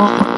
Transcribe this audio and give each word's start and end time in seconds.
More 0.00 0.30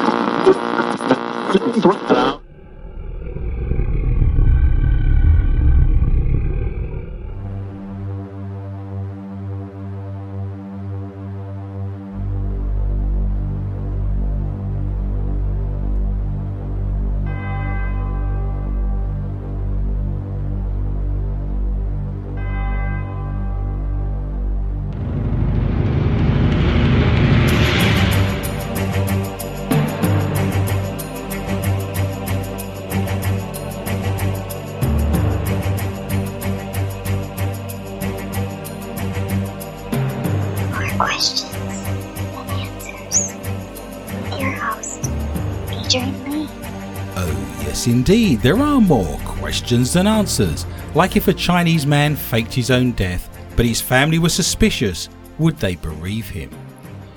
indeed. 48.03 48.41
There 48.41 48.59
are 48.59 48.81
more 48.81 49.17
questions 49.19 49.93
than 49.93 50.07
answers. 50.07 50.65
Like 50.93 51.15
if 51.15 51.29
a 51.29 51.33
Chinese 51.33 51.85
man 51.85 52.17
faked 52.17 52.53
his 52.53 52.69
own 52.69 52.91
death, 52.91 53.29
but 53.55 53.65
his 53.65 53.79
family 53.79 54.19
were 54.19 54.27
suspicious, 54.27 55.07
would 55.39 55.55
they 55.55 55.75
bereave 55.77 56.27
him? 56.27 56.49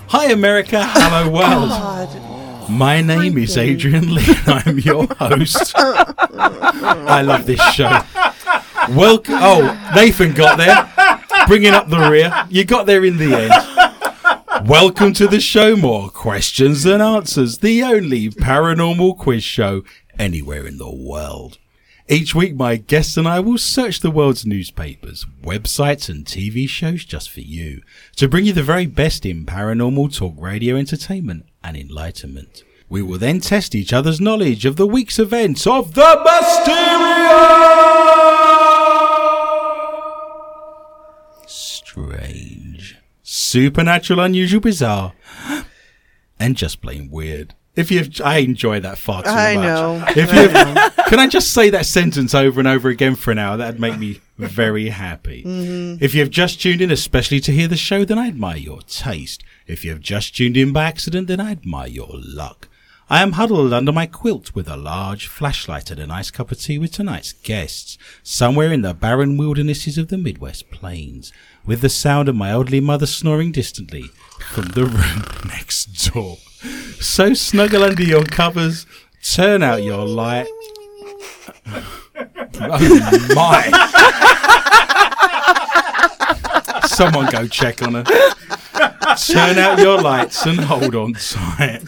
Hi, 0.07 0.27
America. 0.27 0.85
Hello, 0.85 1.29
world. 1.39 2.71
My 2.71 3.01
name 3.01 3.37
is 3.37 3.59
Adrian 3.59 4.15
Lee, 4.15 4.23
and 4.29 4.49
I'm 4.49 4.79
your 4.79 5.09
host. 5.15 5.73
I 5.75 7.21
love 7.21 7.47
this 7.47 7.61
show. 7.75 7.91
Welcome. 8.91 9.39
Oh, 9.41 9.93
Nathan 9.93 10.35
got 10.35 10.57
there, 10.57 10.89
bringing 11.49 11.75
up 11.75 11.89
the 11.89 12.09
rear. 12.09 12.33
You 12.49 12.65
got 12.65 12.87
there 12.87 13.05
in 13.05 13.17
the 13.17 13.35
end. 13.35 14.69
Welcome 14.69 15.13
to 15.15 15.27
the 15.27 15.41
show. 15.41 15.75
More 15.75 16.11
questions 16.11 16.85
than 16.85 17.01
answers. 17.01 17.59
The 17.59 17.83
only 17.83 18.31
paranormal 18.31 19.19
quiz 19.19 19.45
show 19.45 19.83
anywhere 20.19 20.67
in 20.67 20.79
the 20.79 20.91
world. 20.91 21.59
Each 22.09 22.37
week, 22.37 22.55
my 22.55 22.77
guests 22.77 23.17
and 23.17 23.27
I 23.27 23.41
will 23.41 23.59
search 23.59 23.99
the 23.99 24.13
world's 24.13 24.47
newspapers, 24.47 25.27
websites, 25.43 26.09
and 26.09 26.25
TV 26.25 26.69
shows 26.69 27.05
just 27.05 27.29
for 27.31 27.41
you 27.41 27.83
to 28.15 28.29
bring 28.29 28.45
you 28.45 28.53
the 28.53 28.63
very 28.63 28.87
best 28.87 29.27
in 29.27 29.45
paranormal 29.45 30.17
talk 30.17 30.35
radio 30.39 30.77
entertainment 30.77 31.47
and 31.65 31.77
enlightenment. 31.77 32.63
We 32.89 33.03
will 33.03 33.19
then 33.19 33.41
test 33.41 33.75
each 33.75 33.93
other's 33.93 34.21
knowledge 34.21 34.65
of 34.65 34.77
the 34.77 34.87
week's 34.87 35.19
events 35.19 35.67
of 35.67 35.95
the 35.95 36.23
Mysterious! 36.25 37.57
Strange, 41.49 42.99
supernatural, 43.25 44.21
unusual, 44.21 44.61
bizarre, 44.61 45.13
and 46.39 46.57
just 46.57 46.81
plain 46.81 47.11
weird. 47.11 47.55
If 47.77 47.91
you, 47.91 48.09
I 48.25 48.39
enjoy 48.39 48.81
that 48.81 48.97
far 48.97 49.23
too 49.23 49.29
I 49.29 49.55
much. 49.55 49.65
know. 49.65 50.05
If 50.09 50.33
you, 50.33 51.05
can 51.05 51.19
I 51.19 51.27
just 51.29 51.53
say 51.53 51.69
that 51.71 51.85
sentence 51.85 52.35
over 52.35 52.59
and 52.59 52.67
over 52.67 52.89
again 52.89 53.15
for 53.15 53.31
an 53.31 53.39
hour? 53.39 53.59
That'd 53.59 53.79
make 53.79 53.99
me 53.99 54.21
very 54.39 54.89
happy. 54.89 55.43
Mm-hmm. 55.45 56.03
If 56.03 56.15
you've 56.15 56.31
just 56.31 56.61
tuned 56.61 56.81
in, 56.81 56.91
especially 56.91 57.41
to 57.41 57.53
hear 57.53 57.69
the 57.69 57.77
show, 57.77 58.05
then 58.07 58.19
I 58.19 58.29
admire 58.29 58.57
your 58.57 58.81
taste. 58.83 59.45
If 59.67 59.85
you've 59.85 60.01
just 60.01 60.35
tuned 60.35 60.57
in 60.57 60.73
by 60.73 60.85
accident, 60.85 61.29
then 61.29 61.39
I 61.39 61.51
admire 61.51 61.89
your 61.89 62.09
luck. 62.11 62.69
I 63.09 63.23
am 63.23 63.33
huddled 63.33 63.73
under 63.73 63.93
my 63.93 64.07
quilt 64.07 64.53
with 64.55 64.69
a 64.69 64.77
large 64.77 65.29
flashlight 65.29 65.93
and 65.93 66.01
a 66.01 66.09
nice 66.09 66.33
cup 66.33 66.51
of 66.51 66.59
tea 66.59 66.77
with 66.77 66.91
tonight's 66.91 67.33
guests, 67.35 67.99
somewhere 68.25 68.73
in 68.73 68.83
the 68.83 68.95
barren 68.95 69.37
wildernesses 69.37 69.97
of 69.97 70.09
the 70.09 70.19
Midwest 70.19 70.71
Plains, 70.73 71.33
with 71.65 71.83
the 71.83 71.89
sound 71.89 72.29
of 72.29 72.35
my 72.35 72.51
elderly 72.51 72.81
mother 72.81 73.07
snoring 73.07 73.53
distantly 73.53 74.11
from 74.41 74.65
the 74.71 74.87
room 74.87 75.23
next 75.47 75.85
door. 76.13 76.39
So 77.01 77.35
snuggle 77.35 77.83
under 77.85 78.03
your 78.03 78.25
covers, 78.25 78.87
turn 79.23 79.63
out 79.63 79.83
your 79.83 80.07
light. 80.07 80.47
Oh 82.59 83.33
my! 83.35 83.71
Someone 86.87 87.31
go 87.31 87.47
check 87.47 87.83
on 87.83 87.95
her. 87.95 88.05
Turn 89.17 89.59
out 89.59 89.79
your 89.79 90.01
lights 90.01 90.47
and 90.47 90.59
hold 90.59 90.95
on 90.95 91.13
tight. 91.15 91.83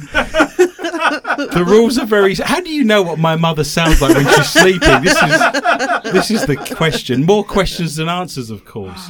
The 1.36 1.64
rules 1.66 1.98
are 1.98 2.06
very. 2.06 2.34
How 2.34 2.60
do 2.60 2.70
you 2.70 2.84
know 2.84 3.02
what 3.02 3.18
my 3.18 3.36
mother 3.36 3.64
sounds 3.64 4.00
like 4.02 4.14
when 4.14 4.26
she's 4.34 4.50
sleeping? 4.50 5.02
This 5.02 5.22
is 5.22 5.40
this 6.12 6.30
is 6.30 6.46
the 6.46 6.56
question. 6.76 7.24
More 7.24 7.44
questions 7.44 7.96
than 7.96 8.08
answers, 8.08 8.50
of 8.50 8.64
course. 8.64 9.08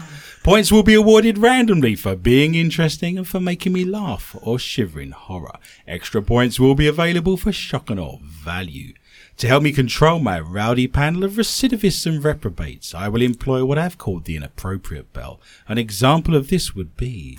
Points 0.48 0.72
will 0.72 0.82
be 0.82 0.94
awarded 0.94 1.36
randomly 1.36 1.94
for 1.94 2.16
being 2.16 2.54
interesting 2.54 3.19
and 3.19 3.28
for 3.28 3.38
making 3.38 3.75
me 3.75 3.84
laugh 3.84 4.34
or 4.41 4.59
shiver 4.59 4.98
in 4.98 5.10
horror. 5.10 5.59
Extra 5.86 6.22
points 6.22 6.59
will 6.59 6.75
be 6.75 6.86
available 6.86 7.36
for 7.36 7.53
shock 7.53 7.91
and 7.91 8.00
awe 8.00 8.16
value. 8.22 8.94
To 9.37 9.47
help 9.47 9.62
me 9.62 9.72
control 9.72 10.20
my 10.20 10.41
rowdy 10.41 10.88
panel 10.88 11.22
of 11.22 11.32
recidivists 11.32 12.06
and 12.06 12.25
reprobates, 12.25 12.94
I 12.94 13.08
will 13.08 13.20
employ 13.20 13.62
what 13.66 13.76
I've 13.76 13.98
called 13.98 14.25
the 14.25 14.37
inappropriate 14.37 15.12
bell. 15.12 15.38
An 15.69 15.76
example 15.76 16.34
of 16.34 16.48
this 16.48 16.75
would 16.75 16.97
be 16.97 17.37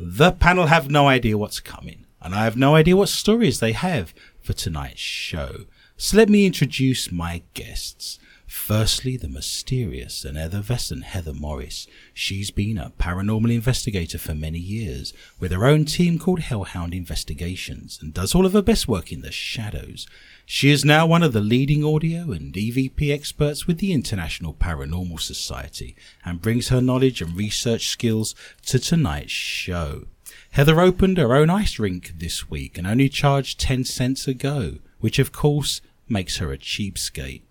the 0.00 0.32
panel 0.32 0.66
have 0.66 0.90
no 0.90 1.06
idea 1.06 1.38
what's 1.38 1.60
coming, 1.60 2.06
and 2.20 2.34
I 2.34 2.42
have 2.42 2.56
no 2.56 2.74
idea 2.74 2.96
what 2.96 3.08
stories 3.08 3.60
they 3.60 3.70
have 3.70 4.12
for 4.40 4.52
tonight's 4.52 4.98
show. 4.98 5.66
So 5.96 6.16
let 6.16 6.28
me 6.28 6.44
introduce 6.44 7.12
my 7.12 7.42
guests. 7.54 8.18
Firstly, 8.48 9.18
the 9.18 9.28
mysterious 9.28 10.24
and 10.24 10.38
effervescent 10.38 11.04
Heather 11.04 11.34
Morris. 11.34 11.86
She's 12.14 12.50
been 12.50 12.78
a 12.78 12.94
paranormal 12.98 13.52
investigator 13.52 14.16
for 14.16 14.34
many 14.34 14.58
years, 14.58 15.12
with 15.38 15.52
her 15.52 15.66
own 15.66 15.84
team 15.84 16.18
called 16.18 16.40
Hellhound 16.40 16.94
Investigations, 16.94 17.98
and 18.00 18.14
does 18.14 18.34
all 18.34 18.46
of 18.46 18.54
her 18.54 18.62
best 18.62 18.88
work 18.88 19.12
in 19.12 19.20
the 19.20 19.30
shadows. 19.30 20.06
She 20.46 20.70
is 20.70 20.82
now 20.82 21.06
one 21.06 21.22
of 21.22 21.34
the 21.34 21.42
leading 21.42 21.84
audio 21.84 22.32
and 22.32 22.54
EVP 22.54 23.12
experts 23.12 23.66
with 23.66 23.80
the 23.80 23.92
International 23.92 24.54
Paranormal 24.54 25.20
Society, 25.20 25.94
and 26.24 26.40
brings 26.40 26.68
her 26.68 26.80
knowledge 26.80 27.20
and 27.20 27.36
research 27.36 27.88
skills 27.88 28.34
to 28.64 28.78
tonight's 28.78 29.30
show. 29.30 30.06
Heather 30.52 30.80
opened 30.80 31.18
her 31.18 31.36
own 31.36 31.50
ice 31.50 31.78
rink 31.78 32.14
this 32.16 32.48
week 32.48 32.78
and 32.78 32.86
only 32.86 33.10
charged 33.10 33.60
10 33.60 33.84
cents 33.84 34.26
a 34.26 34.32
go, 34.32 34.78
which 35.00 35.18
of 35.18 35.32
course 35.32 35.82
makes 36.08 36.38
her 36.38 36.50
a 36.50 36.56
cheapskate. 36.56 37.42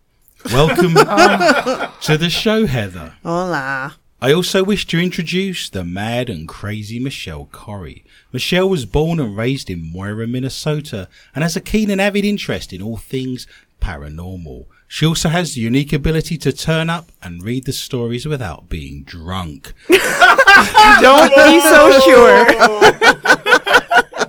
Welcome 0.53 0.94
to 2.02 2.18
the 2.18 2.30
show, 2.30 2.66
Heather. 2.66 3.16
Hola. 3.24 3.96
I 4.22 4.34
also 4.34 4.63
wish 4.63 4.88
to 4.88 5.00
introduce 5.00 5.69
the 5.69 5.84
mad 5.84 6.30
and 6.30 6.47
crazy 6.47 7.00
Michelle 7.00 7.50
Corrie. 7.52 8.06
Michelle 8.31 8.69
was 8.69 8.86
born 8.86 9.19
and 9.19 9.36
raised 9.38 9.69
in 9.69 9.91
Mora, 9.91 10.25
Minnesota, 10.25 11.07
and 11.36 11.44
has 11.44 11.56
a 11.56 11.62
keen 11.62 11.91
and 11.91 12.02
avid 12.02 12.25
interest 12.25 12.72
in 12.74 12.81
all 12.81 12.97
things 12.97 13.46
paranormal. 13.81 14.66
She 14.88 15.06
also 15.06 15.30
has 15.30 15.53
the 15.53 15.62
unique 15.62 15.91
ability 15.91 16.38
to 16.38 16.53
turn 16.53 16.90
up 16.90 17.12
and 17.22 17.44
read 17.44 17.66
the 17.66 17.74
stories 17.74 18.25
without 18.25 18.69
being 18.69 19.03
drunk. 19.03 19.74
Don't 19.90 21.36
be 21.36 21.59
so 21.59 22.00
sure. 22.00 22.46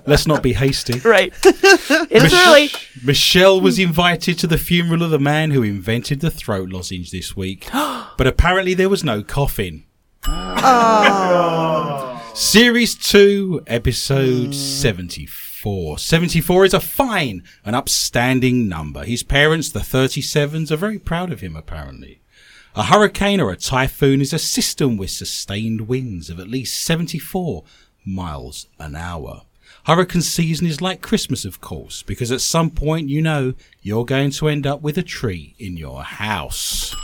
Let's 0.09 0.27
not 0.27 0.43
be 0.43 0.55
hasty. 0.55 0.99
right. 1.05 1.33
It's 1.45 2.23
Mich- 2.23 2.33
early. 2.35 2.71
Michelle 3.05 3.61
was 3.61 3.79
invited 3.79 4.39
to 4.39 4.47
the 4.47 4.59
funeral 4.59 5.03
of 5.03 5.11
the 5.11 5.19
man 5.19 5.51
who 5.51 5.63
invented 5.63 6.21
the 6.21 6.31
throat 6.31 6.71
lozenge 6.71 7.11
this 7.11 7.37
week, 7.37 7.69
but 7.73 8.27
apparently 8.27 8.75
there 8.75 8.89
was 8.89 9.05
no 9.05 9.23
coffin. 9.23 9.85
Oh. 10.27 12.23
Series 12.35 12.95
2, 12.95 13.65
episode 13.67 14.55
74. 14.55 15.99
74 15.99 16.65
is 16.65 16.75
a 16.75 16.81
fine 16.81 17.43
and 17.65 17.77
upstanding 17.77 18.69
number. 18.69 19.05
His 19.05 19.23
parents, 19.23 19.71
the 19.71 19.81
37s, 19.81 20.71
are 20.71 20.77
very 20.77 20.99
proud 20.99 21.33
of 21.33 21.41
him, 21.41 21.57
apparently. 21.57 22.21
A 22.75 22.85
hurricane 22.85 23.41
or 23.41 23.51
a 23.51 23.57
typhoon 23.57 24.21
is 24.21 24.33
a 24.33 24.39
system 24.39 24.97
with 24.97 25.11
sustained 25.11 25.89
winds 25.89 26.31
of 26.31 26.39
at 26.39 26.49
least 26.49 26.81
74 26.85 27.65
miles 28.05 28.67
an 28.79 28.95
hour. 28.95 29.43
Hurricane 29.85 30.23
season 30.23 30.67
is 30.67 30.81
like 30.83 31.01
Christmas, 31.01 31.45
of 31.45 31.61
course, 31.61 32.03
because 32.03 32.31
at 32.31 32.41
some 32.41 32.71
point 32.71 33.09
you 33.09 33.23
know 33.23 33.55
you're 33.83 34.05
going 34.05 34.31
to 34.33 34.49
end 34.49 34.67
up 34.67 34.83
with 34.83 34.99
a 34.99 35.03
tree 35.03 35.55
in 35.59 35.77
your 35.77 36.03
house. 36.03 36.95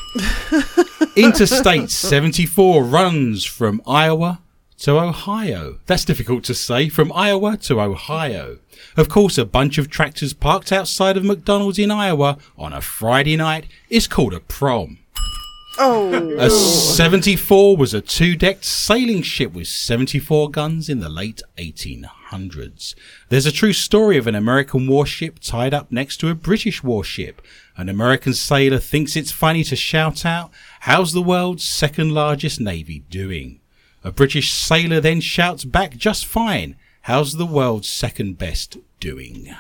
Interstate 1.16 1.90
74 1.90 2.84
runs 2.84 3.44
from 3.44 3.80
Iowa 3.86 4.40
to 4.78 4.98
Ohio. 4.98 5.78
That's 5.86 6.04
difficult 6.04 6.44
to 6.44 6.54
say. 6.54 6.88
From 6.88 7.12
Iowa 7.12 7.56
to 7.58 7.80
Ohio. 7.80 8.58
Of 8.96 9.08
course, 9.08 9.38
a 9.38 9.44
bunch 9.44 9.78
of 9.78 9.88
tractors 9.88 10.32
parked 10.32 10.72
outside 10.72 11.16
of 11.16 11.24
McDonald's 11.24 11.78
in 11.78 11.90
Iowa 11.90 12.38
on 12.58 12.72
a 12.72 12.80
Friday 12.80 13.36
night 13.36 13.66
is 13.88 14.06
called 14.06 14.34
a 14.34 14.40
prom. 14.40 14.98
Oh. 15.78 16.36
A 16.38 16.50
74 16.50 17.76
was 17.76 17.94
a 17.94 18.00
two 18.00 18.36
decked 18.36 18.64
sailing 18.64 19.22
ship 19.22 19.52
with 19.52 19.66
74 19.66 20.50
guns 20.50 20.88
in 20.88 21.00
the 21.00 21.08
late 21.08 21.42
1800s. 21.58 22.94
There's 23.28 23.46
a 23.46 23.52
true 23.52 23.72
story 23.72 24.16
of 24.16 24.26
an 24.26 24.34
American 24.34 24.86
warship 24.86 25.40
tied 25.40 25.74
up 25.74 25.90
next 25.90 26.18
to 26.18 26.28
a 26.28 26.34
British 26.34 26.84
warship. 26.84 27.42
An 27.76 27.88
American 27.88 28.34
sailor 28.34 28.78
thinks 28.78 29.16
it's 29.16 29.32
funny 29.32 29.64
to 29.64 29.76
shout 29.76 30.24
out, 30.24 30.50
How's 30.80 31.12
the 31.12 31.22
world's 31.22 31.64
second 31.64 32.12
largest 32.12 32.60
navy 32.60 33.00
doing? 33.10 33.60
A 34.04 34.12
British 34.12 34.52
sailor 34.52 35.00
then 35.00 35.20
shouts 35.20 35.64
back, 35.64 35.96
Just 35.96 36.26
fine. 36.26 36.76
How's 37.02 37.34
the 37.34 37.46
world's 37.46 37.88
second 37.88 38.38
best 38.38 38.76
doing? 39.00 39.54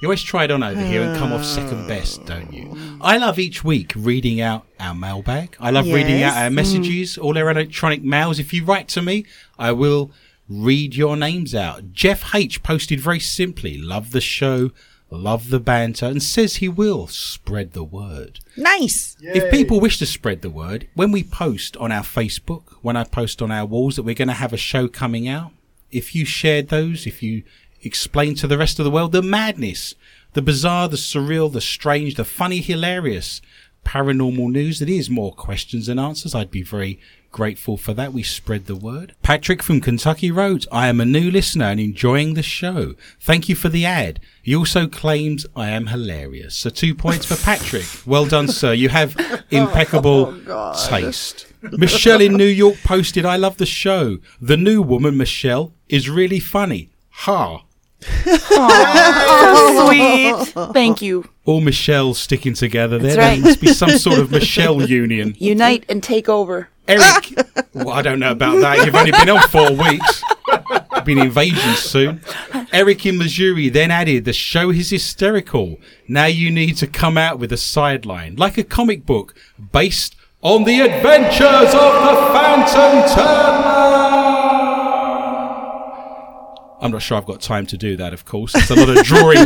You 0.00 0.08
always 0.08 0.22
try 0.22 0.44
it 0.44 0.50
on 0.50 0.62
over 0.62 0.80
here 0.80 1.02
and 1.02 1.16
come 1.16 1.32
off 1.32 1.44
second 1.44 1.84
uh. 1.84 1.88
best, 1.88 2.26
don't 2.26 2.52
you? 2.52 2.76
I 3.00 3.16
love 3.16 3.38
each 3.38 3.64
week 3.64 3.92
reading 3.96 4.40
out 4.40 4.66
our 4.78 4.94
mailbag. 4.94 5.56
I 5.60 5.70
love 5.70 5.86
reading 5.86 6.22
out 6.22 6.36
our 6.36 6.50
mm. 6.50 6.54
messages, 6.54 7.16
all 7.16 7.38
our 7.38 7.50
electronic 7.50 8.02
mails. 8.02 8.38
If 8.38 8.52
you 8.52 8.64
write 8.64 8.88
to 8.88 9.02
me, 9.02 9.24
I 9.58 9.72
will 9.72 10.10
read 10.48 10.94
your 10.94 11.16
names 11.16 11.54
out. 11.54 11.92
Jeff 11.92 12.34
H 12.34 12.62
posted 12.62 13.00
very 13.00 13.20
simply, 13.20 13.78
love 13.78 14.10
the 14.10 14.20
show, 14.20 14.72
love 15.10 15.50
the 15.50 15.60
banter, 15.60 16.06
and 16.06 16.22
says 16.22 16.56
he 16.56 16.68
will 16.68 17.06
spread 17.06 17.72
the 17.72 17.84
word. 17.84 18.40
Nice. 18.56 19.16
If 19.20 19.50
people 19.50 19.80
wish 19.80 19.98
to 19.98 20.06
spread 20.06 20.42
the 20.42 20.50
word, 20.50 20.88
when 20.94 21.12
we 21.12 21.22
post 21.22 21.76
on 21.78 21.92
our 21.92 22.02
Facebook, 22.02 22.74
when 22.82 22.96
I 22.96 23.04
post 23.04 23.40
on 23.40 23.50
our 23.50 23.64
walls 23.64 23.96
that 23.96 24.02
we're 24.02 24.14
going 24.14 24.28
to 24.28 24.34
have 24.34 24.52
a 24.52 24.58
show 24.58 24.88
coming 24.88 25.28
out, 25.28 25.52
if 25.90 26.14
you 26.14 26.24
shared 26.24 26.68
those, 26.68 27.06
if 27.06 27.22
you 27.22 27.44
explain 27.84 28.34
to 28.36 28.46
the 28.46 28.58
rest 28.58 28.78
of 28.78 28.84
the 28.84 28.90
world 28.90 29.12
the 29.12 29.22
madness, 29.22 29.94
the 30.32 30.42
bizarre, 30.42 30.88
the 30.88 30.96
surreal, 30.96 31.52
the 31.52 31.60
strange, 31.60 32.14
the 32.14 32.24
funny, 32.24 32.60
hilarious, 32.60 33.40
paranormal 33.84 34.50
news 34.50 34.78
that 34.78 34.88
is 34.88 35.10
more 35.10 35.32
questions 35.32 35.86
than 35.86 35.98
answers, 35.98 36.34
I'd 36.34 36.50
be 36.50 36.62
very 36.62 36.98
grateful 37.30 37.76
for 37.76 37.92
that. 37.94 38.12
We 38.12 38.22
spread 38.22 38.66
the 38.66 38.76
word. 38.76 39.14
Patrick 39.22 39.62
from 39.62 39.80
Kentucky 39.80 40.30
wrote, 40.30 40.66
I 40.70 40.88
am 40.88 41.00
a 41.00 41.04
new 41.04 41.30
listener 41.30 41.66
and 41.66 41.80
enjoying 41.80 42.34
the 42.34 42.42
show. 42.42 42.94
Thank 43.20 43.48
you 43.48 43.56
for 43.56 43.68
the 43.68 43.84
ad. 43.84 44.20
He 44.42 44.54
also 44.54 44.86
claims 44.86 45.44
I 45.56 45.70
am 45.70 45.88
hilarious. 45.88 46.54
So 46.54 46.70
two 46.70 46.94
points 46.94 47.26
for 47.26 47.36
Patrick. 47.36 47.84
Well 48.06 48.26
done, 48.26 48.48
sir. 48.48 48.72
You 48.72 48.90
have 48.90 49.16
oh 49.18 49.40
impeccable 49.50 50.36
taste. 50.88 51.46
Michelle 51.62 52.20
in 52.20 52.34
New 52.34 52.44
York 52.44 52.76
posted, 52.84 53.24
I 53.24 53.36
love 53.36 53.56
the 53.56 53.66
show. 53.66 54.18
The 54.40 54.56
new 54.56 54.82
woman, 54.82 55.16
Michelle, 55.16 55.72
is 55.88 56.08
really 56.10 56.40
funny. 56.40 56.90
Ha. 57.10 57.62
So 58.04 59.86
sweet. 59.88 60.72
Thank 60.72 61.02
you. 61.02 61.28
All 61.44 61.60
Michelle 61.60 62.14
sticking 62.14 62.54
together 62.54 62.98
there. 62.98 63.16
Right. 63.18 63.40
must 63.40 63.60
be 63.60 63.68
some 63.72 63.90
sort 63.90 64.18
of 64.18 64.30
Michelle 64.30 64.82
union. 64.88 65.34
Unite 65.38 65.84
and 65.88 66.02
take 66.02 66.28
over. 66.28 66.68
Eric, 66.86 67.32
well, 67.72 67.90
I 67.90 68.02
don't 68.02 68.18
know 68.18 68.30
about 68.32 68.60
that. 68.60 68.84
You've 68.84 68.94
only 68.94 69.10
been 69.10 69.30
on 69.30 69.40
four 69.48 69.72
weeks. 69.72 70.22
Been 71.04 71.18
invasion 71.18 71.74
soon. 71.76 72.20
Eric 72.72 73.06
in 73.06 73.16
Missouri 73.18 73.68
then 73.70 73.90
added, 73.90 74.24
"The 74.26 74.32
show 74.34 74.70
is 74.70 74.90
hysterical. 74.90 75.78
Now 76.08 76.26
you 76.26 76.50
need 76.50 76.76
to 76.78 76.86
come 76.86 77.16
out 77.16 77.38
with 77.38 77.52
a 77.52 77.56
sideline, 77.56 78.36
like 78.36 78.58
a 78.58 78.64
comic 78.64 79.06
book, 79.06 79.34
based 79.72 80.14
on 80.42 80.64
the 80.64 80.80
adventures 80.80 81.74
of 81.74 81.92
the 82.04 82.16
Phantom 82.32 83.14
Turner." 83.14 83.63
I'm 86.84 86.90
not 86.90 87.00
sure 87.00 87.16
I've 87.16 87.24
got 87.24 87.40
time 87.40 87.64
to 87.68 87.78
do 87.78 87.96
that, 87.96 88.12
of 88.12 88.26
course. 88.26 88.52
There's 88.52 88.70
a 88.70 88.76
lot 88.76 88.90
of 88.90 89.04
drawing 89.04 89.38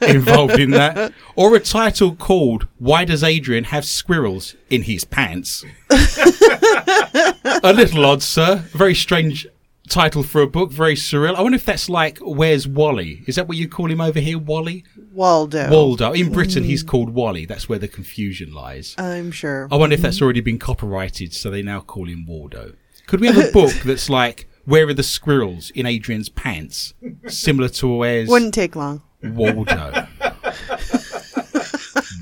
involved 0.08 0.60
in 0.60 0.70
that. 0.70 1.12
Or 1.34 1.56
a 1.56 1.60
title 1.60 2.14
called 2.14 2.68
Why 2.78 3.04
Does 3.04 3.24
Adrian 3.24 3.64
Have 3.64 3.84
Squirrels 3.84 4.54
in 4.70 4.82
His 4.82 5.04
Pants? 5.04 5.64
a 5.90 7.72
little 7.74 8.06
odd, 8.06 8.22
sir. 8.22 8.62
Very 8.70 8.94
strange 8.94 9.48
title 9.88 10.22
for 10.22 10.42
a 10.42 10.46
book, 10.46 10.70
very 10.70 10.94
surreal. 10.94 11.34
I 11.34 11.42
wonder 11.42 11.56
if 11.56 11.64
that's 11.64 11.88
like 11.88 12.18
Where's 12.18 12.68
Wally? 12.68 13.24
Is 13.26 13.34
that 13.34 13.48
what 13.48 13.56
you 13.56 13.68
call 13.68 13.90
him 13.90 14.00
over 14.00 14.20
here, 14.20 14.38
Wally? 14.38 14.84
Waldo. 15.12 15.68
Waldo. 15.68 16.12
In 16.12 16.30
Britain, 16.30 16.62
mm. 16.62 16.66
he's 16.66 16.84
called 16.84 17.10
Wally. 17.10 17.46
That's 17.46 17.68
where 17.68 17.80
the 17.80 17.88
confusion 17.88 18.52
lies. 18.52 18.94
I'm 18.96 19.32
sure. 19.32 19.66
I 19.72 19.76
wonder 19.76 19.94
if 19.94 20.02
that's 20.02 20.22
already 20.22 20.40
been 20.40 20.60
copyrighted, 20.60 21.34
so 21.34 21.50
they 21.50 21.62
now 21.62 21.80
call 21.80 22.08
him 22.08 22.26
Waldo. 22.26 22.74
Could 23.08 23.20
we 23.20 23.26
have 23.26 23.38
a 23.38 23.50
book 23.52 23.72
that's 23.84 24.08
like 24.08 24.48
Where 24.66 24.88
are 24.88 24.94
the 24.94 25.02
Squirrels 25.02 25.70
in 25.70 25.86
Adrian's 25.86 26.28
Pants? 26.28 26.92
Similar 27.28 27.68
to 27.70 27.88
Where's 27.88 28.28
Wouldn't 28.28 28.52
take 28.52 28.76
long. 28.76 29.00
Waldo. 29.22 30.06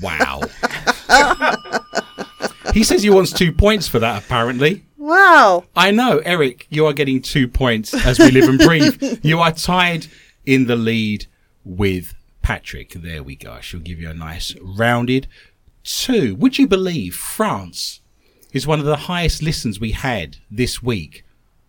wow. 0.01 0.41
he 2.73 2.83
says 2.83 3.03
he 3.03 3.09
wants 3.09 3.33
two 3.33 3.51
points 3.51 3.87
for 3.87 3.99
that, 3.99 4.23
apparently. 4.23 4.85
Wow. 4.97 5.65
I 5.75 5.91
know, 5.91 6.19
Eric, 6.19 6.67
you 6.69 6.85
are 6.85 6.93
getting 6.93 7.21
two 7.21 7.47
points 7.47 7.93
as 7.93 8.19
we 8.19 8.31
live 8.31 8.47
and 8.49 8.59
breathe. 8.59 9.19
You 9.23 9.39
are 9.39 9.51
tied 9.51 10.07
in 10.45 10.67
the 10.67 10.75
lead 10.75 11.25
with 11.63 12.13
Patrick. 12.43 12.91
There 12.93 13.23
we 13.23 13.35
go. 13.35 13.53
I 13.53 13.61
shall 13.61 13.79
give 13.79 13.99
you 13.99 14.09
a 14.09 14.13
nice 14.13 14.55
rounded 14.61 15.27
two. 15.83 16.35
Would 16.35 16.57
you 16.59 16.67
believe 16.67 17.15
France 17.15 18.01
is 18.53 18.67
one 18.67 18.79
of 18.79 18.85
the 18.85 18.95
highest 18.95 19.41
listens 19.41 19.79
we 19.79 19.91
had 19.91 20.37
this 20.49 20.81
week 20.81 21.23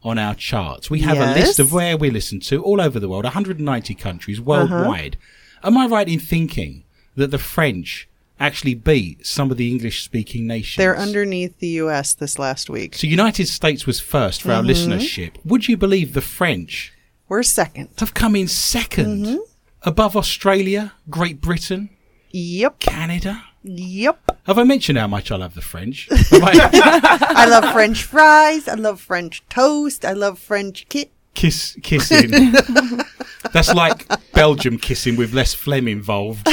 on 0.06 0.18
our 0.18 0.34
charts? 0.34 0.88
We 0.88 1.00
have 1.00 1.18
a 1.18 1.34
list 1.34 1.58
of 1.58 1.72
where 1.72 1.96
we 1.96 2.10
listen 2.10 2.40
to 2.40 2.62
all 2.62 2.80
over 2.80 3.00
the 3.00 3.08
world, 3.08 3.24
190 3.24 3.94
countries 3.94 4.40
worldwide. 4.40 5.18
Am 5.62 5.76
I 5.76 5.86
right 5.86 6.08
in 6.08 6.20
thinking 6.20 6.84
that 7.16 7.30
the 7.30 7.38
French 7.38 8.08
actually 8.38 8.74
beat 8.74 9.26
some 9.26 9.50
of 9.50 9.56
the 9.56 9.68
English 9.68 10.04
speaking 10.04 10.46
nations? 10.46 10.76
They're 10.76 10.96
underneath 10.96 11.58
the 11.58 11.80
U.S. 11.84 12.14
this 12.14 12.38
last 12.38 12.70
week. 12.70 12.94
So 12.94 13.06
United 13.06 13.48
States 13.48 13.86
was 13.86 13.98
first 13.98 14.42
for 14.42 14.52
our 14.52 14.62
mm-hmm. 14.62 14.92
listenership. 14.92 15.32
Would 15.44 15.66
you 15.68 15.76
believe 15.76 16.14
the 16.14 16.20
French 16.20 16.92
We're 17.28 17.42
second. 17.42 17.88
have 17.98 18.14
come 18.14 18.36
in 18.36 18.46
2nd 18.46 19.06
mm-hmm. 19.06 19.36
above 19.82 20.16
Australia, 20.16 20.92
Great 21.10 21.40
Britain, 21.40 21.90
Yep. 22.30 22.80
Canada? 22.80 23.44
Yep. 23.68 24.38
Have 24.46 24.58
I 24.58 24.62
mentioned 24.64 24.96
how 24.98 25.08
much 25.08 25.30
I 25.32 25.36
love 25.36 25.54
the 25.54 25.60
French? 25.60 26.08
I 26.12 27.46
love 27.48 27.72
French 27.72 28.04
fries. 28.04 28.68
I 28.68 28.74
love 28.74 29.00
French 29.00 29.42
toast. 29.48 30.04
I 30.04 30.12
love 30.12 30.38
French 30.38 30.86
kit. 30.88 31.10
kiss 31.34 31.76
kissing? 31.82 32.30
That's 33.52 33.74
like 33.74 34.06
Belgium 34.32 34.78
kissing 34.78 35.16
with 35.16 35.32
less 35.34 35.52
phlegm 35.54 35.88
involved. 35.88 36.46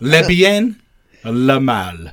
Le 0.00 0.26
bien, 0.26 0.80
le 1.24 1.60
mal. 1.60 2.12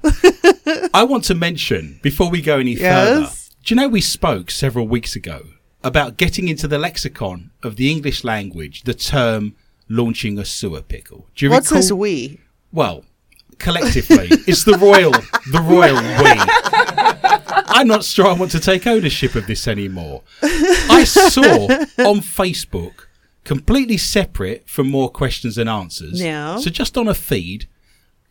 I 0.94 1.04
want 1.04 1.24
to 1.26 1.36
mention 1.36 2.00
before 2.02 2.30
we 2.30 2.42
go 2.42 2.60
any 2.60 2.76
further. 2.76 3.30
Do 3.64 3.74
you 3.74 3.80
know 3.82 3.88
we 3.88 4.02
spoke 4.02 4.52
several 4.52 4.88
weeks 4.88 5.16
ago 5.16 5.42
about 5.84 6.18
getting 6.18 6.48
into 6.48 6.68
the 6.68 6.78
lexicon 6.78 7.52
of 7.64 7.76
the 7.76 7.90
English 7.92 8.24
language 8.24 8.84
the 8.84 8.94
term 8.94 9.56
launching 9.90 10.38
a 10.40 10.46
sewer 10.46 10.82
pickle? 10.82 11.28
Do 11.36 11.46
you 11.46 11.52
What's 11.52 11.72
recall? 11.72 11.82
this 11.82 11.92
we? 11.92 12.40
Well, 12.72 13.04
collectively, 13.60 14.28
it's 14.48 14.64
the 14.64 14.78
royal, 14.78 15.12
the 15.12 15.62
royal 15.62 15.96
we. 15.96 17.68
I'm 17.70 17.88
not 17.88 18.04
sure 18.04 18.28
I 18.28 18.34
want 18.34 18.52
to 18.52 18.60
take 18.60 18.86
ownership 18.88 19.36
of 19.36 19.48
this 19.48 19.68
anymore. 19.68 20.24
I 20.42 21.04
saw 21.06 21.68
on 22.08 22.20
Facebook, 22.22 23.06
completely 23.44 23.98
separate 23.98 24.68
from 24.70 24.90
more 24.90 25.10
questions 25.10 25.58
and 25.58 25.70
answers. 25.70 26.22
Yeah. 26.22 26.58
So 26.58 26.70
just 26.70 26.98
on 26.98 27.08
a 27.08 27.14
feed, 27.14 27.68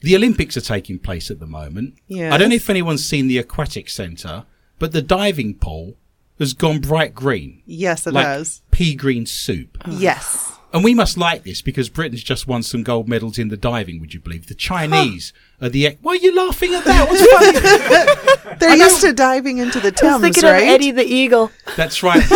the 0.01 0.15
Olympics 0.17 0.57
are 0.57 0.61
taking 0.63 0.99
place 0.99 1.31
at 1.31 1.41
the 1.41 1.47
moment. 1.47 1.95
Yes. 2.07 2.33
I 2.33 2.39
don't 2.39 2.51
know 2.51 2.57
if 2.57 2.69
anyone's 2.71 3.05
seen 3.05 3.29
the 3.29 3.39
aquatic 3.39 3.89
centre, 3.89 4.45
but 4.79 4.93
the 4.93 5.03
diving 5.03 5.55
pool 5.55 5.97
has 6.39 6.53
gone 6.53 6.81
bright 6.81 7.15
green, 7.15 7.63
Yes, 7.65 8.07
it 8.07 8.13
like 8.13 8.27
has. 8.27 8.61
pea 8.71 8.95
green 8.95 9.25
soup. 9.25 9.79
Yes. 9.89 10.56
And 10.73 10.85
we 10.85 10.95
must 10.95 11.17
like 11.17 11.45
this 11.45 11.63
because 11.63 11.89
Britain's 11.89 12.23
just 12.23 12.47
won 12.47 12.63
some 12.63 12.83
gold 12.83 13.09
medals 13.09 13.39
in 13.39 13.49
the 13.49 13.57
diving, 13.57 13.99
would 14.01 14.13
you 14.13 14.21
believe? 14.21 14.47
The 14.47 14.55
Chinese 14.55 15.33
are 15.61 15.69
the. 15.71 15.87
ex- 15.87 15.97
Why 16.03 16.13
are 16.13 16.17
you 16.17 16.35
laughing 16.35 16.75
at 16.75 16.85
that? 16.85 17.09
What's 17.09 17.25
funny? 18.45 18.57
They're 18.59 18.77
used 18.77 19.01
to 19.01 19.13
diving 19.15 19.59
into 19.59 19.81
the 19.81 19.89
I 19.89 19.91
was 19.91 20.01
Thames, 20.01 20.21
thinking 20.23 20.43
right? 20.45 20.63
of 20.63 20.69
Eddie 20.69 20.91
the 20.91 21.05
Eagle. 21.05 21.51
That's 21.77 22.03
right. 22.03 22.21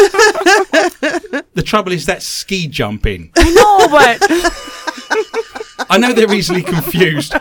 the 1.54 1.62
trouble 1.64 1.92
is 1.92 2.06
that 2.06 2.22
ski 2.22 2.66
jumping. 2.66 3.30
I 3.36 3.50
know, 3.50 3.88
but 3.90 5.86
I 5.90 5.98
know 5.98 6.12
they're 6.14 6.32
easily 6.32 6.62
confused. 6.62 7.34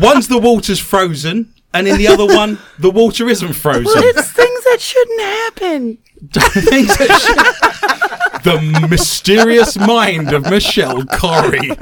One's 0.00 0.28
the 0.28 0.38
water's 0.38 0.78
frozen, 0.78 1.52
and 1.74 1.88
in 1.88 1.96
the 1.98 2.06
other 2.06 2.26
one, 2.26 2.58
the 2.78 2.90
water 2.90 3.28
isn't 3.28 3.54
frozen. 3.54 3.84
it's 4.04 4.30
things 4.30 4.64
that 4.64 4.78
shouldn't 4.80 5.20
happen. 5.20 5.98
Things 6.32 6.96
that 6.98 7.20
should- 7.20 8.07
the 8.42 8.86
mysterious 8.88 9.78
mind 9.78 10.32
of 10.32 10.48
Michelle 10.50 11.04
Corrie. 11.04 11.72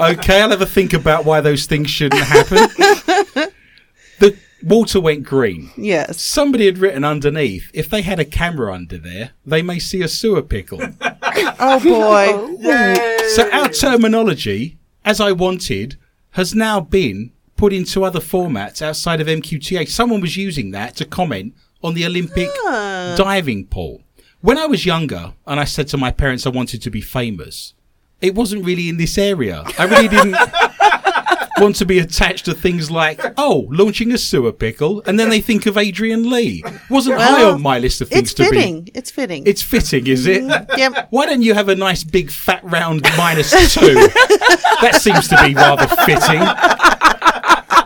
Okay, 0.00 0.42
I'll 0.42 0.50
have 0.50 0.62
a 0.62 0.66
think 0.66 0.92
about 0.92 1.24
why 1.24 1.40
those 1.40 1.66
things 1.66 1.90
shouldn't 1.90 2.22
happen. 2.22 2.68
The 4.18 4.38
water 4.62 5.00
went 5.00 5.24
green. 5.24 5.70
Yes. 5.76 6.20
Somebody 6.20 6.66
had 6.66 6.78
written 6.78 7.04
underneath, 7.04 7.70
if 7.74 7.88
they 7.88 8.02
had 8.02 8.20
a 8.20 8.24
camera 8.24 8.72
under 8.72 8.98
there, 8.98 9.30
they 9.44 9.62
may 9.62 9.78
see 9.78 10.02
a 10.02 10.08
sewer 10.08 10.42
pickle. 10.42 10.80
Oh 11.58 11.80
boy. 11.80 12.58
Oh, 12.64 13.28
so 13.34 13.50
our 13.50 13.68
terminology, 13.68 14.78
as 15.04 15.20
I 15.20 15.32
wanted, 15.32 15.96
has 16.32 16.54
now 16.54 16.80
been 16.80 17.32
put 17.56 17.72
into 17.72 18.04
other 18.04 18.20
formats 18.20 18.82
outside 18.82 19.20
of 19.20 19.26
MQTA. 19.26 19.88
Someone 19.88 20.20
was 20.20 20.36
using 20.36 20.70
that 20.70 20.96
to 20.96 21.04
comment 21.04 21.54
on 21.82 21.94
the 21.94 22.06
Olympic 22.06 22.48
ah. 22.64 23.14
diving 23.16 23.66
pool. 23.66 24.01
When 24.42 24.58
I 24.58 24.66
was 24.66 24.84
younger 24.84 25.34
and 25.46 25.60
I 25.60 25.64
said 25.64 25.88
to 25.88 25.96
my 25.96 26.10
parents 26.10 26.46
I 26.46 26.50
wanted 26.50 26.82
to 26.82 26.90
be 26.90 27.00
famous, 27.00 27.74
it 28.20 28.34
wasn't 28.34 28.64
really 28.64 28.88
in 28.88 28.96
this 28.96 29.16
area. 29.16 29.62
I 29.78 29.84
really 29.84 30.08
didn't 30.08 30.32
want 31.58 31.76
to 31.76 31.84
be 31.84 32.00
attached 32.00 32.44
to 32.46 32.54
things 32.54 32.90
like, 32.90 33.20
oh, 33.38 33.68
launching 33.70 34.10
a 34.10 34.18
sewer 34.18 34.52
pickle, 34.52 35.00
and 35.06 35.18
then 35.18 35.28
they 35.28 35.40
think 35.40 35.66
of 35.66 35.76
Adrian 35.78 36.28
Lee. 36.28 36.64
Wasn't 36.90 37.20
high 37.20 37.44
on 37.44 37.62
my 37.62 37.78
list 37.78 38.00
of 38.00 38.08
things 38.08 38.22
It's 38.32 38.34
to 38.34 38.42
be. 38.42 38.48
fitting. 38.56 38.88
It's 38.94 39.10
fitting. 39.12 39.46
It's 39.46 39.62
fitting, 39.62 40.08
is 40.08 40.26
it? 40.26 40.42
Mm-hmm. 40.42 40.78
Yep. 40.78 41.06
Why 41.10 41.26
don't 41.26 41.42
you 41.42 41.54
have 41.54 41.68
a 41.68 41.76
nice 41.76 42.02
big 42.02 42.30
fat 42.32 42.64
round 42.64 43.02
minus 43.16 43.50
two? 43.72 43.94
that 43.94 44.98
seems 45.00 45.28
to 45.28 45.36
be 45.46 45.54
rather 45.54 45.86
fitting. 46.04 46.40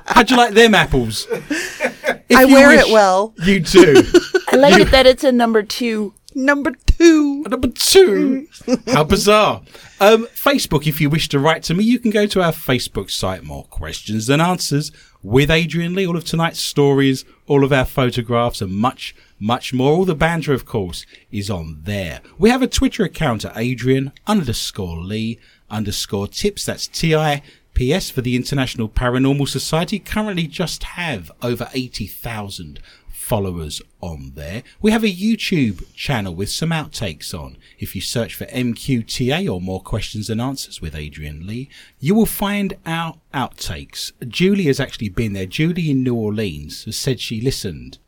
How'd 0.07 0.31
you 0.31 0.39
like 0.39 0.55
them 0.55 0.75
apples? 0.75 1.27
If 1.31 2.37
I 2.39 2.47
wear 2.47 2.69
wish- 2.69 2.87
it 2.89 2.93
well. 2.93 3.35
You 3.43 3.61
do. 3.61 4.03
I 4.53 4.57
like 4.57 4.81
it 4.81 4.91
that 4.93 5.05
it's 5.07 5.23
a 5.25 5.33
number 5.33 5.63
two. 5.63 6.15
Number 6.37 6.73
two. 6.87 7.45
Number 7.45 7.69
two. 7.69 8.47
How 8.89 9.05
bizarre. 9.05 9.63
Um, 9.99 10.27
Facebook, 10.27 10.87
if 10.87 11.01
you 11.01 11.09
wish 11.09 11.31
to 11.31 11.39
write 11.39 11.63
to 11.63 11.73
me, 11.73 11.83
you 11.83 11.99
can 11.99 12.11
go 12.11 12.27
to 12.27 12.43
our 12.43 12.53
Facebook 12.53 13.11
site, 13.11 13.43
More 13.43 13.65
Questions 13.65 14.27
Than 14.27 14.39
Answers, 14.39 14.93
with 15.23 15.51
Adrian 15.51 15.95
Lee. 15.95 16.07
All 16.07 16.15
of 16.15 16.27
tonight's 16.27 16.61
stories, 16.61 17.25
all 17.47 17.65
of 17.65 17.73
our 17.73 17.87
photographs, 17.87 18.61
and 18.61 18.71
much, 18.71 19.17
much 19.41 19.73
more. 19.73 19.93
All 19.93 20.05
the 20.05 20.15
banter, 20.15 20.53
of 20.53 20.67
course, 20.67 21.07
is 21.33 21.49
on 21.49 21.81
there. 21.85 22.21
We 22.37 22.51
have 22.51 22.61
a 22.61 22.67
Twitter 22.67 23.03
account 23.03 23.47
at 23.47 23.57
Adrian 23.57 24.13
underscore 24.27 24.99
Lee 24.99 25.39
underscore 25.71 26.29
tips. 26.29 26.67
That's 26.67 26.87
T-I-P-S 26.87 28.11
for 28.11 28.21
the 28.21 28.37
International 28.37 28.91
Paranormal 28.91 29.49
Society. 29.49 29.99
Currently 29.99 30.49
just 30.49 30.83
have 30.83 31.31
over 31.41 31.71
80,000 31.73 32.79
followers 33.27 33.83
on 34.01 34.31
there. 34.37 34.63
We 34.81 34.93
have 34.93 35.03
a 35.03 35.09
YouTube 35.09 35.93
channel 35.95 36.33
with 36.33 36.49
some 36.49 36.71
outtakes 36.71 37.35
on. 37.35 37.57
If 37.77 37.97
you 37.97 38.01
search 38.01 38.37
for 38.37 38.45
MQTA 38.47 39.53
or 39.53 39.61
more 39.61 39.83
questions 39.83 40.31
and 40.31 40.41
answers 40.41 40.81
with 40.81 40.95
Adrian 40.95 41.45
Lee, 41.45 41.69
you 41.99 42.15
will 42.15 42.27
find 42.27 42.77
our 42.87 43.17
outtakes. 43.35 44.13
Julie 44.29 44.67
has 44.67 44.79
actually 44.79 45.09
been 45.09 45.33
there. 45.33 45.45
Julie 45.45 45.91
in 45.91 46.05
New 46.05 46.15
Orleans 46.15 46.85
has 46.85 46.97
said 46.97 47.19
she 47.19 47.41
listened 47.41 47.99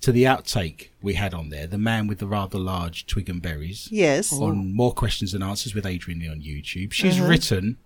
to 0.00 0.12
the 0.12 0.22
outtake 0.22 0.90
we 1.02 1.14
had 1.14 1.34
on 1.34 1.48
there, 1.48 1.66
the 1.66 1.76
man 1.76 2.06
with 2.06 2.20
the 2.20 2.28
rather 2.28 2.58
large 2.58 3.04
twig 3.06 3.28
and 3.28 3.42
berries. 3.42 3.88
Yes. 3.90 4.32
On 4.32 4.72
more 4.72 4.92
questions 4.92 5.34
and 5.34 5.42
answers 5.42 5.74
with 5.74 5.86
Adrian 5.86 6.20
Lee 6.20 6.28
on 6.28 6.40
YouTube. 6.40 6.92
She's 6.92 7.16
mm-hmm. 7.16 7.28
written 7.28 7.78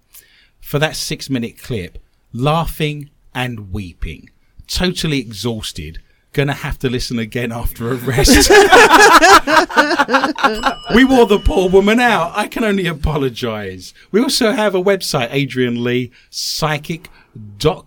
for 0.61 0.79
that 0.79 0.97
six 0.97 1.31
minute 1.31 1.57
clip, 1.59 1.97
laughing 2.35 3.09
and 3.35 3.73
weeping, 3.73 4.29
totally 4.67 5.21
exhausted. 5.21 6.03
Gonna 6.33 6.55
have 6.55 6.79
to 6.79 6.89
listen 6.89 7.19
again 7.19 7.53
after 7.53 7.91
a 7.91 7.97
rest. 7.97 8.49
we 10.95 11.05
wore 11.05 11.27
the 11.27 11.43
poor 11.45 11.69
woman 11.69 12.01
out. 12.01 12.33
I 12.35 12.49
can 12.49 12.65
only 12.65 12.87
apologise. 12.87 13.93
We 14.11 14.23
also 14.23 14.53
have 14.53 14.75
a 14.75 14.83
website, 14.83 15.29
Adrian 15.31 15.85
Lee 15.85 16.11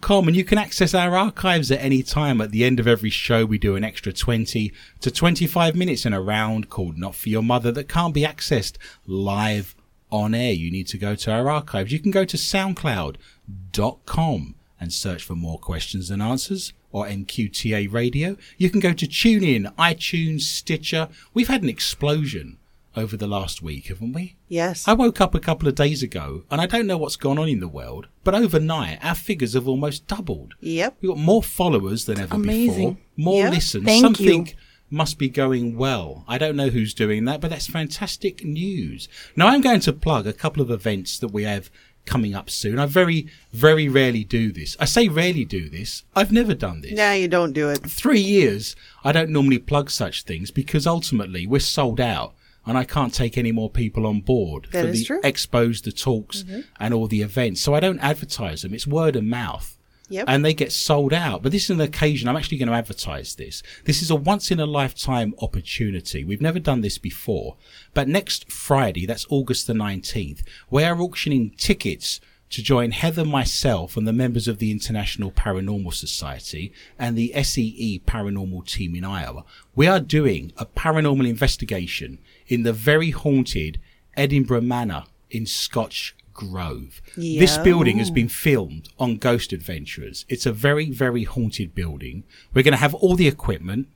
com, 0.01 0.27
and 0.27 0.35
you 0.35 0.43
can 0.43 0.57
access 0.57 0.93
our 0.93 1.15
archives 1.15 1.71
at 1.71 1.81
any 1.81 2.03
time. 2.03 2.41
At 2.41 2.51
the 2.51 2.63
end 2.63 2.79
of 2.79 2.87
every 2.87 3.09
show, 3.09 3.45
we 3.45 3.57
do 3.57 3.75
an 3.75 3.83
extra 3.83 4.13
20 4.13 4.71
to 5.01 5.11
25 5.11 5.75
minutes 5.75 6.05
in 6.05 6.13
a 6.13 6.21
round 6.21 6.69
called 6.69 6.97
Not 6.97 7.15
For 7.15 7.29
Your 7.29 7.43
Mother 7.43 7.71
that 7.71 7.89
can't 7.89 8.13
be 8.13 8.21
accessed 8.21 8.77
live 9.05 9.75
on 10.11 10.35
air. 10.35 10.53
You 10.53 10.71
need 10.71 10.87
to 10.87 10.97
go 10.97 11.15
to 11.15 11.31
our 11.31 11.49
archives. 11.49 11.91
You 11.91 11.99
can 11.99 12.11
go 12.11 12.25
to 12.25 12.37
soundcloud.com 12.37 14.55
and 14.79 14.91
search 14.91 15.23
for 15.23 15.35
more 15.35 15.57
questions 15.57 16.09
and 16.09 16.21
answers 16.21 16.73
or 16.91 17.05
MQTA 17.05 17.91
radio. 17.91 18.37
You 18.57 18.69
can 18.69 18.79
go 18.79 18.93
to 18.93 19.05
TuneIn, 19.07 19.73
iTunes, 19.75 20.41
Stitcher. 20.41 21.07
We've 21.33 21.47
had 21.47 21.63
an 21.63 21.69
explosion 21.69 22.57
over 22.95 23.17
the 23.17 23.27
last 23.27 23.61
week, 23.61 23.87
haven't 23.87 24.13
we? 24.13 24.37
Yes. 24.47 24.87
I 24.87 24.93
woke 24.93 25.19
up 25.19 25.35
a 25.35 25.39
couple 25.39 25.67
of 25.67 25.75
days 25.75 26.01
ago 26.01 26.43
and 26.49 26.61
I 26.61 26.65
don't 26.65 26.87
know 26.87 26.97
what's 26.97 27.17
gone 27.17 27.37
on 27.37 27.49
in 27.49 27.59
the 27.59 27.67
world, 27.67 28.07
but 28.23 28.33
overnight 28.35 29.03
our 29.03 29.15
figures 29.15 29.53
have 29.53 29.67
almost 29.67 30.07
doubled. 30.07 30.53
Yep. 30.61 30.97
We've 31.01 31.09
got 31.11 31.17
more 31.17 31.43
followers 31.43 32.05
than 32.05 32.19
ever 32.19 32.35
Amazing. 32.35 32.93
before, 32.93 32.97
more 33.17 33.43
Yeah. 33.43 33.49
listens. 33.49 33.83
Thank 33.85 34.01
Something 34.01 34.47
you. 34.47 34.53
must 34.89 35.17
be 35.17 35.27
going 35.27 35.75
well. 35.77 36.23
I 36.27 36.37
don't 36.37 36.55
know 36.55 36.69
who's 36.69 36.93
doing 36.93 37.25
that, 37.25 37.41
but 37.41 37.49
that's 37.49 37.67
fantastic 37.67 38.45
news. 38.45 39.09
Now 39.35 39.47
I'm 39.47 39.59
going 39.61 39.81
to 39.81 39.91
plug 39.91 40.25
a 40.25 40.31
couple 40.33 40.61
of 40.61 40.71
events 40.71 41.19
that 41.19 41.29
we 41.33 41.43
have 41.43 41.69
coming 42.05 42.35
up 42.35 42.49
soon. 42.49 42.79
I 42.79 42.85
very, 42.85 43.27
very 43.51 43.87
rarely 43.89 44.23
do 44.23 44.51
this. 44.51 44.77
I 44.79 44.85
say 44.85 45.07
rarely 45.07 45.45
do 45.45 45.69
this. 45.69 46.03
I've 46.15 46.31
never 46.31 46.53
done 46.53 46.81
this 46.81 46.93
Now 46.93 47.13
you 47.13 47.27
don't 47.27 47.53
do 47.53 47.69
it. 47.69 47.79
three 47.79 48.19
years, 48.19 48.75
I 49.03 49.11
don't 49.11 49.29
normally 49.31 49.59
plug 49.59 49.89
such 49.89 50.23
things 50.23 50.51
because 50.51 50.85
ultimately 50.87 51.45
we're 51.47 51.59
sold 51.59 51.99
out 51.99 52.33
and 52.65 52.77
I 52.77 52.83
can't 52.83 53.13
take 53.13 53.37
any 53.37 53.51
more 53.51 53.69
people 53.69 54.07
on 54.07 54.21
board 54.21 54.67
That 54.71 54.85
for 54.85 54.91
the 54.91 55.03
true. 55.03 55.21
Mm-hmm. 55.21 55.27
expos, 55.27 55.83
the 55.83 55.91
talks, 55.91 56.43
and 56.79 56.93
all 56.93 57.07
the 57.07 57.21
events. 57.21 57.61
So 57.61 57.75
I 57.75 57.79
don't 57.79 57.99
advertise 57.99 58.63
them. 58.63 58.73
It's 58.73 58.87
word 58.87 59.15
of 59.15 59.23
mouth. 59.23 59.74
Yep. 60.09 60.25
And 60.27 60.45
they 60.45 60.53
get 60.53 60.71
sold 60.71 61.13
out. 61.13 61.41
But 61.41 61.51
this 61.51 61.65
is 61.65 61.69
an 61.71 61.81
occasion 61.81 62.29
I'm 62.29 62.37
actually 62.37 62.57
going 62.57 62.69
to 62.69 62.75
advertise 62.75 63.35
this. 63.35 63.63
This 63.85 64.01
is 64.01 64.11
a 64.11 64.15
once 64.15 64.51
in 64.51 64.59
a 64.59 64.65
lifetime 64.65 65.33
opportunity. 65.41 66.23
We've 66.23 66.41
never 66.41 66.59
done 66.59 66.81
this 66.81 66.97
before. 66.97 67.57
But 67.93 68.07
next 68.07 68.51
Friday, 68.51 69.05
that's 69.05 69.25
August 69.29 69.67
the 69.67 69.73
19th, 69.73 70.43
we 70.69 70.83
are 70.83 70.99
auctioning 70.99 71.51
tickets 71.57 72.19
to 72.51 72.61
join 72.61 72.91
Heather, 72.91 73.25
myself, 73.25 73.97
and 73.97 74.07
the 74.07 74.13
members 74.13 74.47
of 74.47 74.59
the 74.59 74.71
International 74.71 75.31
Paranormal 75.31 75.93
Society 75.93 76.71
and 76.97 77.17
the 77.17 77.33
SEE 77.43 78.01
Paranormal 78.05 78.65
team 78.67 78.95
in 78.95 79.03
Iowa. 79.03 79.43
We 79.75 79.87
are 79.87 79.99
doing 79.99 80.53
a 80.55 80.65
paranormal 80.65 81.27
investigation 81.27 82.19
in 82.47 82.63
the 82.63 82.73
very 82.73 83.09
haunted 83.09 83.79
Edinburgh 84.15 84.61
Manor 84.61 85.05
in 85.29 85.45
Scotch 85.45 86.15
Grove. 86.35 87.01
This 87.15 87.57
building 87.57 87.97
has 87.97 88.11
been 88.11 88.27
filmed 88.29 88.89
on 88.99 89.17
Ghost 89.17 89.51
Adventures. 89.53 90.25
It's 90.29 90.45
a 90.45 90.51
very, 90.51 90.91
very 90.91 91.23
haunted 91.23 91.73
building. 91.73 92.23
We're 92.53 92.61
going 92.61 92.73
to 92.73 92.77
have 92.77 92.93
all 92.93 93.15
the 93.15 93.27
equipment. 93.27 93.87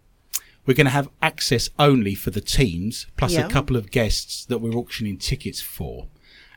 We're 0.65 0.74
going 0.74 0.86
to 0.86 0.91
have 0.91 1.10
access 1.22 1.69
only 1.77 2.15
for 2.15 2.31
the 2.31 2.41
teams, 2.41 3.05
plus 3.17 3.34
Yeah. 3.34 3.46
a 3.46 3.50
couple 3.50 3.75
of 3.75 3.91
guests 3.91 4.46
that 4.46 4.60
we're 4.60 4.74
auctioning 4.75 5.17
tickets 5.17 5.62
for. 5.62 6.08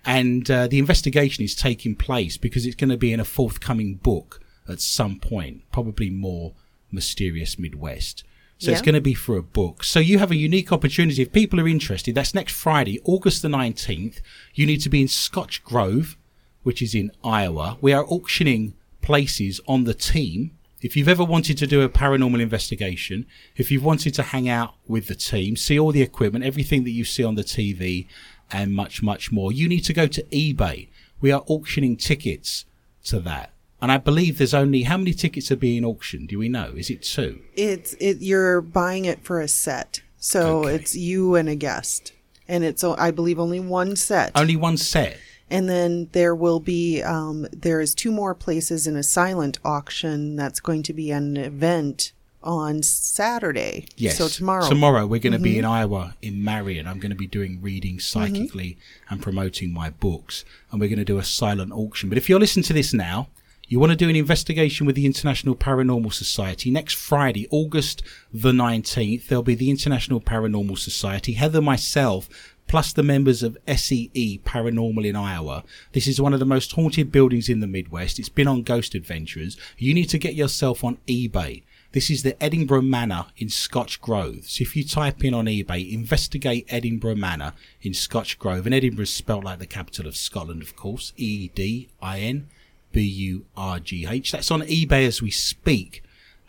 And 0.05 0.51
uh, 0.51 0.67
the 0.69 0.79
investigation 0.79 1.45
is 1.45 1.55
taking 1.55 1.95
place 1.97 2.37
because 2.37 2.65
it's 2.67 2.77
going 2.77 2.91
to 2.91 2.97
be 2.97 3.13
in 3.13 3.21
a 3.21 3.25
forthcoming 3.25 3.95
book 3.97 4.41
at 4.69 4.81
some 4.81 5.19
point, 5.19 5.63
probably 5.73 6.11
more 6.11 6.55
mysterious 6.91 7.59
Midwest. 7.59 8.25
So 8.63 8.71
it's 8.71 8.83
going 8.83 8.95
to 8.95 9.01
be 9.01 9.15
for 9.15 9.37
a 9.37 9.43
book. 9.43 9.83
So 9.83 9.99
you 9.99 10.19
have 10.19 10.31
a 10.31 10.37
unique 10.37 10.71
opportunity. 10.71 11.23
If 11.23 11.33
people 11.33 11.61
are 11.61 11.67
interested, 11.67 12.15
that's 12.15 12.33
next 12.35 12.53
Friday, 12.53 13.01
August 13.05 13.43
the 13.43 13.49
19th. 13.49 14.21
You 14.55 14.67
need 14.67 14.81
to 14.83 14.89
be 14.89 15.03
in 15.03 15.09
Scotch 15.09 15.65
Grove, 15.65 16.17
which 16.63 16.81
is 16.81 16.95
in 16.95 17.11
Iowa. 17.25 17.77
We 17.81 17.93
are 17.93 18.05
auctioning 18.05 18.75
places 19.01 19.61
on 19.67 19.83
the 19.83 19.95
team. 19.95 20.53
If 20.81 20.97
you've 20.97 21.09
ever 21.09 21.25
wanted 21.25 21.59
to 21.59 21.67
do 21.67 21.83
a 21.83 21.89
paranormal 21.89 22.41
investigation, 22.41 23.27
if 23.57 23.71
you've 23.71 23.85
wanted 23.85 24.15
to 24.15 24.23
hang 24.23 24.49
out 24.49 24.75
with 24.87 25.09
the 25.09 25.15
team, 25.15 25.57
see 25.57 25.79
all 25.79 25.93
the 25.93 26.03
equipment, 26.03 26.45
everything 26.45 26.85
that 26.85 26.91
you 26.91 27.05
see 27.05 27.25
on 27.25 27.35
the 27.35 27.45
TV, 27.45 28.07
and 28.53 28.75
much, 28.75 29.03
much 29.03 29.33
more, 29.33 29.51
you 29.53 29.69
need 29.69 29.85
to 29.85 29.93
go 29.93 30.07
to 30.07 30.23
eBay. 30.25 30.89
We 31.21 31.33
are 31.33 31.43
auctioning 31.47 31.97
tickets 31.97 32.65
to 33.05 33.19
that. 33.21 33.52
And 33.83 33.91
I 33.91 33.99
believe 33.99 34.39
there's 34.39 34.55
only, 34.55 34.85
how 34.85 34.97
many 34.97 35.13
tickets 35.13 35.51
are 35.51 35.57
being 35.57 35.85
auctioned? 35.85 36.29
Do 36.29 36.39
we 36.39 36.49
know? 36.49 36.73
Is 36.77 36.89
it 36.89 37.03
two? 37.03 37.43
It's 37.57 37.95
it. 37.95 38.23
You're 38.23 38.61
buying 38.61 39.05
it 39.07 39.25
for 39.25 39.41
a 39.41 39.49
set, 39.49 40.03
so 40.21 40.61
Okay. 40.61 40.77
it's 40.77 40.95
you 40.95 41.35
and 41.35 41.49
a 41.49 41.57
guest, 41.57 42.13
and 42.47 42.63
it's 42.63 42.85
I 42.85 43.11
believe 43.11 43.41
only 43.41 43.59
one 43.59 43.97
set. 43.97 44.31
Only 44.37 44.55
one 44.55 44.77
set. 44.77 45.19
And 45.51 45.69
then 45.69 46.09
there 46.13 46.35
will 46.35 46.61
be 46.61 47.03
um, 47.03 47.47
there 47.53 47.81
is 47.81 47.93
two 47.95 48.13
more 48.13 48.35
places 48.37 48.87
in 48.87 48.97
a 48.97 49.03
silent 49.03 49.59
auction 49.65 50.37
that's 50.37 50.61
going 50.61 50.85
to 50.85 50.93
be 50.93 51.11
an 51.11 51.37
event 51.37 52.13
on 52.43 52.83
Saturday. 52.85 53.87
Yes. 53.97 54.17
So 54.17 54.29
tomorrow. 54.29 54.69
Tomorrow 54.69 55.07
we're 55.07 55.21
going 55.21 55.33
to 55.33 55.39
be 55.41 55.59
in 55.59 55.65
Iowa 55.65 56.15
in 56.23 56.43
Marion. 56.43 56.87
I'm 56.87 57.01
going 57.01 57.11
to 57.11 57.17
be 57.17 57.27
doing 57.27 57.61
readings 57.61 58.05
psychically 58.07 58.79
and 59.11 59.21
promoting 59.21 59.73
my 59.73 59.91
books, 59.91 60.45
and 60.71 60.81
we're 60.81 60.89
going 60.89 60.99
to 61.01 61.05
do 61.05 61.19
a 61.19 61.25
silent 61.25 61.73
auction. 61.73 62.09
But 62.09 62.17
if 62.17 62.29
you're 62.29 62.41
listening 62.41 62.65
to 62.65 62.73
this 62.73 62.95
now, 62.95 63.29
you 63.73 63.81
want 63.81 63.89
to 63.89 63.97
do 63.97 64.11
an 64.11 64.17
investigation 64.17 64.85
with 64.85 64.97
the 64.97 65.07
International 65.07 65.57
Paranormal 65.57 66.13
Society 66.13 66.71
next 66.71 66.93
Friday, 66.93 67.49
August 67.51 68.03
the 68.31 68.53
19th. 68.53 69.29
There'll 69.29 69.43
be 69.43 69.55
the 69.55 69.71
International 69.71 70.21
Paranormal 70.21 70.77
Society, 70.77 71.33
Heather, 71.33 71.63
myself, 71.63 72.29
plus 72.67 72.93
the 72.93 73.03
members 73.03 73.43
of 73.43 73.57
SEE 73.67 74.43
Paranormal 74.45 75.09
in 75.09 75.17
Iowa. 75.17 75.65
This 75.93 76.07
is 76.07 76.21
one 76.21 76.35
of 76.35 76.39
the 76.39 76.45
most 76.45 76.73
haunted 76.73 77.11
buildings 77.11 77.49
in 77.49 77.61
the 77.61 77.67
Midwest. 77.67 78.19
It's 78.19 78.29
been 78.29 78.47
on 78.47 78.61
Ghost 78.61 78.95
Adventures. 78.95 79.57
You 79.79 79.95
need 79.95 80.11
to 80.11 80.19
get 80.19 80.35
yourself 80.35 80.85
on 80.85 80.99
eBay. 81.09 81.63
This 81.93 82.11
is 82.11 82.23
the 82.23 82.41
Edinburgh 82.43 82.83
Manor 82.83 83.25
in 83.39 83.49
Scotch 83.49 84.03
Grove. 84.03 84.45
So 84.49 84.61
if 84.61 84.77
you 84.77 84.85
type 84.85 85.25
in 85.25 85.33
on 85.33 85.47
eBay, 85.47 85.91
investigate 85.91 86.67
Edinburgh 86.69 87.17
Manor 87.17 87.55
in 87.81 87.95
Scotch 87.95 88.39
Grove, 88.39 88.67
and 88.67 88.75
Edinburgh 88.75 89.05
is 89.05 89.11
spelled 89.15 89.45
like 89.45 89.61
the 89.61 89.67
capital 89.67 90.07
of 90.07 90.15
Scotland, 90.15 90.61
of 90.61 90.77
course, 90.77 91.15
E 91.17 91.49
D 91.55 91.89
I 92.03 92.21
N 92.21 92.49
B 92.93 93.03
U 93.03 93.47
R 93.57 93.81
G 93.81 94.07
H. 94.09 94.33
That's 94.33 94.51
on 94.51 94.63
eBay 94.63 95.07
as 95.07 95.23
we 95.23 95.31
speak. 95.31 96.03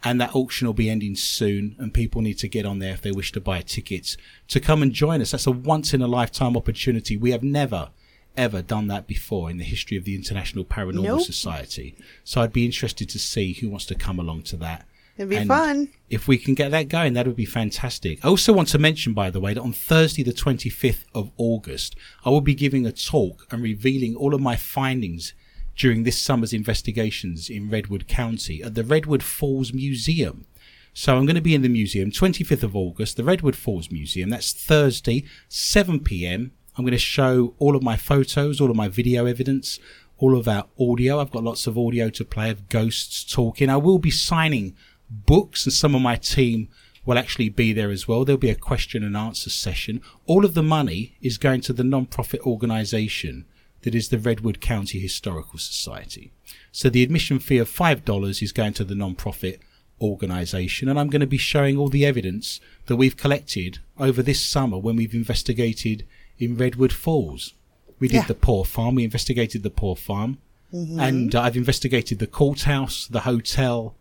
And 0.06 0.20
that 0.20 0.36
auction 0.36 0.68
will 0.68 0.74
be 0.74 0.90
ending 0.90 1.16
soon, 1.16 1.78
and 1.80 1.94
people 1.94 2.22
need 2.22 2.38
to 2.40 2.50
get 2.50 2.66
on 2.66 2.80
there 2.80 2.92
if 2.92 3.02
they 3.02 3.12
wish 3.14 3.32
to 3.32 3.40
buy 3.40 3.62
tickets 3.62 4.18
to 4.50 4.60
come 4.60 4.82
and 4.82 4.92
join 4.92 5.22
us. 5.22 5.32
That's 5.32 5.48
a 5.48 5.52
once 5.52 5.94
in 5.94 6.02
a 6.02 6.08
lifetime 6.08 6.58
opportunity. 6.58 7.16
We 7.16 7.32
have 7.32 7.42
never, 7.42 7.90
ever 8.36 8.62
done 8.62 8.88
that 8.88 9.08
before 9.08 9.50
in 9.50 9.60
the 9.60 9.64
history 9.64 9.96
of 9.96 10.04
the 10.04 10.14
International 10.14 10.66
Paranormal 10.66 11.04
Nope. 11.04 11.22
Society. 11.22 11.96
So 12.26 12.42
I'd 12.42 12.52
be 12.52 12.66
interested 12.66 13.08
to 13.10 13.20
see 13.20 13.54
who 13.54 13.70
wants 13.70 13.86
to 13.86 13.96
come 13.96 14.20
along 14.20 14.42
to 14.44 14.58
that. 14.58 14.86
It'd 15.18 15.30
be 15.30 15.38
And 15.38 15.48
fun. 15.48 15.90
If 16.10 16.28
we 16.28 16.38
can 16.38 16.54
get 16.54 16.72
that 16.72 16.90
going, 16.90 17.14
that 17.14 17.26
would 17.28 17.36
be 17.36 17.46
fantastic. 17.46 18.24
I 18.26 18.28
also 18.28 18.52
want 18.52 18.68
to 18.70 18.80
mention, 18.80 19.14
by 19.14 19.30
the 19.30 19.40
way, 19.40 19.54
that 19.54 19.62
on 19.62 19.72
Thursday, 19.72 20.24
the 20.24 20.34
25th 20.34 21.06
of 21.14 21.32
August, 21.38 21.96
I 22.26 22.30
will 22.30 22.42
be 22.42 22.56
giving 22.56 22.86
a 22.86 22.92
talk 22.92 23.48
and 23.52 23.62
revealing 23.62 24.16
all 24.16 24.34
of 24.34 24.42
my 24.42 24.56
findings 24.56 25.34
during 25.76 26.04
this 26.04 26.22
summer's 26.22 26.54
investigations 26.54 27.50
in 27.50 27.70
Redwood 27.70 28.08
County 28.08 28.62
at 28.62 28.76
the 28.76 28.84
Redwood 28.84 29.24
Falls 29.24 29.74
Museum. 29.74 30.46
So 30.94 31.18
I'm 31.18 31.26
going 31.26 31.36
to 31.36 31.42
be 31.42 31.56
in 31.56 31.64
the 31.64 31.70
museum 31.70 32.12
25th 32.12 32.64
of 32.64 32.76
August, 32.76 33.18
the 33.18 33.24
Redwood 33.24 33.56
Falls 33.56 33.92
Museum. 33.92 34.30
That's 34.30 34.54
Thursday, 34.54 35.26
7 35.50 36.00
p.m. 36.02 36.52
I'm 36.78 36.86
going 36.86 36.92
to 36.92 37.00
show 37.00 37.56
all 37.58 37.76
of 37.76 37.82
my 37.82 37.98
photos, 37.98 38.62
all 38.62 38.70
of 38.70 38.76
my 38.76 38.88
video 38.88 39.26
evidence, 39.26 39.80
all 40.18 40.38
of 40.38 40.48
our 40.48 40.68
audio. 40.80 41.20
I've 41.20 41.32
got 41.32 41.44
lots 41.44 41.66
of 41.66 41.78
audio 41.78 42.10
to 42.10 42.24
play 42.24 42.52
of 42.52 42.70
ghosts 42.70 43.24
talking. 43.24 43.70
I 43.70 43.78
will 43.78 44.00
be 44.00 44.12
signing 44.12 44.76
books 45.10 45.66
and 45.66 45.74
some 45.74 45.96
of 45.96 46.02
my 46.02 46.16
team 46.16 46.70
will 47.06 47.18
actually 47.18 47.50
be 47.50 47.74
there 47.74 47.90
as 47.90 48.08
well. 48.08 48.24
There'll 48.24 48.38
be 48.38 48.50
a 48.50 48.56
question 48.56 49.04
and 49.04 49.18
answer 49.18 49.50
session. 49.50 50.02
All 50.26 50.46
of 50.46 50.54
the 50.54 50.64
money 50.64 51.18
is 51.22 51.38
going 51.38 51.62
to 51.62 51.74
the 51.74 51.84
non-profit 51.84 52.42
organization 52.42 53.46
that 53.84 53.96
is 53.96 54.10
the 54.10 54.18
Redwood 54.18 54.60
County 54.60 55.00
Historical 55.00 55.60
Society. 55.60 56.32
So 56.72 56.90
the 56.90 57.04
admission 57.04 57.40
fee 57.40 57.58
of 57.60 57.70
$5 57.70 58.42
is 58.42 58.52
going 58.52 58.74
to 58.74 58.84
the 58.84 58.96
non-profit 58.96 59.62
organization 60.02 60.90
and 60.90 61.00
I'm 61.00 61.10
going 61.10 61.22
to 61.22 61.28
be 61.28 61.38
showing 61.38 61.78
all 61.78 61.90
the 61.90 62.06
evidence 62.06 62.60
that 62.88 62.96
we've 62.98 63.16
collected 63.16 63.80
over 63.98 64.22
this 64.22 64.42
summer 64.46 64.78
when 64.78 64.96
we've 64.98 65.14
investigated 65.14 66.06
in 66.38 66.58
Redwood 66.58 66.92
Falls. 66.92 67.54
We 68.00 68.08
did 68.10 68.16
Yeah. 68.16 68.26
the 68.28 68.36
poor 68.36 68.66
farm, 68.66 68.96
we 68.96 69.04
investigated 69.06 69.64
the 69.64 69.70
poor 69.70 69.96
farm 69.96 70.40
and 70.72 71.36
uh, 71.36 71.42
I've 71.42 71.56
investigated 71.56 72.18
the 72.20 72.26
courthouse, 72.28 73.08
the 73.08 73.22
hotel, 73.22 73.96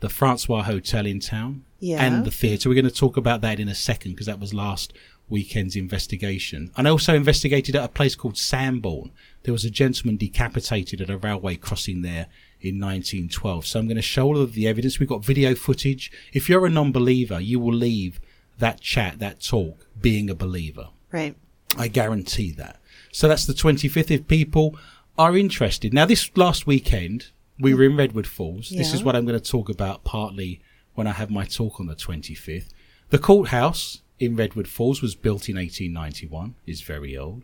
the 0.00 0.08
Francois 0.08 0.62
Hotel 0.62 1.04
in 1.06 1.20
town, 1.20 1.64
Yeah. 1.78 2.02
and 2.04 2.24
the 2.24 2.30
theatre. 2.30 2.68
We're 2.70 2.74
going 2.74 2.86
to 2.88 2.90
talk 2.90 3.16
about 3.18 3.42
that 3.42 3.60
in 3.60 3.68
a 3.68 3.74
second 3.74 4.12
because 4.12 4.26
that 4.26 4.40
was 4.40 4.54
last 4.54 4.94
weekend's 5.28 5.76
investigation. 5.76 6.70
And 6.76 6.86
I 6.86 6.90
also 6.90 7.14
investigated 7.14 7.74
at 7.76 7.84
a 7.84 7.88
place 7.88 8.14
called 8.14 8.38
Sanborn. 8.38 9.12
There 9.42 9.52
was 9.52 9.64
a 9.64 9.70
gentleman 9.70 10.16
decapitated 10.16 11.00
at 11.00 11.10
a 11.10 11.18
railway 11.18 11.56
crossing 11.56 12.02
there 12.02 12.26
in 12.60 12.80
1912. 12.80 13.66
So 13.66 13.78
I'm 13.78 13.86
going 13.86 13.96
to 13.96 14.02
show 14.02 14.26
all 14.26 14.40
of 14.40 14.54
the 14.54 14.68
evidence. 14.68 14.98
We've 14.98 15.08
got 15.08 15.24
video 15.24 15.54
footage. 15.54 16.12
If 16.32 16.48
you're 16.48 16.66
a 16.66 16.70
non-believer, 16.70 17.40
you 17.40 17.58
will 17.58 17.74
leave 17.74 18.20
that 18.58 18.80
chat, 18.80 19.18
that 19.18 19.42
talk, 19.42 19.86
being 20.00 20.30
a 20.30 20.34
believer. 20.34 20.88
Right. 21.12 21.36
I 21.76 21.88
guarantee 21.88 22.52
that. 22.52 22.80
So 23.12 23.28
that's 23.28 23.46
the 23.46 23.52
25th. 23.52 24.10
If 24.10 24.28
people 24.28 24.76
are 25.18 25.36
interested. 25.36 25.92
Now, 25.92 26.06
this 26.06 26.30
last 26.36 26.66
weekend, 26.66 27.30
we 27.58 27.74
were 27.74 27.84
in 27.84 27.96
Redwood 27.96 28.26
Falls. 28.26 28.70
This 28.70 28.92
is 28.92 29.02
what 29.02 29.16
I'm 29.16 29.24
going 29.24 29.38
to 29.38 29.50
talk 29.50 29.68
about 29.68 30.04
partly 30.04 30.60
when 30.94 31.06
I 31.06 31.12
have 31.12 31.30
my 31.30 31.44
talk 31.44 31.80
on 31.80 31.86
the 31.86 31.94
25th. 31.94 32.68
The 33.10 33.18
courthouse 33.18 34.02
in 34.18 34.36
Redwood 34.36 34.68
Falls 34.68 35.02
was 35.02 35.14
built 35.14 35.48
in 35.48 35.56
1891, 35.56 36.54
is 36.66 36.80
very 36.80 37.16
old. 37.16 37.42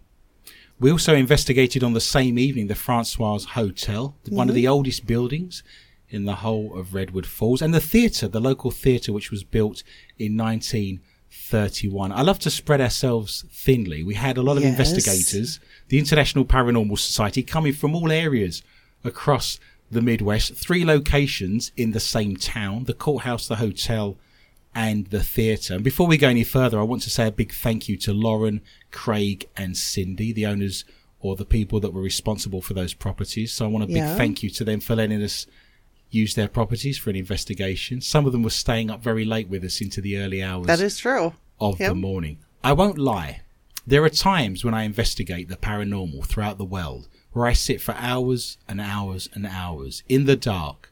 We 0.80 0.90
also 0.90 1.14
investigated 1.14 1.84
on 1.84 1.92
the 1.92 2.00
same 2.00 2.38
evening 2.38 2.66
the 2.66 2.74
Francois 2.74 3.38
Hotel, 3.38 4.16
one 4.28 4.48
of 4.48 4.54
the 4.54 4.64
mm-hmm. 4.64 4.72
oldest 4.72 5.06
buildings 5.06 5.62
in 6.08 6.24
the 6.24 6.36
whole 6.36 6.76
of 6.78 6.94
Redwood 6.94 7.26
Falls, 7.26 7.62
and 7.62 7.72
the 7.72 7.80
theatre, 7.80 8.28
the 8.28 8.40
local 8.40 8.70
theatre, 8.70 9.12
which 9.12 9.30
was 9.30 9.44
built 9.44 9.82
in 10.18 10.36
1931. 10.36 12.12
I 12.12 12.22
love 12.22 12.38
to 12.40 12.50
spread 12.50 12.80
ourselves 12.80 13.44
thinly. 13.50 14.02
We 14.02 14.14
had 14.14 14.36
a 14.36 14.42
lot 14.42 14.56
of 14.56 14.62
Yes. 14.62 14.72
investigators, 14.72 15.60
the 15.88 15.98
International 15.98 16.44
Paranormal 16.44 16.98
Society, 16.98 17.42
coming 17.42 17.72
from 17.72 17.94
all 17.94 18.10
areas 18.10 18.62
across 19.04 19.58
the 19.90 20.02
Midwest, 20.02 20.54
three 20.54 20.84
locations 20.84 21.70
in 21.76 21.92
the 21.92 22.00
same 22.00 22.36
town 22.36 22.84
the 22.84 22.94
courthouse, 22.94 23.46
the 23.46 23.56
hotel, 23.56 24.16
and 24.74 25.06
the 25.08 25.22
theatre. 25.22 25.74
And 25.74 25.84
before 25.84 26.06
we 26.06 26.16
go 26.16 26.28
any 26.28 26.44
further, 26.44 26.78
I 26.80 26.82
want 26.82 27.02
to 27.02 27.10
say 27.10 27.26
a 27.26 27.32
big 27.32 27.52
thank 27.52 27.88
you 27.88 27.96
to 27.98 28.12
Lauren, 28.12 28.60
Craig, 28.90 29.48
and 29.56 29.76
Cindy, 29.76 30.32
the 30.32 30.46
owners 30.46 30.84
or 31.20 31.36
the 31.36 31.44
people 31.44 31.78
that 31.80 31.92
were 31.92 32.00
responsible 32.02 32.60
for 32.62 32.74
those 32.74 32.94
properties. 32.94 33.52
So 33.52 33.64
I 33.64 33.68
want 33.68 33.84
a 33.84 33.86
big 33.86 33.96
Yeah. 33.96 34.16
thank 34.16 34.42
you 34.42 34.50
to 34.50 34.64
them 34.64 34.80
for 34.80 34.96
letting 34.96 35.22
us 35.22 35.46
use 36.10 36.34
their 36.34 36.48
properties 36.48 36.98
for 36.98 37.10
an 37.10 37.16
investigation. 37.16 38.00
Some 38.00 38.26
of 38.26 38.32
them 38.32 38.42
were 38.42 38.50
staying 38.50 38.90
up 38.90 39.02
very 39.02 39.24
late 39.24 39.48
with 39.48 39.64
us 39.64 39.80
into 39.80 40.00
the 40.00 40.18
early 40.18 40.42
hours 40.42 40.66
That 40.66 40.80
is 40.80 40.98
true. 40.98 41.34
of 41.60 41.78
the 41.78 41.94
morning. 41.94 42.38
I 42.64 42.72
won't 42.72 42.98
lie. 42.98 43.42
There 43.86 44.04
are 44.04 44.10
times 44.10 44.64
when 44.64 44.74
I 44.74 44.84
investigate 44.84 45.48
the 45.48 45.56
paranormal 45.56 46.24
throughout 46.26 46.58
the 46.58 46.64
world 46.64 47.08
where 47.32 47.46
I 47.46 47.52
sit 47.52 47.80
for 47.80 47.94
hours 47.94 48.58
and 48.68 48.80
hours 48.80 49.28
and 49.32 49.46
hours 49.46 50.02
in 50.08 50.26
the 50.26 50.36
dark 50.36 50.91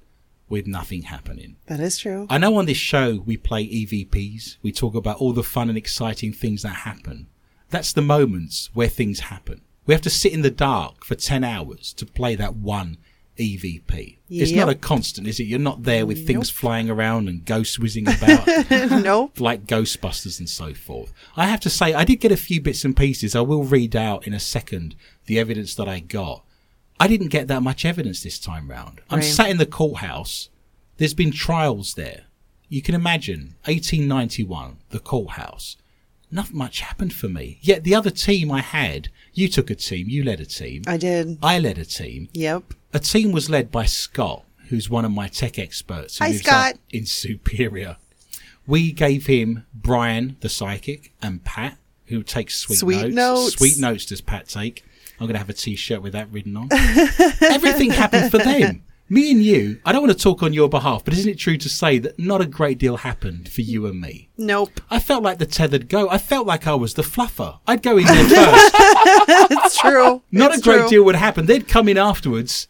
with 0.51 0.67
nothing 0.67 1.03
happening. 1.03 1.57
That 1.67 1.81
is 1.81 1.97
true. 1.97 2.27
I 2.29 2.37
know 2.37 2.57
on 2.57 2.67
this 2.67 2.77
show 2.77 3.23
we 3.25 3.39
play 3.39 3.67
EVPs. 3.67 4.59
We 4.63 4.73
talk 4.73 4.95
about 4.95 5.17
all 5.17 5.33
the 5.33 5.43
fun 5.43 5.71
and 5.71 5.79
exciting 5.79 6.35
things 6.35 6.63
that 6.63 6.69
happen. 6.85 7.29
That's 7.71 7.93
the 7.95 8.03
moments 8.03 8.69
where 8.75 8.89
things 8.89 9.21
happen. 9.21 9.63
We 9.87 9.95
have 9.95 10.03
to 10.03 10.11
sit 10.11 10.33
in 10.33 10.43
the 10.43 10.51
dark 10.51 11.05
for 11.05 11.15
10 11.15 11.43
hours 11.45 11.93
to 11.95 12.05
play 12.05 12.35
that 12.35 12.57
one 12.57 12.99
EVP. 13.39 14.19
It's 14.29 14.53
not 14.53 14.69
a 14.69 14.75
constant, 14.75 15.27
is 15.27 15.41
it? 15.41 15.45
You're 15.45 15.59
not 15.59 15.85
there 15.85 16.05
with 16.05 16.27
things 16.27 16.49
Nope. 16.51 16.55
flying 16.57 16.91
around 16.91 17.29
and 17.29 17.45
ghosts 17.45 17.79
whizzing 17.79 18.07
about 18.09 18.47
nope. 19.03 19.41
like 19.41 19.67
Ghostbusters 19.67 20.39
and 20.39 20.49
so 20.49 20.75
forth. 20.75 21.13
I 21.37 21.47
have 21.47 21.61
to 21.61 21.71
say, 21.71 21.95
I 21.95 22.05
did 22.05 22.17
get 22.21 22.33
a 22.33 22.37
few 22.37 22.61
bits 22.61 22.85
and 22.85 22.97
pieces. 22.97 23.35
I 23.35 23.41
will 23.41 23.65
read 23.65 23.97
out 23.97 24.27
in 24.27 24.35
a 24.35 24.41
second 24.41 24.95
the 25.27 25.39
evidence 25.39 25.75
that 25.77 25.89
I 25.89 26.01
got. 26.01 26.45
I 27.01 27.09
didn't 27.09 27.29
get 27.29 27.49
that 27.49 27.63
much 27.63 27.85
evidence 27.85 28.23
this 28.23 28.39
time 28.39 28.71
round. 28.71 29.01
I'm 29.09 29.21
Right. 29.21 29.25
sat 29.25 29.51
in 29.51 29.57
the 29.57 29.67
courthouse. 29.67 30.51
There's 30.99 31.15
been 31.15 31.33
trials 31.33 31.95
there. 31.95 32.25
You 32.69 32.83
can 32.83 32.95
imagine 32.95 33.55
1891, 33.65 34.77
the 34.91 35.01
courthouse. 35.01 35.77
Not 36.31 36.53
much 36.53 36.81
happened 36.81 37.13
for 37.15 37.29
me. 37.29 37.59
Yet 37.63 37.83
the 37.85 37.95
other 37.95 38.11
team 38.11 38.53
I 38.53 38.61
had, 38.61 39.09
you 39.35 39.49
took 39.49 39.71
a 39.71 39.75
team, 39.75 40.09
you 40.09 40.23
led 40.23 40.41
a 40.41 40.47
team, 40.47 40.83
I 40.87 40.97
did. 40.99 41.39
I 41.43 41.59
led 41.59 41.79
a 41.79 41.85
team. 41.85 42.29
Yep. 42.35 42.75
A 42.93 43.01
team 43.01 43.33
was 43.33 43.51
led 43.51 43.73
by 43.73 43.87
Scott, 43.87 44.45
who's 44.69 44.89
one 44.91 45.05
of 45.05 45.11
my 45.11 45.27
tech 45.27 45.59
experts 45.59 46.19
who 46.19 46.27
Hi, 46.27 46.33
Scott. 46.37 46.79
in 46.91 47.07
Superior. 47.07 47.97
We 48.67 48.93
gave 48.93 49.27
him 49.27 49.65
Brian, 49.75 50.37
the 50.41 50.49
psychic, 50.49 51.13
and 51.21 51.43
Pat, 51.43 51.79
who 52.07 52.23
takes 52.23 52.57
sweet, 52.57 52.77
Sweet 52.79 53.13
notes. 53.15 53.55
Sweet 53.55 53.79
notes 53.79 54.05
does 54.05 54.21
Pat 54.21 54.47
take. 54.49 54.85
I'm 55.21 55.27
going 55.27 55.35
to 55.35 55.39
have 55.39 55.51
a 55.51 55.53
t-shirt 55.55 56.01
with 56.03 56.15
that 56.15 56.31
written 56.33 56.57
on. 56.57 56.69
Everything 57.43 57.91
happened 57.91 58.31
for 58.31 58.39
them. 58.39 58.83
Me 59.13 59.33
and 59.33 59.43
you, 59.43 59.81
I 59.85 59.91
don't 59.91 60.03
want 60.03 60.17
to 60.17 60.23
talk 60.23 60.41
on 60.43 60.53
your 60.53 60.69
behalf, 60.69 61.05
but 61.05 61.13
isn't 61.15 61.29
it 61.29 61.35
true 61.35 61.57
to 61.57 61.69
say 61.69 61.99
that 61.99 62.17
not 62.17 62.41
a 62.41 62.47
great 62.47 62.79
deal 62.79 62.97
happened 62.99 63.49
for 63.49 63.61
you 63.61 63.87
and 63.87 64.01
me? 64.01 64.29
Nope. 64.39 64.81
I 64.89 65.01
felt 65.01 65.25
like 65.25 65.39
the 65.39 65.47
tethered 65.47 65.89
goat. 65.89 66.09
I 66.13 66.19
felt 66.19 66.47
like 66.47 66.69
I 66.69 66.75
was 66.77 66.95
the 66.95 67.03
fluffer. 67.03 67.59
I'd 67.67 67.83
go 67.83 67.97
in 67.99 68.05
there 68.05 68.25
first. 68.25 68.75
It's 69.53 69.79
true. 69.81 70.23
Not 70.31 70.53
It's 70.53 70.61
a 70.61 70.65
great 70.65 70.79
true. 70.83 70.89
deal 70.89 71.05
would 71.05 71.17
happen. 71.17 71.47
They'd 71.47 71.67
come 71.67 71.89
in 71.89 71.99
afterwards. 71.99 72.69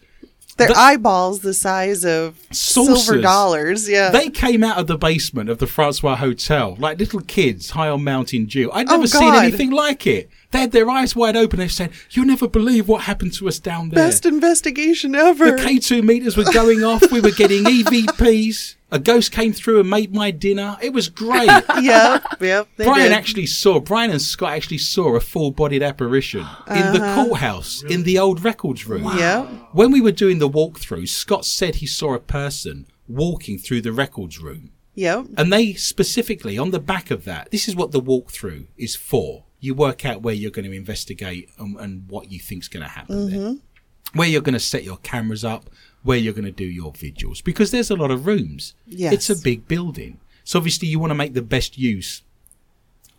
Their 0.56 0.68
The- 0.68 0.78
eyeballs 0.78 1.40
the 1.40 1.52
size 1.54 2.04
of 2.06 2.38
Saucers. 2.50 3.04
silver 3.04 3.20
dollars. 3.20 3.86
Yeah. 3.88 4.08
They 4.10 4.30
came 4.30 4.64
out 4.64 4.78
of 4.78 4.86
the 4.86 4.96
basement 4.98 5.50
of 5.50 5.58
the 5.58 5.66
Francois 5.66 6.16
Hotel 6.16 6.74
like 6.78 6.98
little 6.98 7.20
kids 7.20 7.70
high 7.70 7.88
on 7.90 8.02
Mountain 8.02 8.46
Dew. 8.46 8.70
I'd 8.72 8.88
oh, 8.88 8.92
never 8.92 9.02
Oh, 9.02 9.06
seen 9.06 9.34
anything 9.34 9.70
like 9.72 10.06
it. 10.06 10.30
They 10.50 10.60
had 10.60 10.72
their 10.72 10.90
eyes 10.90 11.14
wide 11.14 11.36
open. 11.36 11.58
They 11.58 11.68
said, 11.68 11.90
"You'll 12.10 12.26
never 12.26 12.48
believe 12.48 12.88
what 12.88 13.02
happened 13.02 13.34
to 13.34 13.48
us 13.48 13.58
down 13.58 13.90
there." 13.90 14.04
Best 14.04 14.26
investigation 14.26 15.14
ever. 15.14 15.52
the 15.52 15.62
K2 15.62 16.02
meters 16.02 16.36
were 16.36 16.50
going 16.52 16.82
off. 16.82 17.10
We 17.12 17.20
were 17.20 17.30
getting 17.30 17.64
EVPs. 17.64 18.76
A 18.92 18.98
ghost 18.98 19.30
came 19.30 19.52
through 19.52 19.80
and 19.80 19.88
made 19.88 20.12
my 20.12 20.32
dinner. 20.32 20.76
It 20.82 20.92
was 20.92 21.08
great. 21.08 21.48
yeah, 21.80 22.18
Yep. 22.40 22.68
Brian 22.76 23.10
did. 23.10 23.12
actually 23.12 23.46
saw, 23.46 23.78
Brian 23.78 24.10
and 24.10 24.20
Scott 24.20 24.52
actually 24.52 24.78
saw 24.78 25.14
a 25.14 25.20
full 25.20 25.52
bodied 25.52 25.82
apparition 25.82 26.40
in 26.68 26.92
the 26.92 27.00
uh-huh. 27.00 27.24
courthouse 27.24 27.84
in 27.84 28.02
the 28.02 28.18
old 28.18 28.44
records 28.44 28.88
room. 28.88 29.04
Yep. 29.04 29.48
When 29.72 29.92
we 29.92 30.00
were 30.00 30.10
doing 30.10 30.40
the 30.40 30.48
walkthrough, 30.48 31.08
Scott 31.08 31.44
said 31.44 31.76
he 31.76 31.86
saw 31.86 32.14
a 32.14 32.18
person 32.18 32.86
walking 33.06 33.58
through 33.58 33.82
the 33.82 33.92
records 33.92 34.40
room. 34.40 34.72
Yep. 34.94 35.26
And 35.36 35.52
they 35.52 35.74
specifically, 35.74 36.58
on 36.58 36.72
the 36.72 36.80
back 36.80 37.12
of 37.12 37.24
that, 37.24 37.50
this 37.52 37.68
is 37.68 37.76
what 37.76 37.92
the 37.92 38.02
walkthrough 38.02 38.66
is 38.76 38.96
for. 38.96 39.44
You 39.60 39.74
work 39.74 40.04
out 40.04 40.22
where 40.22 40.34
you're 40.34 40.50
going 40.50 40.68
to 40.70 40.76
investigate 40.76 41.50
and, 41.58 41.78
and 41.78 42.08
what 42.08 42.32
you 42.32 42.40
think's 42.40 42.68
going 42.68 42.82
to 42.82 42.90
happen 42.90 43.30
there. 43.30 43.40
Mm-hmm. 43.40 44.18
Where 44.18 44.28
you're 44.28 44.42
going 44.42 44.54
to 44.54 44.60
set 44.60 44.82
your 44.82 44.96
cameras 44.98 45.44
up, 45.44 45.70
where 46.02 46.16
you're 46.16 46.32
going 46.32 46.44
to 46.44 46.50
do 46.50 46.64
your 46.64 46.92
vigils. 46.92 47.40
Because 47.40 47.70
there's 47.70 47.90
a 47.90 47.96
lot 47.96 48.10
of 48.10 48.26
rooms. 48.26 48.74
Yes. 48.86 49.12
It's 49.12 49.30
a 49.30 49.36
big 49.36 49.68
building. 49.68 50.18
So 50.44 50.58
obviously 50.58 50.88
you 50.88 50.98
want 50.98 51.10
to 51.10 51.14
make 51.14 51.34
the 51.34 51.42
best 51.42 51.78
use 51.78 52.22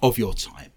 of 0.02 0.18
your 0.18 0.34
time. 0.34 0.72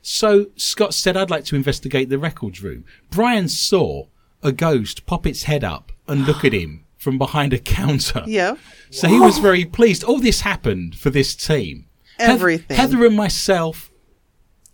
So 0.00 0.46
Scott 0.56 0.94
said, 0.94 1.16
I'd 1.16 1.30
like 1.30 1.44
to 1.46 1.56
investigate 1.56 2.08
the 2.08 2.18
records 2.18 2.62
room. 2.62 2.84
Brian 3.10 3.48
saw 3.48 4.06
a 4.42 4.52
ghost 4.52 5.06
pop 5.06 5.26
its 5.26 5.44
head 5.44 5.62
up 5.62 5.92
and 6.08 6.26
look 6.26 6.44
at 6.44 6.52
him 6.52 6.84
from 6.96 7.18
behind 7.18 7.52
a 7.52 7.58
counter. 7.58 8.24
Yeah. 8.26 8.56
So 8.90 9.08
he 9.08 9.20
was 9.20 9.38
very 9.38 9.64
pleased. 9.64 10.02
All 10.04 10.18
this 10.18 10.40
happened 10.40 10.96
for 10.96 11.10
this 11.10 11.34
team. 11.34 11.86
Everything. 12.18 12.76
Heather 12.76 13.04
and 13.04 13.16
myself, 13.16 13.91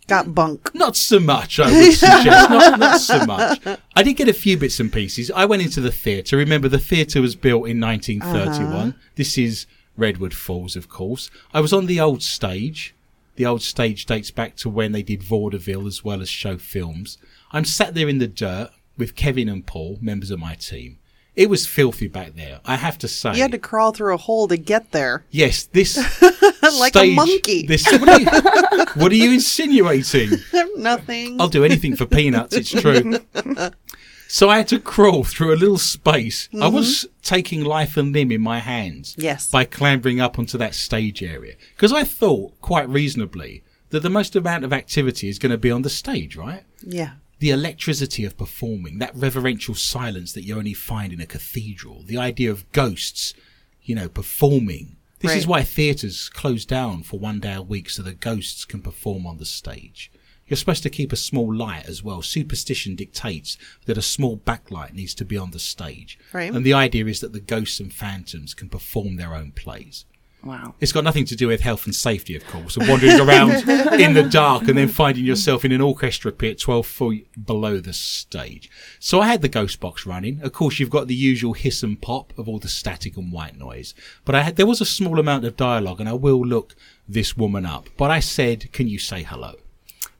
Got 0.09 0.33
bunk. 0.35 0.73
not 0.73 0.95
so 0.95 1.19
much, 1.19 1.59
I 1.59 1.71
would 1.71 1.93
suggest. 1.93 2.49
not, 2.49 2.79
not 2.79 2.99
so 2.99 3.25
much. 3.25 3.61
I 3.95 4.03
did 4.03 4.13
get 4.13 4.27
a 4.27 4.33
few 4.33 4.57
bits 4.57 4.79
and 4.79 4.91
pieces. 4.91 5.31
I 5.31 5.45
went 5.45 5.61
into 5.61 5.81
the 5.81 5.91
theatre. 5.91 6.35
Remember, 6.37 6.67
the 6.67 6.79
theatre 6.79 7.21
was 7.21 7.35
built 7.35 7.67
in 7.67 7.79
1931. 7.79 8.73
Uh-huh. 8.75 8.91
This 9.15 9.37
is 9.37 9.65
Redwood 9.97 10.33
Falls, 10.33 10.75
of 10.75 10.89
course. 10.89 11.29
I 11.53 11.61
was 11.61 11.73
on 11.73 11.85
the 11.85 11.99
old 11.99 12.21
stage. 12.23 12.95
The 13.35 13.45
old 13.45 13.61
stage 13.61 14.05
dates 14.05 14.31
back 14.31 14.55
to 14.57 14.69
when 14.69 14.91
they 14.91 15.03
did 15.03 15.23
vaudeville 15.23 15.87
as 15.87 16.03
well 16.03 16.21
as 16.21 16.27
show 16.29 16.57
films. 16.57 17.17
I'm 17.51 17.65
sat 17.65 17.93
there 17.93 18.09
in 18.09 18.17
the 18.17 18.27
dirt 18.27 18.71
with 18.97 19.15
Kevin 19.15 19.47
and 19.49 19.65
Paul, 19.65 19.97
members 20.01 20.29
of 20.29 20.39
my 20.39 20.55
team. 20.55 20.98
It 21.39 21.49
was 21.49 21.65
filthy 21.65 22.09
back 22.09 22.35
there, 22.35 22.59
I 22.65 22.75
have 22.75 22.97
to 22.97 23.07
say. 23.07 23.33
You 23.35 23.43
had 23.43 23.53
to 23.53 23.59
crawl 23.59 23.93
through 23.93 24.13
a 24.13 24.17
hole 24.17 24.49
to 24.49 24.57
get 24.57 24.91
there. 24.91 25.23
Yes, 25.31 25.67
this 25.67 25.95
Like 26.79 26.97
a 26.97 27.15
monkey. 27.15 27.65
This, 27.65 27.89
what, 27.89 28.09
are 28.09 28.19
you, 28.19 28.85
what 28.95 29.09
are 29.13 29.15
you 29.15 29.31
insinuating? 29.31 30.31
Nothing. 30.75 31.39
I'll 31.39 31.47
do 31.47 31.63
anything 31.63 31.95
for 31.95 32.05
peanuts. 32.05 32.53
It's 32.53 32.69
true. 32.69 33.19
so 34.27 34.49
I 34.49 34.57
had 34.57 34.67
to 34.67 34.81
crawl 34.81 35.23
through 35.23 35.53
a 35.53 35.55
little 35.55 35.77
space. 35.77 36.49
I 36.51 36.57
mm-hmm. 36.57 36.75
was 36.75 37.07
taking 37.21 37.63
life 37.63 37.95
and 37.95 38.11
limb 38.11 38.33
in 38.33 38.41
my 38.41 38.59
hands. 38.59 39.15
Yes. 39.17 39.49
By 39.49 39.63
clambering 39.63 40.19
up 40.19 40.37
onto 40.37 40.57
that 40.57 40.75
stage 40.75 41.23
area 41.23 41.55
because 41.73 41.93
I 41.93 42.03
thought 42.03 42.59
quite 42.59 42.89
reasonably 42.89 43.63
that 43.91 44.01
the 44.01 44.09
most 44.09 44.35
amount 44.35 44.65
of 44.65 44.73
activity 44.73 45.29
is 45.29 45.39
going 45.39 45.53
to 45.53 45.57
be 45.57 45.71
on 45.71 45.83
the 45.83 45.89
stage, 45.89 46.35
right? 46.35 46.63
yeah. 46.83 47.11
The 47.39 47.49
electricity 47.49 48.25
of 48.25 48.37
performing, 48.37 48.99
that 48.99 49.15
reverential 49.15 49.75
silence 49.75 50.33
that 50.33 50.43
you 50.43 50.57
only 50.57 50.73
find 50.73 51.11
in 51.13 51.21
a 51.21 51.25
cathedral, 51.25 52.03
the 52.03 52.17
idea 52.17 52.51
of 52.51 52.69
ghosts, 52.71 53.33
you 53.81 53.95
know, 53.95 54.09
performing. 54.09 54.97
This 55.19 55.35
is 55.35 55.47
why 55.47 55.63
theatres 55.63 56.29
close 56.29 56.63
down 56.63 57.03
for 57.03 57.19
one 57.19 57.41
day 57.41 57.53
a 57.53 57.61
week 57.61 57.89
so 57.89 58.01
the 58.01 58.13
ghosts 58.13 58.63
can 58.63 58.81
perform 58.81 59.27
on 59.27 59.37
the 59.37 59.45
stage. 59.45 60.11
You're 60.47 60.57
supposed 60.57 60.83
to 60.83 60.89
keep 60.89 61.11
a 61.11 61.17
small 61.17 61.53
light 61.53 61.85
as 61.87 62.01
well. 62.03 62.21
Superstition 62.21 62.95
dictates 62.95 63.57
that 63.85 63.97
a 63.97 64.01
small 64.01 64.37
backlight 64.37 64.93
needs 64.93 65.13
to 65.15 65.25
be 65.25 65.37
on 65.37 65.51
the 65.51 65.59
stage. 65.59 66.17
Right. 66.33 66.51
And 66.53 66.65
the 66.65 66.73
idea 66.73 67.05
is 67.05 67.19
that 67.19 67.33
the 67.33 67.39
ghosts 67.39 67.79
and 67.79 67.93
phantoms 67.93 68.53
can 68.53 68.69
perform 68.69 69.17
their 69.17 69.35
own 69.35 69.51
plays. 69.51 70.05
Wow. 70.43 70.75
It's 70.79 70.93
got 70.93 71.03
nothing 71.03 71.25
to 71.25 71.35
do 71.35 71.47
with 71.49 71.61
health 71.61 71.85
and 71.85 71.93
safety, 71.93 72.35
of 72.35 72.47
course, 72.47 72.77
and 72.77 72.87
wandering 72.87 73.19
around 73.19 73.51
in 73.99 74.13
the 74.13 74.27
dark 74.29 74.67
and 74.69 74.77
then 74.77 74.87
finding 74.87 75.25
yourself 75.25 75.65
in 75.65 75.73
an 75.73 75.81
orchestra 75.81 76.31
pit 76.31 76.59
12 76.59 76.87
feet 76.87 77.45
below 77.45 77.79
the 77.79 77.91
stage. 77.91 78.69
So 78.99 79.19
I 79.19 79.27
had 79.27 79.41
the 79.41 79.49
ghost 79.49 79.81
box 79.81 80.05
running. 80.05 80.41
Of 80.41 80.53
course, 80.53 80.79
you've 80.79 80.89
got 80.89 81.07
the 81.07 81.15
usual 81.15 81.53
hiss 81.53 81.83
and 81.83 82.01
pop 82.01 82.31
of 82.37 82.47
all 82.47 82.59
the 82.59 82.69
static 82.69 83.17
and 83.17 83.33
white 83.33 83.57
noise. 83.57 83.93
But 84.23 84.35
I 84.35 84.43
had, 84.43 84.55
there 84.55 84.65
was 84.65 84.79
a 84.79 84.85
small 84.85 85.19
amount 85.19 85.43
of 85.43 85.57
dialogue, 85.57 85.99
and 85.99 86.07
I 86.07 86.13
will 86.13 86.41
look 86.41 86.73
this 87.07 87.35
woman 87.35 87.65
up. 87.65 87.89
But 87.97 88.09
I 88.09 88.21
said, 88.21 88.71
Can 88.71 88.87
you 88.87 88.99
say 88.99 89.23
hello? 89.23 89.55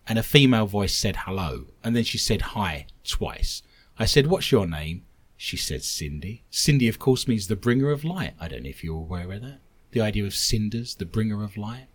And 0.06 0.20
a 0.20 0.24
female 0.24 0.66
voice 0.66 0.96
said 0.96 1.16
hello, 1.18 1.68
and 1.82 1.96
then 1.96 2.04
she 2.04 2.18
said 2.18 2.42
hi 2.42 2.88
twice. 3.06 3.64
I 3.98 4.06
said, 4.06 4.28
What's 4.28 4.52
your 4.52 4.68
name? 4.68 5.06
She 5.38 5.56
said 5.56 5.84
Cindy. 5.84 6.44
Cindy, 6.50 6.90
of 6.90 7.00
course, 7.00 7.26
means 7.26 7.48
the 7.48 7.56
bringer 7.56 7.92
of 7.92 8.04
light. 8.04 8.34
I 8.42 8.50
don't 8.50 8.64
know 8.64 8.70
if 8.70 8.84
you're 8.84 8.98
aware 8.98 9.32
of 9.32 9.42
that. 9.42 9.60
The 9.92 10.02
idea 10.02 10.26
of 10.26 10.36
cinders, 10.36 10.96
the 10.96 11.06
bringer 11.06 11.44
of 11.44 11.58
light. 11.58 11.88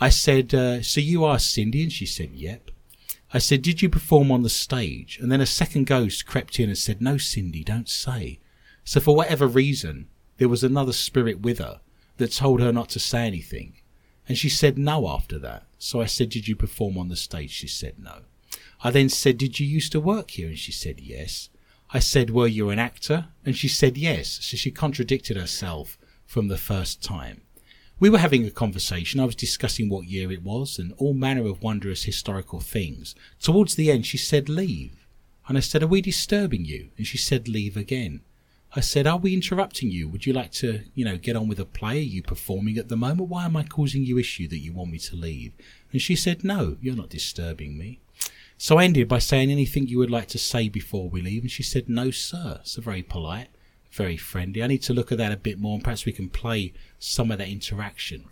I 0.00 0.08
said, 0.10 0.54
uh, 0.54 0.82
So 0.82 1.00
you 1.00 1.24
are 1.24 1.38
Cindy? 1.38 1.82
And 1.82 1.92
she 1.92 2.06
said, 2.06 2.30
Yep. 2.32 2.70
I 3.32 3.38
said, 3.38 3.62
Did 3.62 3.82
you 3.82 3.88
perform 3.88 4.30
on 4.30 4.42
the 4.42 4.48
stage? 4.48 5.18
And 5.20 5.30
then 5.30 5.40
a 5.40 5.46
second 5.46 5.86
ghost 5.86 6.26
crept 6.26 6.58
in 6.58 6.68
and 6.68 6.78
said, 6.78 7.02
No, 7.02 7.18
Cindy, 7.18 7.64
don't 7.64 7.88
say. 7.88 8.40
So 8.84 9.00
for 9.00 9.14
whatever 9.14 9.46
reason, 9.46 10.08
there 10.38 10.48
was 10.48 10.64
another 10.64 10.92
spirit 10.92 11.40
with 11.40 11.58
her 11.58 11.80
that 12.16 12.32
told 12.32 12.60
her 12.60 12.72
not 12.72 12.88
to 12.90 12.98
say 12.98 13.26
anything. 13.26 13.74
And 14.28 14.38
she 14.38 14.48
said 14.48 14.78
no 14.78 15.08
after 15.08 15.38
that. 15.40 15.64
So 15.78 16.00
I 16.00 16.06
said, 16.06 16.30
Did 16.30 16.48
you 16.48 16.56
perform 16.56 16.96
on 16.96 17.08
the 17.08 17.16
stage? 17.16 17.50
She 17.50 17.68
said 17.68 17.94
no. 17.98 18.22
I 18.82 18.90
then 18.90 19.08
said, 19.08 19.36
Did 19.36 19.58
you 19.58 19.66
used 19.66 19.92
to 19.92 20.00
work 20.00 20.30
here? 20.32 20.48
And 20.48 20.58
she 20.58 20.72
said 20.72 21.00
yes. 21.00 21.50
I 21.90 21.98
said, 21.98 22.30
Were 22.30 22.46
you 22.46 22.70
an 22.70 22.78
actor? 22.78 23.28
And 23.44 23.56
she 23.56 23.68
said 23.68 23.98
yes. 23.98 24.38
So 24.42 24.56
she 24.56 24.70
contradicted 24.70 25.36
herself 25.36 25.97
from 26.28 26.48
the 26.48 26.58
first 26.58 27.02
time. 27.02 27.40
We 27.98 28.10
were 28.10 28.18
having 28.18 28.46
a 28.46 28.50
conversation. 28.50 29.18
I 29.18 29.24
was 29.24 29.34
discussing 29.34 29.88
what 29.88 30.06
year 30.06 30.30
it 30.30 30.42
was 30.42 30.78
and 30.78 30.92
all 30.98 31.14
manner 31.14 31.46
of 31.46 31.62
wondrous 31.62 32.04
historical 32.04 32.60
things. 32.60 33.16
Towards 33.40 33.74
the 33.74 33.90
end, 33.90 34.06
she 34.06 34.18
said, 34.18 34.48
Leave. 34.48 35.06
And 35.48 35.56
I 35.56 35.60
said, 35.60 35.82
Are 35.82 35.88
we 35.88 36.02
disturbing 36.02 36.66
you? 36.66 36.90
And 36.98 37.06
she 37.06 37.16
said, 37.16 37.48
Leave 37.48 37.76
again. 37.76 38.20
I 38.76 38.80
said, 38.80 39.06
Are 39.06 39.16
we 39.16 39.32
interrupting 39.32 39.90
you? 39.90 40.06
Would 40.08 40.26
you 40.26 40.34
like 40.34 40.52
to, 40.52 40.82
you 40.94 41.04
know, 41.04 41.16
get 41.16 41.34
on 41.34 41.48
with 41.48 41.58
a 41.58 41.64
play? 41.64 41.98
Are 41.98 42.12
you 42.14 42.22
performing 42.22 42.76
at 42.76 42.88
the 42.88 42.96
moment? 42.96 43.30
Why 43.30 43.46
am 43.46 43.56
I 43.56 43.64
causing 43.64 44.04
you 44.04 44.18
issue 44.18 44.46
that 44.48 44.58
you 44.58 44.74
want 44.74 44.92
me 44.92 44.98
to 44.98 45.16
leave? 45.16 45.52
And 45.92 46.02
she 46.02 46.14
said, 46.14 46.44
No, 46.44 46.76
you're 46.82 46.94
not 46.94 47.08
disturbing 47.08 47.78
me. 47.78 48.00
So 48.58 48.76
I 48.76 48.84
ended 48.84 49.08
by 49.08 49.18
saying 49.18 49.50
anything 49.50 49.86
you 49.86 49.98
would 49.98 50.10
like 50.10 50.28
to 50.28 50.38
say 50.38 50.68
before 50.68 51.08
we 51.08 51.22
leave. 51.22 51.42
And 51.42 51.50
she 51.50 51.62
said, 51.62 51.88
No, 51.88 52.10
sir. 52.10 52.60
So 52.64 52.82
very 52.82 53.02
polite, 53.02 53.48
very 53.98 54.16
friendly. 54.16 54.62
I 54.62 54.68
need 54.68 54.82
to 54.84 54.94
look 54.94 55.12
at 55.12 55.18
that 55.18 55.32
a 55.32 55.36
bit 55.36 55.58
more 55.58 55.74
and 55.74 55.84
perhaps 55.84 56.06
we 56.06 56.12
can 56.12 56.30
play 56.30 56.72
some 56.98 57.30
of 57.30 57.38
that 57.38 57.48
interaction. 57.48 58.24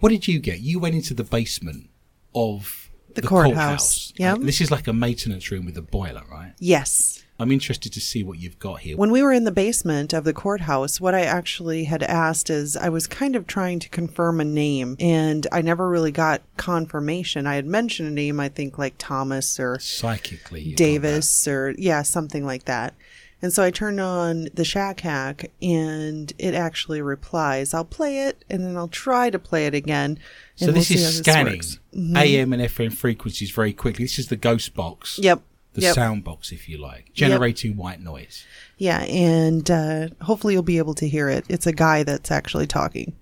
What 0.00 0.10
did 0.10 0.28
you 0.28 0.38
get? 0.40 0.60
You 0.60 0.78
went 0.78 0.94
into 0.96 1.14
the 1.14 1.24
basement 1.24 1.88
of 2.34 2.90
The 3.14 3.22
courthouse. 3.22 4.12
Yeah. 4.16 4.34
This 4.38 4.60
is 4.60 4.70
like 4.70 4.86
a 4.88 4.92
maintenance 4.92 5.50
room 5.50 5.64
with 5.64 5.78
a 5.78 5.82
boiler, 5.82 6.24
right? 6.30 6.52
Yes. 6.58 7.22
I'm 7.38 7.50
interested 7.50 7.92
to 7.94 8.00
see 8.00 8.22
what 8.22 8.38
you've 8.38 8.58
got 8.58 8.80
here. 8.80 8.96
When 8.96 9.10
we 9.10 9.22
were 9.22 9.32
in 9.32 9.44
the 9.44 9.50
basement 9.50 10.12
of 10.12 10.24
the 10.24 10.32
courthouse, 10.32 11.00
what 11.00 11.14
I 11.14 11.22
actually 11.22 11.84
had 11.84 12.02
asked 12.02 12.50
is 12.50 12.76
I 12.76 12.88
was 12.88 13.06
kind 13.06 13.34
of 13.34 13.46
trying 13.46 13.80
to 13.80 13.88
confirm 13.88 14.40
a 14.40 14.44
name 14.44 14.96
and 15.00 15.46
I 15.50 15.62
never 15.62 15.88
really 15.88 16.12
got 16.12 16.42
confirmation. 16.56 17.46
I 17.46 17.56
had 17.56 17.66
mentioned 17.66 18.08
a 18.08 18.12
name, 18.12 18.38
I 18.38 18.48
think 18.48 18.78
like 18.78 18.94
Thomas 18.98 19.58
or 19.58 19.78
Psychically, 19.80 20.74
Davis 20.74 21.48
or 21.48 21.74
yeah, 21.78 22.02
something 22.02 22.44
like 22.44 22.66
that. 22.66 22.94
And 23.42 23.52
so 23.52 23.64
I 23.64 23.72
turned 23.72 24.00
on 24.00 24.46
the 24.54 24.64
Shack 24.64 25.00
Hack 25.00 25.50
and 25.60 26.32
it 26.38 26.54
actually 26.54 27.02
replies. 27.02 27.74
I'll 27.74 27.84
play 27.84 28.20
it 28.20 28.44
and 28.48 28.64
then 28.64 28.76
I'll 28.76 28.86
try 28.86 29.30
to 29.30 29.38
play 29.38 29.66
it 29.66 29.74
again. 29.74 30.20
So 30.54 30.66
we'll 30.66 30.76
this 30.76 30.90
how 30.90 30.94
is 30.94 31.18
scanning 31.18 31.54
works. 31.54 31.80
AM 31.92 32.52
and 32.52 32.62
FM 32.62 32.92
frequencies 32.92 33.50
very 33.50 33.72
quickly. 33.72 34.04
This 34.04 34.20
is 34.20 34.28
the 34.28 34.36
ghost 34.36 34.74
box. 34.74 35.18
Yep. 35.20 35.42
The 35.74 35.80
yep. 35.80 35.94
sound 35.94 36.22
box, 36.22 36.52
if 36.52 36.68
you 36.68 36.76
like, 36.76 37.12
generating 37.14 37.76
white 37.76 37.98
noise. 37.98 38.44
Yeah, 38.76 39.04
and 39.04 39.70
uh, 39.70 40.08
hopefully 40.20 40.52
you'll 40.52 40.62
be 40.62 40.76
able 40.76 40.92
to 40.94 41.08
hear 41.08 41.30
it. 41.30 41.46
It's 41.48 41.66
a 41.66 41.72
guy 41.72 42.02
that's 42.02 42.30
actually 42.30 42.66
talking. 42.66 43.16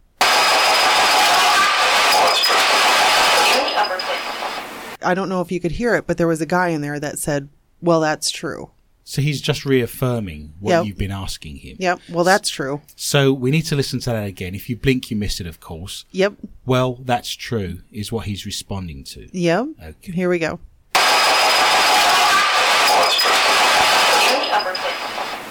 I 5.02 5.14
don't 5.14 5.28
know 5.28 5.40
if 5.40 5.52
you 5.52 5.60
could 5.60 5.70
hear 5.70 5.94
it, 5.94 6.08
but 6.08 6.18
there 6.18 6.26
was 6.26 6.40
a 6.40 6.46
guy 6.46 6.70
in 6.70 6.80
there 6.80 6.98
that 6.98 7.20
said, 7.20 7.48
"Well, 7.80 8.00
that's 8.00 8.32
true." 8.32 8.72
So 9.10 9.22
he's 9.22 9.40
just 9.40 9.66
reaffirming 9.66 10.54
what 10.60 10.70
Yep. 10.70 10.84
you've 10.86 10.96
been 10.96 11.10
asking 11.10 11.56
him. 11.56 11.78
Yep. 11.80 11.98
Well, 12.10 12.22
that's 12.22 12.48
true. 12.48 12.80
So 12.94 13.32
we 13.32 13.50
need 13.50 13.62
to 13.62 13.74
listen 13.74 13.98
to 13.98 14.10
that 14.10 14.24
again. 14.24 14.54
If 14.54 14.70
you 14.70 14.76
blink, 14.76 15.10
you 15.10 15.16
miss 15.16 15.40
it, 15.40 15.48
of 15.48 15.58
course. 15.58 16.04
Yep. 16.12 16.34
Well, 16.64 16.94
that's 17.04 17.34
true, 17.34 17.80
is 17.90 18.12
what 18.12 18.26
he's 18.26 18.46
responding 18.46 19.02
to. 19.06 19.28
Yep. 19.36 19.66
Okay. 19.82 20.12
Here 20.12 20.28
we 20.28 20.38
go. 20.38 20.60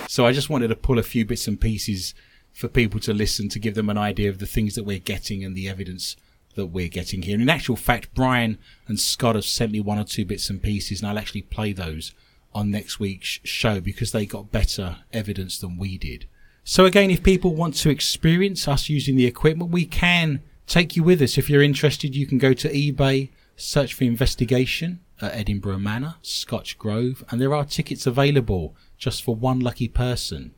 So 0.08 0.26
I 0.26 0.32
just 0.32 0.50
wanted 0.50 0.70
to 0.70 0.76
pull 0.78 0.98
a 0.98 1.04
few 1.04 1.26
bits 1.26 1.46
and 1.46 1.60
pieces 1.60 2.14
for 2.54 2.70
people 2.70 3.02
to 3.02 3.14
listen 3.14 3.50
to 3.50 3.60
give 3.60 3.76
them 3.76 3.90
an 3.90 3.98
idea 3.98 4.30
of 4.30 4.40
the 4.40 4.46
things 4.48 4.76
that 4.76 4.86
we're 4.86 5.00
getting 5.00 5.44
and 5.44 5.54
the 5.54 5.68
evidence 5.68 6.16
that 6.56 6.68
we're 6.68 6.88
getting 6.88 7.24
here. 7.24 7.34
And 7.34 7.42
in 7.44 7.50
actual 7.50 7.76
fact, 7.76 8.14
Brian 8.16 8.58
and 8.88 8.98
Scott 8.98 9.36
have 9.36 9.44
sent 9.44 9.74
me 9.74 9.82
one 9.82 10.00
or 10.00 10.06
two 10.06 10.24
bits 10.24 10.50
and 10.50 10.64
pieces, 10.64 11.02
and 11.02 11.10
I'll 11.10 11.20
actually 11.20 11.42
play 11.42 11.74
those 11.74 12.14
on 12.54 12.72
next 12.72 13.00
week's 13.00 13.40
show 13.44 13.80
because 13.80 14.12
they 14.12 14.26
got 14.26 14.52
better 14.52 14.98
evidence 15.14 15.58
than 15.60 15.78
we 15.78 15.98
did. 15.98 16.26
So 16.64 16.86
again, 16.86 17.10
if 17.10 17.24
people 17.24 17.56
want 17.56 17.76
to 17.76 17.90
experience 17.90 18.68
us 18.68 18.90
using 18.90 19.16
the 19.16 19.26
equipment, 19.26 19.72
we 19.72 19.86
can 19.86 20.42
take 20.68 20.96
you 20.96 21.04
with 21.04 21.22
us. 21.22 21.38
If 21.38 21.50
you're 21.50 21.64
interested, 21.64 22.16
you 22.16 22.28
can 22.28 22.38
go 22.38 22.54
to 22.54 22.70
eBay, 22.70 23.30
search 23.56 23.94
for 23.94 24.04
investigation 24.04 25.00
at 25.22 25.34
Edinburgh 25.36 25.80
Manor, 25.80 26.16
Scotch 26.22 26.78
Grove, 26.78 27.24
and 27.30 27.42
there 27.42 27.54
are 27.54 27.66
tickets 27.66 28.06
available 28.08 28.76
just 28.98 29.24
for 29.24 29.36
one 29.36 29.60
lucky 29.60 29.88
person 29.88 30.54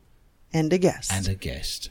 And 0.52 0.72
a 0.72 0.78
guest. 0.78 1.10
and 1.12 1.26
a 1.28 1.34
guest. 1.34 1.90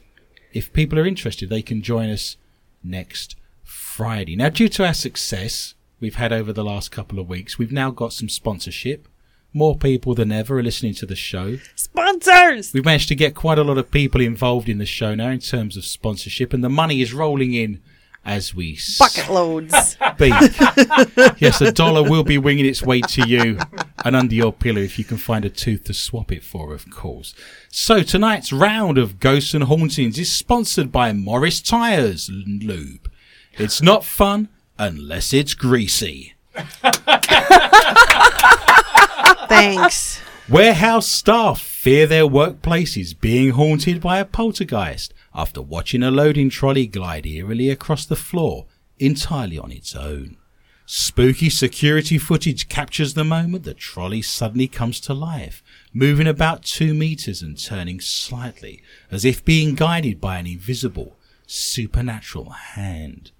If 0.52 0.72
people 0.72 0.98
are 0.98 1.06
interested, 1.06 1.48
they 1.48 1.62
can 1.62 1.82
join 1.82 2.10
us 2.10 2.36
next 2.82 3.36
Friday. 3.64 4.36
Now, 4.36 4.48
due 4.50 4.68
to 4.70 4.86
our 4.86 4.94
success 4.94 5.74
we've 6.00 6.16
had 6.16 6.32
over 6.32 6.52
the 6.52 6.64
last 6.64 6.90
couple 6.90 7.18
of 7.18 7.28
weeks, 7.28 7.58
we've 7.58 7.72
now 7.72 7.90
got 7.90 8.12
some 8.12 8.28
sponsorship. 8.28 9.08
More 9.54 9.76
people 9.76 10.14
than 10.14 10.32
ever 10.32 10.58
are 10.58 10.62
listening 10.62 10.94
to 10.94 11.06
the 11.06 11.16
show. 11.16 11.58
Sponsors. 11.74 12.72
We've 12.72 12.84
managed 12.84 13.08
to 13.08 13.14
get 13.14 13.34
quite 13.34 13.58
a 13.58 13.64
lot 13.64 13.76
of 13.78 13.90
people 13.90 14.20
involved 14.20 14.68
in 14.68 14.78
the 14.78 14.86
show 14.86 15.14
now 15.14 15.28
in 15.28 15.40
terms 15.40 15.76
of 15.76 15.84
sponsorship, 15.84 16.52
and 16.54 16.64
the 16.64 16.70
money 16.70 17.02
is 17.02 17.12
rolling 17.12 17.52
in 17.52 17.82
as 18.24 18.54
we 18.54 18.78
Bucket 18.98 19.30
loads. 19.30 19.74
speak. 19.76 20.32
yes, 21.40 21.60
a 21.60 21.72
dollar 21.72 22.08
will 22.08 22.22
be 22.24 22.38
winging 22.38 22.66
its 22.66 22.82
way 22.82 23.00
to 23.00 23.28
you 23.28 23.58
and 24.04 24.14
under 24.14 24.34
your 24.34 24.52
pillow 24.52 24.80
if 24.80 24.98
you 24.98 25.04
can 25.04 25.16
find 25.16 25.44
a 25.44 25.50
tooth 25.50 25.84
to 25.84 25.94
swap 25.94 26.30
it 26.32 26.44
for, 26.44 26.72
of 26.72 26.88
course. 26.90 27.34
So 27.68 28.02
tonight's 28.02 28.52
round 28.52 28.96
of 28.96 29.18
Ghosts 29.18 29.54
and 29.54 29.64
Hauntings 29.64 30.18
is 30.18 30.30
sponsored 30.30 30.92
by 30.92 31.12
Morris 31.12 31.60
Tires 31.60 32.30
Lube. 32.32 33.10
It's 33.54 33.82
not 33.82 34.04
fun 34.04 34.48
unless 34.78 35.32
it's 35.32 35.54
greasy. 35.54 36.31
Thanks. 39.48 40.20
Warehouse 40.48 41.06
staff 41.06 41.60
fear 41.60 42.06
their 42.06 42.26
workplace 42.26 42.96
is 42.96 43.14
being 43.14 43.50
haunted 43.50 44.00
by 44.00 44.18
a 44.18 44.24
poltergeist 44.24 45.14
after 45.34 45.62
watching 45.62 46.02
a 46.02 46.10
loading 46.10 46.50
trolley 46.50 46.86
glide 46.86 47.26
eerily 47.26 47.70
across 47.70 48.04
the 48.04 48.16
floor 48.16 48.66
entirely 48.98 49.58
on 49.58 49.72
its 49.72 49.94
own. 49.94 50.36
Spooky 50.84 51.48
security 51.48 52.18
footage 52.18 52.68
captures 52.68 53.14
the 53.14 53.24
moment 53.24 53.64
the 53.64 53.72
trolley 53.72 54.20
suddenly 54.20 54.68
comes 54.68 55.00
to 55.00 55.14
life, 55.14 55.62
moving 55.92 56.26
about 56.26 56.64
two 56.64 56.92
meters 56.92 57.40
and 57.40 57.56
turning 57.56 58.00
slightly 58.00 58.82
as 59.10 59.24
if 59.24 59.44
being 59.44 59.74
guided 59.74 60.20
by 60.20 60.38
an 60.38 60.46
invisible, 60.46 61.16
supernatural 61.46 62.50
hand. 62.50 63.30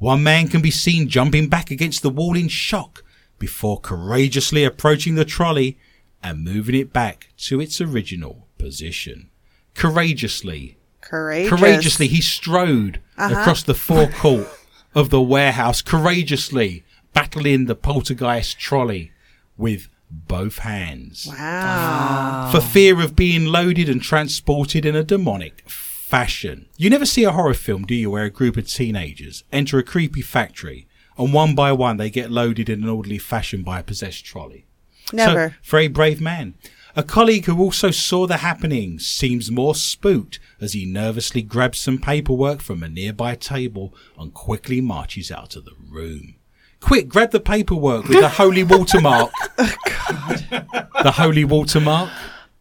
One 0.00 0.22
man 0.22 0.48
can 0.48 0.62
be 0.62 0.70
seen 0.70 1.08
jumping 1.08 1.48
back 1.48 1.70
against 1.70 2.00
the 2.00 2.08
wall 2.08 2.34
in 2.34 2.48
shock 2.48 3.04
before 3.38 3.78
courageously 3.78 4.64
approaching 4.64 5.14
the 5.14 5.26
trolley 5.26 5.76
and 6.22 6.42
moving 6.42 6.74
it 6.74 6.90
back 6.90 7.28
to 7.36 7.60
its 7.60 7.82
original 7.82 8.48
position. 8.56 9.28
Courageously, 9.74 10.78
Courageous. 11.02 11.50
courageously, 11.50 12.06
he 12.08 12.22
strode 12.22 13.00
uh-huh. 13.18 13.40
across 13.40 13.62
the 13.62 13.74
forecourt 13.74 14.48
of 14.94 15.10
the 15.10 15.20
warehouse, 15.20 15.82
courageously 15.82 16.82
battling 17.12 17.66
the 17.66 17.74
poltergeist 17.74 18.58
trolley 18.58 19.12
with 19.58 19.88
both 20.10 20.60
hands 20.60 21.26
Wow. 21.28 22.48
for 22.50 22.62
fear 22.62 23.02
of 23.02 23.14
being 23.14 23.44
loaded 23.44 23.90
and 23.90 24.00
transported 24.00 24.86
in 24.86 24.96
a 24.96 25.04
demonic 25.04 25.62
fashion. 26.10 26.66
You 26.76 26.90
never 26.90 27.06
see 27.06 27.22
a 27.22 27.30
horror 27.30 27.54
film, 27.54 27.84
do 27.84 27.94
you, 27.94 28.10
where 28.10 28.24
a 28.24 28.30
group 28.30 28.56
of 28.56 28.66
teenagers 28.66 29.44
enter 29.52 29.78
a 29.78 29.84
creepy 29.84 30.22
factory 30.22 30.88
and 31.16 31.32
one 31.32 31.54
by 31.54 31.70
one 31.70 31.98
they 31.98 32.10
get 32.10 32.32
loaded 32.32 32.68
in 32.68 32.82
an 32.82 32.88
orderly 32.88 33.18
fashion 33.18 33.62
by 33.62 33.78
a 33.78 33.84
possessed 33.84 34.24
trolley? 34.24 34.66
Never. 35.12 35.50
So, 35.62 35.70
very 35.70 35.86
brave 35.86 36.20
man. 36.20 36.54
A 36.96 37.04
colleague 37.04 37.44
who 37.44 37.60
also 37.60 37.92
saw 37.92 38.26
the 38.26 38.38
happenings 38.38 39.06
seems 39.06 39.52
more 39.52 39.76
spooked 39.76 40.40
as 40.60 40.72
he 40.72 40.84
nervously 40.84 41.42
grabs 41.42 41.78
some 41.78 41.98
paperwork 41.98 42.60
from 42.60 42.82
a 42.82 42.88
nearby 42.88 43.36
table 43.36 43.94
and 44.18 44.34
quickly 44.34 44.80
marches 44.80 45.30
out 45.30 45.54
of 45.54 45.64
the 45.64 45.76
room. 45.88 46.34
Quick, 46.80 47.08
grab 47.08 47.30
the 47.30 47.38
paperwork 47.38 48.08
with 48.08 48.20
the 48.20 48.28
holy 48.28 48.64
watermark. 48.64 49.30
Oh, 49.62 49.74
God. 49.84 50.88
the 51.04 51.12
holy 51.12 51.44
watermark. 51.44 52.10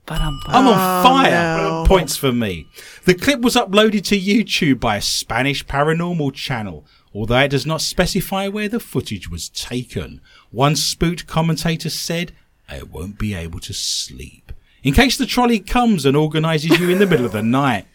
Ba-dum, 0.09 0.41
ba- 0.43 0.51
I'm 0.51 0.67
on 0.67 0.73
oh, 0.73 1.03
fire. 1.03 1.57
no. 1.57 1.83
Points 1.85 2.17
for 2.17 2.31
me. 2.31 2.67
The 3.05 3.13
clip 3.13 3.41
was 3.41 3.55
uploaded 3.55 4.03
to 4.05 4.19
YouTube 4.19 4.79
by 4.79 4.97
a 4.97 5.01
Spanish 5.01 5.63
paranormal 5.65 6.33
channel, 6.33 6.85
although 7.13 7.37
it 7.37 7.49
does 7.49 7.67
not 7.67 7.81
specify 7.81 8.47
where 8.47 8.67
the 8.67 8.79
footage 8.79 9.29
was 9.29 9.49
taken. 9.49 10.19
One 10.49 10.75
spooked 10.75 11.27
commentator 11.27 11.91
said, 11.91 12.31
I 12.67 12.81
won't 12.83 13.19
be 13.19 13.35
able 13.35 13.59
to 13.59 13.73
sleep. 13.73 14.51
In 14.81 14.93
case 14.93 15.17
the 15.17 15.25
trolley 15.25 15.59
comes 15.59 16.05
and 16.05 16.17
organises 16.17 16.79
you 16.79 16.89
in 16.89 16.99
the 16.99 17.05
middle 17.05 17.25
of 17.25 17.33
the 17.33 17.43
night. 17.43 17.85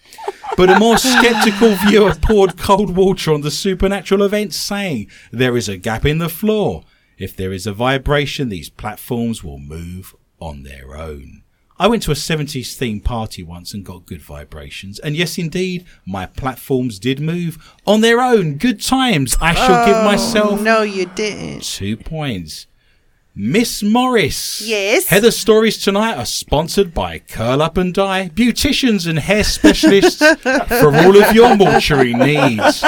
But 0.57 0.71
a 0.71 0.79
more 0.79 0.99
skeptical 0.99 1.75
viewer 1.87 2.15
poured 2.15 2.59
cold 2.59 2.95
water 2.95 3.33
on 3.33 3.41
the 3.41 3.51
supernatural 3.51 4.23
event, 4.23 4.55
saying, 4.55 5.09
There 5.33 5.57
is 5.57 5.69
a 5.69 5.77
gap 5.77 6.05
in 6.05 6.19
the 6.19 6.29
floor. 6.29 6.85
If 7.19 7.35
there 7.37 7.53
is 7.53 7.67
a 7.67 7.73
vibration, 7.73 8.51
these 8.51 8.69
platforms 8.69 9.43
will 9.43 9.59
move 9.59 10.15
on 10.41 10.63
their 10.63 10.95
own. 10.97 11.44
I 11.77 11.89
went 11.89 12.03
to 12.05 12.13
a 12.13 12.15
70s 12.15 12.77
themed 12.77 13.03
party 13.03 13.43
once 13.43 13.75
and 13.75 13.85
got 13.85 14.07
good 14.07 14.23
vibrations. 14.23 15.01
And 15.01 15.17
yes, 15.17 15.39
indeed, 15.39 15.85
my 16.07 16.27
platforms 16.27 17.01
did 17.01 17.19
move 17.19 17.75
on 17.85 18.01
their 18.01 18.21
own. 18.21 18.59
Good 18.59 18.81
times. 18.81 19.37
I 19.41 19.55
shall 19.55 19.85
give 19.85 19.97
oh, 19.97 20.05
myself 20.05 20.61
No, 20.61 20.83
you 20.83 21.07
didn't. 21.07 21.65
two 21.65 21.97
points. 21.97 22.69
Miss 23.37 23.83
Morris. 23.83 24.63
Yes? 24.65 25.07
Heather 25.09 25.33
stories 25.33 25.83
tonight 25.83 26.17
are 26.17 26.25
sponsored 26.25 26.95
by 26.95 27.19
Curl 27.19 27.63
Up 27.63 27.77
and 27.77 27.93
Die, 27.93 28.29
beauticians 28.33 29.09
and 29.09 29.19
hair 29.19 29.43
specialists 29.43 30.25
for 30.43 30.95
all 30.95 31.21
of 31.21 31.35
your 31.35 31.57
mortuary 31.57 32.15
needs. 32.15 32.85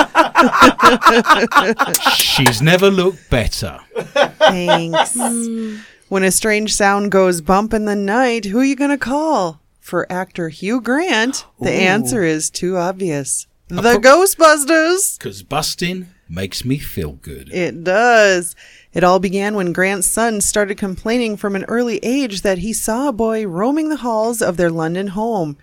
She's 2.14 2.62
never 2.62 2.88
looked 2.88 3.28
better. 3.28 3.80
Thanks. 3.96 5.14
Hmm. 5.14 5.78
When 6.08 6.22
a 6.22 6.30
strange 6.30 6.74
sound 6.74 7.10
goes 7.10 7.40
bump 7.40 7.74
in 7.74 7.84
the 7.84 7.96
night, 7.96 8.46
who 8.46 8.62
you 8.62 8.76
gonna 8.76 8.98
call? 8.98 9.60
For 9.80 10.10
actor 10.10 10.48
Hugh 10.48 10.80
Grant, 10.80 11.44
the 11.60 11.70
answer 11.70 12.24
is 12.24 12.50
too 12.50 12.76
obvious. 12.76 13.46
The 13.68 13.98
Ghostbusters. 13.98 15.18
Because 15.18 15.42
busting 15.42 16.08
makes 16.28 16.64
me 16.64 16.78
feel 16.78 17.12
good. 17.12 17.52
It 17.52 17.84
does. 17.84 18.56
It 18.92 19.04
all 19.04 19.18
began 19.18 19.54
when 19.54 19.72
Grant's 19.72 20.06
son 20.06 20.40
started 20.40 20.78
complaining 20.78 21.36
from 21.36 21.54
an 21.54 21.64
early 21.64 21.98
age 22.02 22.42
that 22.42 22.58
he 22.58 22.72
saw 22.72 23.08
a 23.08 23.12
boy 23.12 23.46
roaming 23.46 23.88
the 23.88 23.96
halls 23.96 24.42
of 24.42 24.56
their 24.56 24.70
London 24.70 25.08
home. 25.08 25.56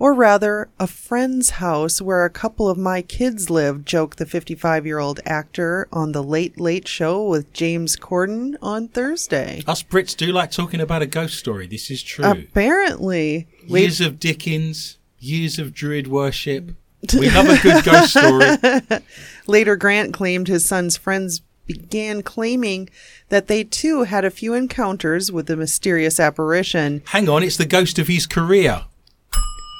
Or 0.00 0.14
rather, 0.14 0.70
a 0.80 0.86
friend's 0.86 1.50
house 1.50 2.00
where 2.00 2.24
a 2.24 2.30
couple 2.30 2.70
of 2.70 2.78
my 2.78 3.02
kids 3.02 3.50
live, 3.50 3.84
joked 3.84 4.16
the 4.16 4.24
55 4.24 4.86
year 4.86 4.98
old 4.98 5.20
actor 5.26 5.86
on 5.92 6.12
The 6.12 6.22
Late 6.22 6.58
Late 6.58 6.88
Show 6.88 7.22
with 7.22 7.52
James 7.52 7.96
Corden 7.96 8.56
on 8.62 8.88
Thursday. 8.88 9.62
Us 9.66 9.82
Brits 9.82 10.16
do 10.16 10.32
like 10.32 10.50
talking 10.50 10.80
about 10.80 11.02
a 11.02 11.06
ghost 11.06 11.38
story. 11.38 11.66
This 11.66 11.90
is 11.90 12.02
true. 12.02 12.24
Apparently, 12.24 13.46
years 13.66 14.00
of 14.00 14.18
Dickens, 14.18 14.96
years 15.18 15.58
of 15.58 15.74
Druid 15.74 16.08
worship. 16.08 16.74
We 17.14 17.30
love 17.30 17.48
a 17.48 17.58
good 17.58 17.84
ghost 17.84 18.10
story. 18.10 19.02
later 19.46 19.76
Grant 19.76 20.14
claimed 20.14 20.48
his 20.48 20.64
son's 20.64 20.96
friends 20.96 21.42
began 21.66 22.22
claiming 22.22 22.88
that 23.28 23.48
they 23.48 23.64
too 23.64 24.04
had 24.04 24.24
a 24.24 24.30
few 24.30 24.54
encounters 24.54 25.30
with 25.30 25.46
the 25.46 25.56
mysterious 25.56 26.18
apparition. 26.18 27.02
Hang 27.06 27.28
on, 27.28 27.42
it's 27.42 27.56
the 27.56 27.66
ghost 27.66 27.98
of 27.98 28.08
his 28.08 28.26
career. 28.26 28.84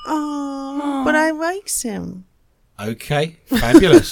Oh, 0.06 1.02
but 1.04 1.14
I 1.14 1.30
likes 1.30 1.82
him. 1.82 2.24
Okay, 2.80 3.36
fabulous. 3.44 4.10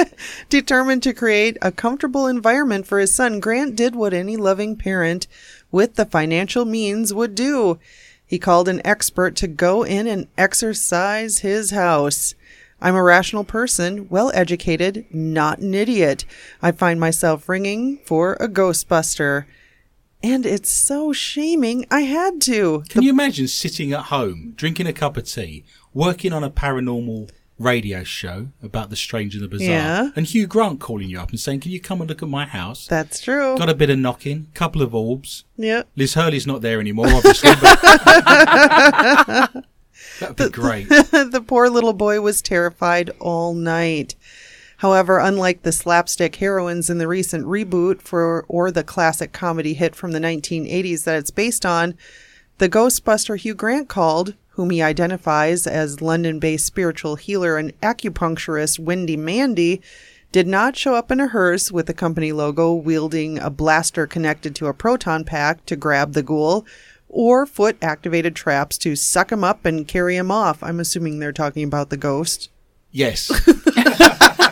Determined 0.50 1.02
to 1.04 1.14
create 1.14 1.56
a 1.62 1.72
comfortable 1.72 2.26
environment 2.26 2.86
for 2.86 2.98
his 2.98 3.14
son, 3.14 3.40
Grant 3.40 3.74
did 3.74 3.96
what 3.96 4.12
any 4.12 4.36
loving 4.36 4.76
parent 4.76 5.26
with 5.70 5.94
the 5.94 6.04
financial 6.04 6.66
means 6.66 7.14
would 7.14 7.34
do. 7.34 7.78
He 8.26 8.38
called 8.38 8.68
an 8.68 8.82
expert 8.84 9.34
to 9.36 9.46
go 9.46 9.82
in 9.82 10.06
and 10.06 10.28
exorcise 10.36 11.38
his 11.38 11.70
house. 11.70 12.34
I'm 12.82 12.96
a 12.96 13.02
rational 13.02 13.44
person, 13.44 14.08
well 14.10 14.30
educated, 14.34 15.06
not 15.10 15.60
an 15.60 15.72
idiot. 15.72 16.24
I 16.60 16.72
find 16.72 17.00
myself 17.00 17.48
ringing 17.48 17.98
for 18.04 18.34
a 18.34 18.48
Ghostbuster. 18.48 19.46
And 20.22 20.46
it's 20.46 20.70
so 20.70 21.12
shaming, 21.12 21.84
I 21.90 22.00
had 22.02 22.40
to. 22.42 22.84
Can 22.88 23.02
you 23.02 23.10
imagine 23.10 23.48
sitting 23.48 23.92
at 23.92 24.04
home, 24.04 24.52
drinking 24.56 24.86
a 24.86 24.92
cup 24.92 25.16
of 25.16 25.24
tea, 25.24 25.64
working 25.92 26.32
on 26.32 26.44
a 26.44 26.50
paranormal 26.50 27.30
radio 27.58 28.02
show 28.02 28.48
about 28.62 28.90
the 28.90 28.96
strange 28.96 29.34
and 29.34 29.44
the 29.44 29.48
bizarre, 29.48 29.68
Yeah. 29.68 30.10
and 30.16 30.26
Hugh 30.26 30.46
Grant 30.46 30.80
calling 30.80 31.08
you 31.08 31.20
up 31.20 31.30
and 31.30 31.38
saying, 31.38 31.60
"Can 31.60 31.70
you 31.70 31.80
come 31.80 32.00
and 32.00 32.08
look 32.08 32.22
at 32.22 32.28
my 32.28 32.44
house?" 32.44 32.86
That's 32.88 33.20
true. 33.20 33.56
Got 33.56 33.68
a 33.68 33.74
bit 33.74 33.90
of 33.90 33.98
knocking, 33.98 34.48
couple 34.54 34.82
of 34.82 34.94
orbs. 34.94 35.44
Yep. 35.58 35.88
Liz 35.96 36.14
Hurley's 36.14 36.46
not 36.46 36.60
there 36.62 36.80
anymore, 36.80 37.06
obviously. 37.08 37.50
But 37.60 37.80
that'd 40.20 40.36
be 40.36 40.48
great. 40.50 40.88
the 40.88 41.44
poor 41.46 41.68
little 41.68 41.92
boy 41.92 42.20
was 42.20 42.42
terrified 42.42 43.10
all 43.20 43.54
night. 43.54 44.14
However, 44.82 45.20
unlike 45.20 45.62
the 45.62 45.70
slapstick 45.70 46.34
heroines 46.34 46.90
in 46.90 46.98
the 46.98 47.06
recent 47.06 47.46
reboot 47.46 48.02
for 48.02 48.44
or 48.48 48.72
the 48.72 48.82
classic 48.82 49.30
comedy 49.30 49.74
hit 49.74 49.94
from 49.94 50.10
the 50.10 50.18
1980s 50.18 51.04
that 51.04 51.18
it's 51.18 51.30
based 51.30 51.64
on, 51.64 51.94
the 52.58 52.68
Ghostbuster 52.68 53.38
Hugh 53.38 53.54
Grant 53.54 53.88
called, 53.88 54.34
whom 54.54 54.70
he 54.70 54.82
identifies 54.82 55.68
as 55.68 56.02
London-based 56.02 56.66
spiritual 56.66 57.14
healer 57.14 57.58
and 57.58 57.80
acupuncturist 57.80 58.80
Wendy 58.80 59.16
Mandy, 59.16 59.80
did 60.32 60.48
not 60.48 60.76
show 60.76 60.96
up 60.96 61.12
in 61.12 61.20
a 61.20 61.28
hearse 61.28 61.70
with 61.70 61.86
the 61.86 61.94
company 61.94 62.32
logo 62.32 62.74
wielding 62.74 63.38
a 63.38 63.50
blaster 63.50 64.08
connected 64.08 64.56
to 64.56 64.66
a 64.66 64.74
proton 64.74 65.22
pack 65.22 65.64
to 65.66 65.76
grab 65.76 66.14
the 66.14 66.24
ghoul 66.24 66.66
or 67.08 67.46
foot 67.46 67.76
activated 67.80 68.34
traps 68.34 68.76
to 68.78 68.96
suck 68.96 69.30
him 69.30 69.44
up 69.44 69.64
and 69.64 69.86
carry 69.86 70.16
him 70.16 70.32
off. 70.32 70.60
I'm 70.60 70.80
assuming 70.80 71.20
they're 71.20 71.30
talking 71.30 71.62
about 71.62 71.90
the 71.90 71.96
ghost. 71.96 72.50
Yes. 72.90 73.30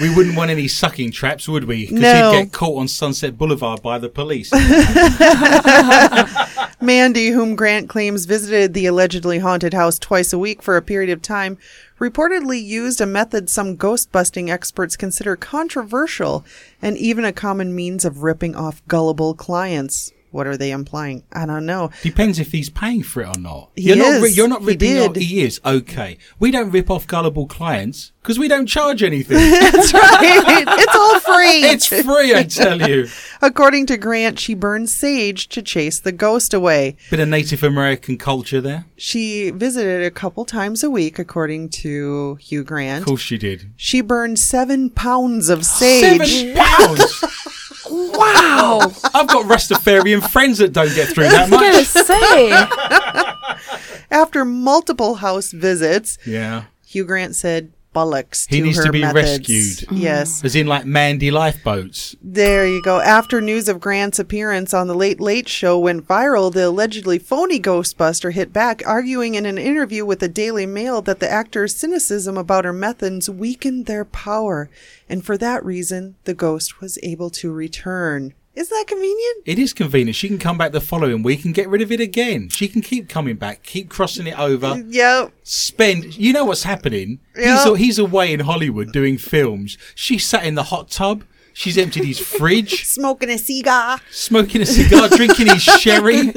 we 0.00 0.14
wouldn't 0.14 0.36
want 0.36 0.50
any 0.50 0.68
sucking 0.68 1.12
traps, 1.12 1.48
would 1.48 1.64
we? 1.64 1.86
Because 1.86 2.00
No. 2.00 2.30
he'd 2.30 2.44
get 2.44 2.52
caught 2.52 2.78
on 2.78 2.88
Sunset 2.88 3.36
Boulevard 3.36 3.82
by 3.82 3.98
the 3.98 4.08
police. 4.08 4.52
Mandy, 6.80 7.30
whom 7.30 7.56
Grant 7.56 7.88
claims 7.88 8.24
visited 8.24 8.72
the 8.72 8.86
allegedly 8.86 9.40
haunted 9.40 9.74
house 9.74 9.98
twice 9.98 10.32
a 10.32 10.38
week 10.38 10.62
for 10.62 10.76
a 10.76 10.82
period 10.82 11.10
of 11.10 11.20
time, 11.20 11.58
reportedly 11.98 12.62
used 12.62 13.00
a 13.00 13.06
method 13.06 13.50
some 13.50 13.74
ghost 13.74 14.12
busting 14.12 14.48
experts 14.50 14.96
consider 14.96 15.34
controversial 15.34 16.44
and 16.80 16.96
even 16.96 17.24
a 17.24 17.32
common 17.32 17.74
means 17.74 18.04
of 18.04 18.22
ripping 18.22 18.54
off 18.54 18.80
gullible 18.86 19.34
clients. 19.34 20.12
What 20.30 20.46
are 20.46 20.56
they 20.56 20.70
implying? 20.72 21.22
I 21.32 21.46
don't 21.46 21.64
know. 21.66 21.90
Depends 22.02 22.38
if 22.38 22.52
he's 22.52 22.68
paying 22.70 23.02
for 23.02 23.22
it 23.22 23.36
or 23.36 23.40
not. 23.40 23.70
He 23.76 23.82
you're 23.88 23.96
not. 23.96 24.22
is. 24.22 24.36
you're 24.36 24.48
not 24.48 24.60
He 24.60 24.66
ripping 24.66 24.98
off. 24.98 25.12
did. 25.14 25.22
He 25.22 25.40
is 25.40 25.60
okay. 25.64 26.18
We 26.38 26.50
don't 26.50 26.70
rip 26.70 26.90
off 26.90 27.06
gullible 27.06 27.46
clients 27.46 28.12
because 28.22 28.38
we 28.38 28.46
don't 28.48 28.66
charge 28.66 29.02
anything. 29.02 29.36
That's 29.50 29.92
right. 29.94 30.64
it's 30.68 30.94
all 30.96 31.20
free. 31.20 31.64
it's 31.64 31.86
free, 31.86 32.34
I 32.34 32.42
tell 32.44 32.80
you. 32.88 33.08
According 33.42 33.86
to 33.86 33.96
Grant, 33.96 34.38
she 34.38 34.52
burned 34.54 34.90
sage 34.90 35.48
to 35.48 35.62
chase 35.62 35.98
the 36.00 36.12
ghost 36.12 36.52
away. 36.52 36.96
Bit 37.10 37.20
of 37.20 37.28
Native 37.28 37.62
American 37.62 38.18
culture 38.18 38.60
there. 38.60 38.84
She 38.96 39.50
visited 39.50 40.04
a 40.04 40.10
couple 40.10 40.44
times 40.44 40.82
a 40.84 40.90
week, 40.90 41.18
according 41.18 41.70
to 41.70 42.34
Hugh 42.36 42.64
Grant. 42.64 43.02
Of 43.02 43.06
course, 43.08 43.20
she 43.22 43.38
did. 43.38 43.70
She 43.76 44.00
burned 44.02 44.38
seven 44.38 44.90
pounds 44.90 45.48
of 45.48 45.64
sage. 45.78 46.28
Seven 46.30 46.54
pounds. 46.56 47.24
Wow. 47.90 48.80
I've 49.14 49.26
got 49.28 49.46
Rastafarian 49.46 50.28
friends 50.28 50.58
that 50.58 50.72
don't 50.72 50.94
get 50.94 51.08
through 51.08 51.24
that 51.24 51.40
I 51.40 51.42
was 51.42 51.50
much. 51.50 51.94
gonna 51.94 52.04
say. 52.06 53.96
After 54.10 54.44
multiple 54.44 55.16
house 55.16 55.52
visits, 55.52 56.18
Yeah. 56.26 56.64
Hugh 56.86 57.04
Grant 57.04 57.36
said 57.36 57.72
bollocks 57.94 58.46
He 58.48 58.60
needs 58.60 58.82
to 58.84 58.92
be 58.92 59.00
methods. 59.00 59.38
rescued. 59.38 59.88
Mm-hmm. 59.88 59.96
Yes. 59.96 60.44
As 60.44 60.54
in, 60.54 60.66
like 60.66 60.84
Mandy 60.86 61.30
lifeboats. 61.30 62.14
There 62.22 62.66
you 62.66 62.82
go. 62.82 63.00
After 63.00 63.40
news 63.40 63.68
of 63.68 63.80
Grant's 63.80 64.18
appearance 64.18 64.72
on 64.74 64.86
the 64.86 64.94
Late 64.94 65.20
Late 65.20 65.48
Show 65.48 65.78
went 65.78 66.06
viral, 66.06 66.52
the 66.52 66.68
allegedly 66.68 67.18
phony 67.18 67.58
Ghostbuster 67.60 68.32
hit 68.32 68.52
back, 68.52 68.82
arguing 68.86 69.34
in 69.34 69.46
an 69.46 69.58
interview 69.58 70.04
with 70.04 70.20
the 70.20 70.28
Daily 70.28 70.66
Mail 70.66 71.02
that 71.02 71.20
the 71.20 71.30
actor's 71.30 71.74
cynicism 71.76 72.36
about 72.36 72.64
her 72.64 72.72
methods 72.72 73.28
weakened 73.30 73.86
their 73.86 74.04
power, 74.04 74.68
and 75.08 75.24
for 75.24 75.36
that 75.38 75.64
reason, 75.64 76.16
the 76.24 76.34
ghost 76.34 76.80
was 76.80 76.98
able 77.02 77.30
to 77.30 77.52
return. 77.52 78.34
Is 78.58 78.68
that 78.70 78.84
convenient? 78.88 79.42
It 79.46 79.56
is 79.56 79.72
convenient. 79.72 80.16
She 80.16 80.26
can 80.26 80.38
come 80.38 80.58
back 80.58 80.72
the 80.72 80.80
following 80.80 81.22
week 81.22 81.44
and 81.44 81.54
get 81.54 81.68
rid 81.68 81.80
of 81.80 81.92
it 81.92 82.00
again. 82.00 82.48
She 82.48 82.66
can 82.66 82.82
keep 82.82 83.08
coming 83.08 83.36
back, 83.36 83.62
keep 83.62 83.88
crossing 83.88 84.26
it 84.26 84.36
over. 84.36 84.82
Yep. 84.84 85.30
spend. 85.44 86.16
You 86.16 86.32
know 86.32 86.44
what's 86.44 86.64
happening? 86.64 87.20
Yeah. 87.36 87.64
He's, 87.68 87.76
he's 87.78 87.98
away 88.00 88.32
in 88.32 88.40
Hollywood 88.40 88.90
doing 88.92 89.16
films. 89.16 89.78
She 89.94 90.18
sat 90.18 90.44
in 90.44 90.56
the 90.56 90.64
hot 90.64 90.90
tub. 90.90 91.22
She's 91.52 91.78
emptied 91.78 92.04
his 92.04 92.18
fridge, 92.18 92.84
Smoking 92.86 93.30
a 93.30 93.38
cigar. 93.38 94.00
smoking 94.10 94.60
a 94.62 94.66
cigar, 94.66 95.08
drinking 95.16 95.46
his 95.48 95.62
sherry, 95.62 96.32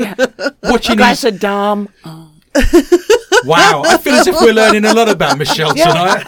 watching 0.64 0.98
Glass 0.98 1.22
his. 1.24 1.34
of 1.34 1.40
Dom. 1.40 1.90
Wow, 3.44 3.82
I 3.86 3.98
feel 3.98 4.14
as 4.14 4.28
if 4.28 4.36
we're 4.40 4.54
learning 4.54 4.86
a 4.86 4.94
lot 4.94 5.10
about 5.10 5.40
Michelle 5.40 5.74
tonight. 5.74 6.24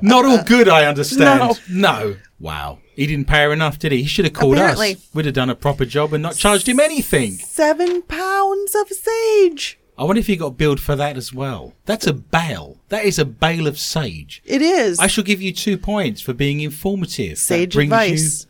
Not 0.00 0.24
all 0.24 0.42
good, 0.42 0.68
I 0.70 0.86
understand. 0.86 1.58
No. 1.68 1.98
No. 2.08 2.16
Wow. 2.40 2.78
He 2.94 3.06
didn't 3.06 3.26
pay 3.26 3.42
her 3.42 3.52
enough, 3.52 3.78
did 3.78 3.92
he? 3.92 4.02
He 4.02 4.08
should 4.08 4.24
have 4.24 4.34
called 4.34 4.54
Apparently. 4.54 4.94
us. 4.94 5.08
We'd 5.14 5.24
have 5.26 5.34
done 5.34 5.50
a 5.50 5.54
proper 5.54 5.84
job 5.84 6.12
and 6.12 6.22
not 6.22 6.36
charged 6.36 6.68
him 6.68 6.80
anything. 6.80 7.32
Seven 7.32 8.02
pounds 8.02 8.74
of 8.74 8.88
sage. 8.88 9.78
I 9.96 10.04
wonder 10.04 10.18
if 10.20 10.26
he 10.26 10.36
got 10.36 10.56
billed 10.56 10.80
for 10.80 10.96
that 10.96 11.16
as 11.16 11.32
well. 11.32 11.74
That's 11.86 12.06
a 12.06 12.12
bale. 12.12 12.78
That 12.88 13.04
is 13.04 13.18
a 13.18 13.24
bale 13.24 13.66
of 13.68 13.78
sage. 13.78 14.42
It 14.44 14.60
is. 14.60 14.98
I 14.98 15.06
shall 15.06 15.24
give 15.24 15.40
you 15.40 15.52
two 15.52 15.78
points 15.78 16.20
for 16.20 16.32
being 16.32 16.60
informative. 16.60 17.32
That 17.32 17.36
Sage 17.38 17.74
brings 17.74 17.92
advice. 17.92 18.46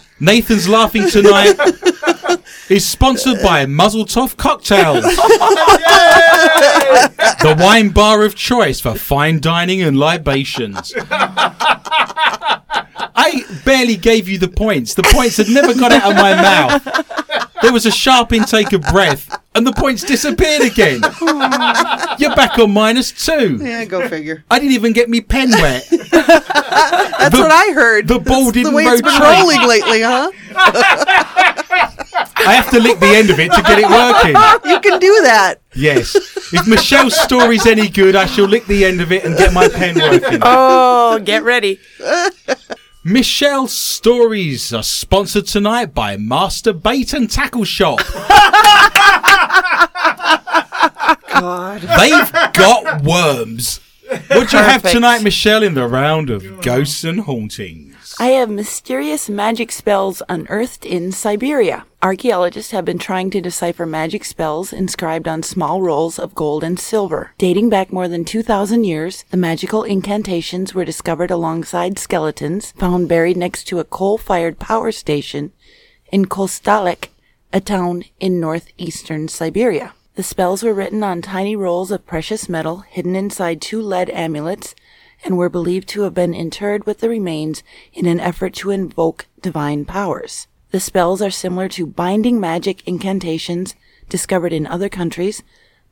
Nathan's 0.20 0.68
Laughing 0.68 1.08
Tonight 1.08 1.54
is 2.70 2.86
sponsored 2.86 3.42
by 3.42 3.66
Muzzletoff 3.66 4.36
Cocktails. 4.36 5.02
the 7.42 7.56
wine 7.58 7.90
bar 7.90 8.22
of 8.24 8.36
choice 8.36 8.80
for 8.80 8.94
fine 8.94 9.40
dining 9.40 9.82
and 9.82 9.98
libations. 9.98 10.94
I 13.22 13.44
barely 13.64 13.96
gave 13.96 14.28
you 14.28 14.38
the 14.38 14.48
points. 14.48 14.94
The 14.94 15.02
points 15.02 15.36
had 15.36 15.48
never 15.48 15.74
got 15.74 15.90
out 15.92 16.12
of 16.12 16.16
my 16.16 16.34
mouth. 16.34 17.29
There 17.62 17.72
was 17.72 17.84
a 17.86 17.90
sharp 17.90 18.32
intake 18.32 18.72
of 18.72 18.80
breath, 18.82 19.38
and 19.54 19.66
the 19.66 19.72
points 19.72 20.02
disappeared 20.02 20.62
again. 20.62 21.00
You're 22.18 22.34
back 22.34 22.58
on 22.58 22.70
minus 22.72 23.12
two. 23.12 23.58
Yeah, 23.60 23.84
go 23.84 24.08
figure. 24.08 24.44
I 24.50 24.58
didn't 24.58 24.72
even 24.72 24.92
get 24.92 25.08
me 25.10 25.20
pen 25.20 25.50
wet. 25.50 25.86
That's 26.10 27.36
The- 27.36 27.42
what 27.42 27.50
I 27.52 27.72
heard. 27.74 28.08
the 28.08 28.18
ball 28.18 28.44
That's 28.44 28.52
didn't 28.54 28.70
the 28.72 28.76
way 28.76 28.84
it's 28.84 29.02
been 29.02 29.12
rotate. 29.20 29.40
rolling 29.40 29.68
lately, 29.68 30.00
huh? 30.02 30.30
I 32.42 32.54
have 32.54 32.70
to 32.70 32.80
lick 32.80 32.98
the 32.98 33.06
end 33.06 33.28
of 33.30 33.38
it 33.38 33.52
to 33.52 33.62
get 33.62 33.78
it 33.78 33.88
working. 33.88 34.70
You 34.70 34.80
can 34.80 34.98
do 34.98 35.22
that. 35.24 35.60
Yes. 35.74 36.14
If 36.52 36.66
Michelle's 36.66 37.14
story's 37.20 37.66
any 37.66 37.88
good, 37.88 38.16
I 38.16 38.26
shall 38.26 38.46
lick 38.46 38.66
the 38.66 38.84
end 38.84 39.00
of 39.00 39.12
it 39.12 39.24
and 39.24 39.36
get 39.36 39.52
my 39.52 39.68
pen 39.68 39.96
working. 39.98 40.40
Oh, 40.42 41.18
get 41.22 41.42
ready. 41.42 41.78
Michelle's 43.02 43.72
stories 43.72 44.74
are 44.74 44.82
sponsored 44.82 45.46
tonight 45.46 45.94
by 45.94 46.18
Master 46.18 46.74
Bait 46.74 47.14
and 47.14 47.30
Tackle 47.30 47.64
Shop. 47.64 47.98
God. 51.30 51.80
They've 51.80 52.32
got 52.52 53.02
worms. 53.02 53.80
What 54.28 54.50
do 54.50 54.56
you 54.56 54.62
have 54.62 54.82
Perfect. 54.82 54.94
tonight, 54.94 55.22
Michelle, 55.22 55.62
in 55.62 55.72
the 55.74 55.88
round 55.88 56.28
of 56.28 56.60
ghosts 56.60 57.04
and 57.04 57.20
hauntings? 57.20 57.89
I 58.20 58.32
have 58.32 58.50
mysterious 58.50 59.30
magic 59.30 59.72
spells 59.72 60.20
unearthed 60.28 60.84
in 60.84 61.10
Siberia. 61.10 61.86
Archaeologists 62.02 62.70
have 62.70 62.84
been 62.84 62.98
trying 62.98 63.30
to 63.30 63.40
decipher 63.40 63.86
magic 63.86 64.26
spells 64.26 64.74
inscribed 64.74 65.26
on 65.26 65.42
small 65.42 65.80
rolls 65.80 66.18
of 66.18 66.34
gold 66.34 66.62
and 66.62 66.78
silver. 66.78 67.32
Dating 67.38 67.70
back 67.70 67.90
more 67.90 68.08
than 68.08 68.26
2,000 68.26 68.84
years, 68.84 69.24
the 69.30 69.38
magical 69.38 69.84
incantations 69.84 70.74
were 70.74 70.84
discovered 70.84 71.30
alongside 71.30 71.98
skeletons 71.98 72.72
found 72.72 73.08
buried 73.08 73.38
next 73.38 73.64
to 73.68 73.78
a 73.78 73.84
coal 73.84 74.18
fired 74.18 74.58
power 74.58 74.92
station 74.92 75.52
in 76.12 76.26
Kostalek, 76.26 77.08
a 77.54 77.60
town 77.62 78.04
in 78.20 78.38
northeastern 78.38 79.28
Siberia. 79.28 79.94
The 80.16 80.22
spells 80.22 80.62
were 80.62 80.74
written 80.74 81.02
on 81.02 81.22
tiny 81.22 81.56
rolls 81.56 81.90
of 81.90 82.06
precious 82.06 82.50
metal 82.50 82.80
hidden 82.80 83.16
inside 83.16 83.62
two 83.62 83.80
lead 83.80 84.10
amulets 84.10 84.74
and 85.24 85.36
were 85.36 85.48
believed 85.48 85.88
to 85.88 86.02
have 86.02 86.14
been 86.14 86.34
interred 86.34 86.86
with 86.86 87.00
the 87.00 87.08
remains 87.08 87.62
in 87.92 88.06
an 88.06 88.20
effort 88.20 88.54
to 88.54 88.70
invoke 88.70 89.26
divine 89.40 89.84
powers. 89.84 90.46
The 90.70 90.80
spells 90.80 91.20
are 91.20 91.30
similar 91.30 91.68
to 91.70 91.86
binding 91.86 92.38
magic 92.38 92.86
incantations 92.86 93.74
discovered 94.08 94.52
in 94.52 94.66
other 94.66 94.88
countries, 94.88 95.42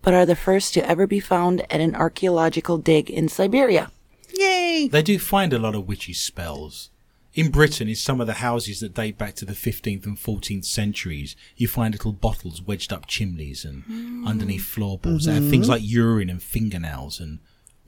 but 0.03 0.15
are 0.15 0.27
the 0.27 0.37
first 0.37 0.75
to 0.75 0.89
ever 0.89 1.07
be 1.07 1.21
found 1.21 1.61
at 1.73 1.81
an 1.81 1.95
archaeological 1.95 2.79
dig 2.79 3.11
in 3.11 3.29
Siberia. 3.29 3.91
Yay. 4.33 4.89
They 4.91 5.03
do 5.03 5.19
find 5.19 5.53
a 5.53 5.59
lot 5.59 5.75
of 5.75 5.89
witchy 5.89 6.13
spells. 6.13 6.91
In 7.35 7.51
Britain, 7.51 7.89
in 7.89 7.95
some 7.95 8.21
of 8.21 8.27
the 8.27 8.35
houses 8.35 8.81
that 8.81 8.95
date 8.95 9.19
back 9.19 9.35
to 9.37 9.45
the 9.45 9.53
15th 9.53 10.07
and 10.07 10.17
14th 10.17 10.65
centuries, 10.65 11.37
you 11.57 11.69
find 11.69 11.95
little 11.95 12.13
bottles 12.13 12.63
wedged 12.63 12.93
up 12.93 13.07
chimneys 13.07 13.65
and 13.65 13.85
hmm. 13.85 14.27
underneath 14.27 14.65
floorboards 14.65 15.27
that 15.27 15.35
have 15.35 15.49
things 15.49 15.67
hmm. 15.67 15.73
like 15.73 15.83
urine 15.85 16.31
and 16.31 16.43
fingernails 16.43 17.21
and 17.21 17.39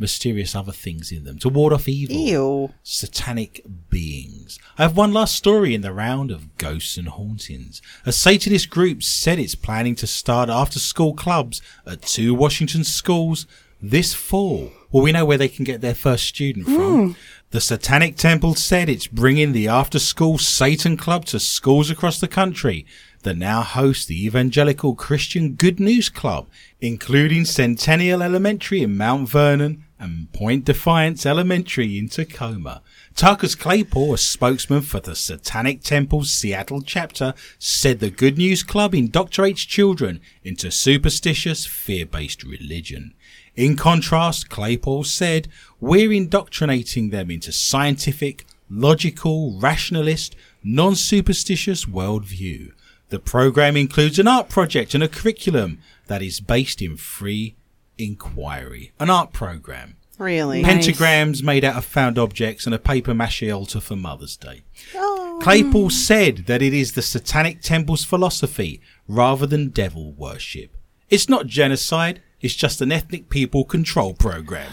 mysterious 0.00 0.56
other 0.56 0.72
things 0.72 1.12
in 1.12 1.24
them 1.24 1.38
to 1.38 1.48
ward 1.48 1.72
off 1.72 1.88
evil. 1.88 2.16
Ew. 2.16 2.72
Satanic 2.82 3.64
beings. 3.90 4.58
I 4.78 4.82
have 4.82 4.96
one 4.96 5.12
last 5.12 5.36
story 5.36 5.74
in 5.74 5.82
the 5.82 5.92
round 5.92 6.30
of 6.30 6.56
ghosts 6.56 6.96
and 6.96 7.08
hauntings. 7.08 7.82
A 8.06 8.12
Satanist 8.12 8.70
group 8.70 9.02
said 9.02 9.38
it's 9.38 9.54
planning 9.54 9.94
to 9.96 10.06
start 10.06 10.48
after 10.48 10.78
school 10.78 11.14
clubs 11.14 11.60
at 11.86 12.02
two 12.02 12.34
Washington 12.34 12.82
schools 12.82 13.46
this 13.82 14.14
fall. 14.14 14.72
Well, 14.90 15.02
we 15.02 15.12
know 15.12 15.24
where 15.24 15.38
they 15.38 15.48
can 15.48 15.64
get 15.64 15.80
their 15.80 15.94
first 15.94 16.24
student 16.24 16.66
from. 16.66 17.08
Hmm. 17.08 17.12
The 17.50 17.60
Satanic 17.60 18.16
Temple 18.16 18.54
said 18.54 18.88
it's 18.88 19.06
bringing 19.06 19.52
the 19.52 19.68
after 19.68 19.98
school 19.98 20.38
Satan 20.38 20.96
Club 20.96 21.24
to 21.26 21.40
schools 21.40 21.90
across 21.90 22.20
the 22.20 22.28
country 22.28 22.86
that 23.22 23.36
now 23.36 23.62
host 23.62 24.08
the 24.08 24.24
Evangelical 24.24 24.94
Christian 24.94 25.54
Good 25.54 25.80
News 25.80 26.08
Club, 26.08 26.48
including 26.80 27.44
Centennial 27.44 28.22
Elementary 28.22 28.82
in 28.82 28.96
Mount 28.96 29.28
Vernon 29.28 29.84
and 30.00 30.32
Point 30.32 30.64
Defiance 30.64 31.26
Elementary 31.26 31.98
in 31.98 32.08
Tacoma. 32.08 32.82
Tarkus 33.14 33.56
Claypool, 33.56 34.14
a 34.14 34.18
spokesman 34.18 34.80
for 34.80 34.98
the 34.98 35.14
Satanic 35.14 35.82
Temple's 35.82 36.32
Seattle 36.32 36.80
chapter, 36.80 37.34
said 37.58 38.00
the 38.00 38.10
Good 38.10 38.38
News 38.38 38.62
Club 38.62 38.92
indoctrinates 38.92 39.68
children 39.68 40.20
into 40.42 40.70
superstitious, 40.70 41.66
fear-based 41.66 42.42
religion. 42.44 43.12
In 43.54 43.77
contrast, 43.77 44.48
Claypool 44.48 45.04
said, 45.04 45.48
we're 45.81 46.12
indoctrinating 46.12 47.10
them 47.10 47.31
into 47.31 47.52
scientific, 47.52 48.46
logical, 48.70 49.58
rationalist, 49.58 50.35
non-superstitious 50.64 51.85
worldview. 51.85 52.72
The 53.10 53.18
program 53.18 53.77
includes 53.77 54.18
an 54.18 54.29
art 54.29 54.48
project 54.48 54.94
and 54.94 55.02
a 55.02 55.08
curriculum 55.08 55.79
that 56.06 56.22
is 56.22 56.40
based 56.40 56.81
in 56.81 56.96
free 56.96 57.56
inquiry. 58.01 58.92
An 58.98 59.11
art 59.11 59.33
program. 59.33 59.96
Really? 60.19 60.63
Nice. 60.63 60.87
Pentagrams 60.87 61.42
made 61.42 61.65
out 61.65 61.77
of 61.77 61.85
found 61.85 62.19
objects 62.19 62.67
and 62.67 62.75
a 62.75 62.79
paper 62.79 63.15
mache 63.15 63.42
altar 63.51 63.81
for 63.81 63.96
Mother's 63.96 64.37
Day. 64.37 64.63
Oh. 64.94 65.38
Claypool 65.42 65.88
said 65.88 66.44
that 66.46 66.61
it 66.61 66.75
is 66.75 66.92
the 66.92 67.01
Satanic 67.03 67.63
Temple's 67.63 68.05
philosophy 68.05 68.83
rather 69.09 69.46
than 69.46 69.71
devil 69.71 70.13
worship. 70.13 70.77
It's 71.09 71.29
not 71.29 71.46
genocide, 71.46 72.21
it's 72.40 72.55
just 72.55 72.83
an 72.83 72.92
ethnic 72.92 73.31
people 73.31 73.65
control 73.65 74.13
program. 74.13 74.73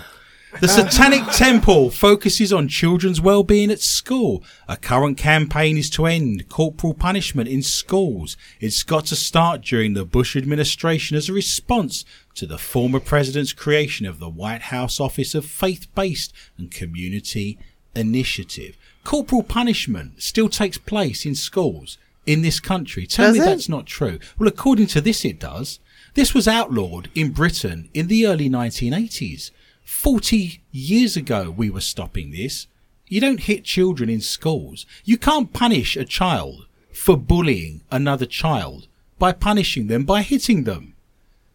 The 0.59 0.67
uh. 0.67 0.69
Satanic 0.69 1.23
Temple 1.33 1.91
focuses 1.91 2.51
on 2.51 2.67
children's 2.67 3.21
well-being 3.21 3.69
at 3.69 3.79
school. 3.79 4.43
A 4.67 4.75
current 4.75 5.17
campaign 5.17 5.77
is 5.77 5.89
to 5.91 6.05
end 6.05 6.49
corporal 6.49 6.93
punishment 6.93 7.47
in 7.47 7.61
schools. 7.61 8.37
It's 8.59 8.83
got 8.83 9.05
to 9.07 9.15
start 9.15 9.61
during 9.61 9.93
the 9.93 10.05
Bush 10.05 10.35
administration 10.35 11.15
as 11.15 11.29
a 11.29 11.33
response 11.33 12.05
to 12.37 12.45
the 12.45 12.57
former 12.57 12.99
president's 12.99 13.51
creation 13.51 14.05
of 14.05 14.19
the 14.19 14.29
White 14.29 14.63
House 14.63 14.99
Office 14.99 15.33
of 15.33 15.45
Faith-Based 15.45 16.31
and 16.57 16.71
Community 16.71 17.57
Initiative. 17.95 18.77
Corporal 19.03 19.41
punishment 19.41 20.21
still 20.21 20.47
takes 20.47 20.77
place 20.77 21.25
in 21.25 21.33
schools 21.33 21.97
in 22.27 22.43
this 22.43 22.59
country. 22.59 23.07
Tell 23.07 23.27
Does 23.29 23.37
me 23.37 23.41
it? 23.41 23.45
that's 23.45 23.69
not 23.69 23.87
true. 23.87 24.19
Well, 24.37 24.47
according 24.47 24.87
to 24.87 25.01
this, 25.01 25.25
it 25.25 25.39
does. 25.39 25.79
This 26.13 26.35
was 26.35 26.47
outlawed 26.47 27.09
in 27.15 27.31
Britain 27.31 27.89
in 27.93 28.07
the 28.07 28.27
early 28.27 28.49
1980s. 28.49 29.49
40 29.83 30.61
years 30.71 31.17
ago, 31.17 31.49
we 31.49 31.69
were 31.71 31.81
stopping 31.81 32.31
this. 32.31 32.67
You 33.07 33.21
don't 33.21 33.39
hit 33.41 33.63
children 33.63 34.09
in 34.09 34.21
schools. 34.21 34.85
You 35.05 35.17
can't 35.17 35.53
punish 35.53 35.95
a 35.95 36.05
child 36.05 36.67
for 36.91 37.17
bullying 37.17 37.81
another 37.89 38.25
child 38.25 38.87
by 39.17 39.31
punishing 39.31 39.87
them 39.87 40.03
by 40.03 40.21
hitting 40.21 40.65
them. 40.65 40.93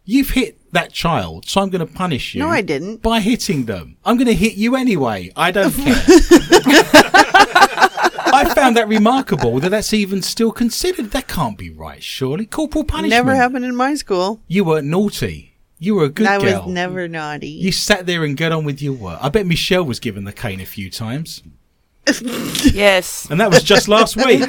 You've 0.04 0.30
hit 0.30 0.58
that 0.72 0.92
child, 0.92 1.46
so 1.46 1.60
I'm 1.60 1.70
going 1.70 1.86
to 1.86 1.92
punish 1.92 2.34
you. 2.34 2.40
No, 2.40 2.48
I 2.48 2.62
didn't. 2.62 3.02
By 3.02 3.20
hitting 3.20 3.66
them. 3.66 3.96
I'm 4.04 4.16
going 4.16 4.26
to 4.26 4.34
hit 4.34 4.54
you 4.54 4.74
anyway. 4.76 5.30
I 5.36 5.50
don't 5.50 5.72
care. 5.72 5.94
I 8.34 8.52
found 8.54 8.76
that 8.76 8.88
remarkable 8.88 9.60
that 9.60 9.68
that's 9.68 9.92
even 9.92 10.22
still 10.22 10.50
considered. 10.50 11.10
That 11.10 11.28
can't 11.28 11.58
be 11.58 11.70
right, 11.70 12.02
surely. 12.02 12.46
Corporal 12.46 12.84
punishment. 12.84 13.10
Never 13.10 13.34
happened 13.34 13.64
in 13.64 13.76
my 13.76 13.94
school. 13.94 14.40
You 14.48 14.64
weren't 14.64 14.86
naughty. 14.86 15.50
You 15.78 15.96
were 15.96 16.04
a 16.04 16.08
good 16.08 16.26
I 16.26 16.38
girl. 16.40 16.62
was 16.64 16.72
never 16.72 17.08
naughty. 17.08 17.48
You 17.50 17.72
sat 17.72 18.06
there 18.06 18.24
and 18.24 18.36
got 18.36 18.52
on 18.52 18.64
with 18.64 18.80
your 18.80 18.92
work. 18.94 19.18
I 19.20 19.28
bet 19.28 19.46
Michelle 19.46 19.84
was 19.84 20.00
given 20.00 20.24
the 20.24 20.32
cane 20.32 20.60
a 20.60 20.66
few 20.66 20.90
times. 20.90 21.42
Yes. 22.72 23.28
And 23.30 23.40
that 23.40 23.50
was 23.50 23.62
just 23.62 23.86
last 23.86 24.16
week. 24.16 24.42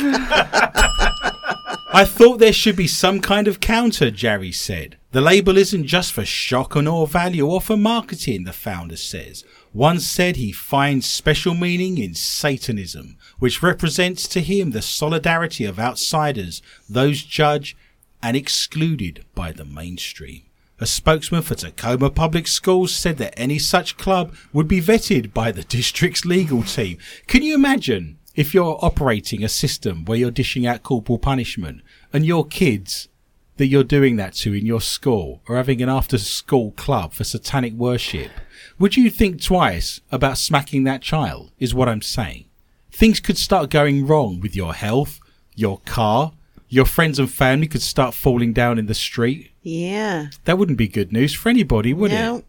I 1.96 2.06
thought 2.06 2.40
there 2.40 2.54
should 2.54 2.76
be 2.76 2.88
some 2.88 3.20
kind 3.20 3.48
of 3.48 3.60
counter, 3.60 4.10
Jerry 4.10 4.52
said. 4.52 4.98
The 5.14 5.22
label 5.22 5.58
isn't 5.60 5.86
just 5.86 6.12
for 6.12 6.26
shock 6.26 6.76
and 6.76 6.88
awe 6.88 7.06
value 7.06 7.46
or 7.46 7.62
for 7.62 7.78
marketing, 7.78 8.46
the 8.46 8.52
founder 8.52 8.98
says. 8.98 9.46
One 9.72 10.00
said 10.00 10.38
he 10.38 10.52
finds 10.52 11.06
special 11.06 11.54
meaning 11.54 12.00
in 12.00 12.16
Satanism, 12.16 13.18
which 13.38 13.62
represents 13.62 14.28
to 14.30 14.42
him 14.42 14.72
the 14.72 14.82
solidarity 14.82 15.66
of 15.66 15.78
outsiders, 15.78 16.64
those 16.90 17.22
judged 17.22 17.78
and 18.24 18.36
excluded 18.36 19.24
by 19.36 19.52
the 19.52 19.66
mainstream. 19.66 20.42
A 20.80 20.88
spokesman 20.88 21.44
for 21.44 21.54
Tacoma 21.54 22.10
Public 22.10 22.48
Schools 22.48 22.92
said 22.92 23.18
that 23.18 23.40
any 23.40 23.60
such 23.60 23.98
club 23.98 24.34
would 24.52 24.68
be 24.68 24.82
vetted 24.82 25.32
by 25.32 25.52
the 25.52 25.64
district's 25.64 26.26
legal 26.26 26.64
team. 26.64 26.98
Can 27.28 27.44
you 27.44 27.54
imagine 27.54 28.18
if 28.34 28.56
you're 28.56 28.84
operating 28.84 29.44
a 29.44 29.48
system 29.48 30.06
where 30.06 30.18
you're 30.18 30.32
dishing 30.32 30.66
out 30.66 30.82
corporal 30.82 31.20
punishment 31.20 31.84
and 32.12 32.26
your 32.26 32.48
kids 32.48 33.10
that 33.58 33.68
you're 33.68 33.84
doing 33.84 34.16
that 34.16 34.34
to 34.34 34.54
in 34.54 34.66
your 34.66 34.82
school 34.82 35.42
or 35.48 35.56
having 35.56 35.82
an 35.82 35.90
after 35.90 36.18
school 36.18 36.72
club 36.72 37.14
for 37.14 37.24
satanic 37.24 37.74
worship? 37.74 38.32
Would 38.80 38.98
you 38.98 39.10
think 39.10 39.42
twice 39.42 40.02
about 40.12 40.38
smacking 40.38 40.84
that 40.86 41.02
child? 41.02 41.52
Is 41.60 41.74
what 41.74 41.90
I'm 41.90 42.02
saying. 42.02 42.46
Things 42.92 43.20
could 43.20 43.38
start 43.38 43.70
going 43.70 44.06
wrong 44.08 44.40
with 44.40 44.56
your 44.56 44.74
health, 44.74 45.20
your 45.56 45.80
car, 45.86 46.34
your 46.70 46.86
friends 46.86 47.20
and 47.20 47.30
family 47.32 47.68
could 47.68 47.82
start 47.82 48.14
falling 48.16 48.54
down 48.54 48.80
in 48.80 48.88
the 48.88 48.94
street. 48.96 49.52
yeah. 49.62 50.28
That 50.46 50.58
wouldn't 50.58 50.78
be 50.78 50.88
good 50.88 51.12
news 51.14 51.34
for 51.34 51.50
anybody, 51.50 51.94
would 51.94 52.12
No. 52.12 52.38
it? 52.38 52.46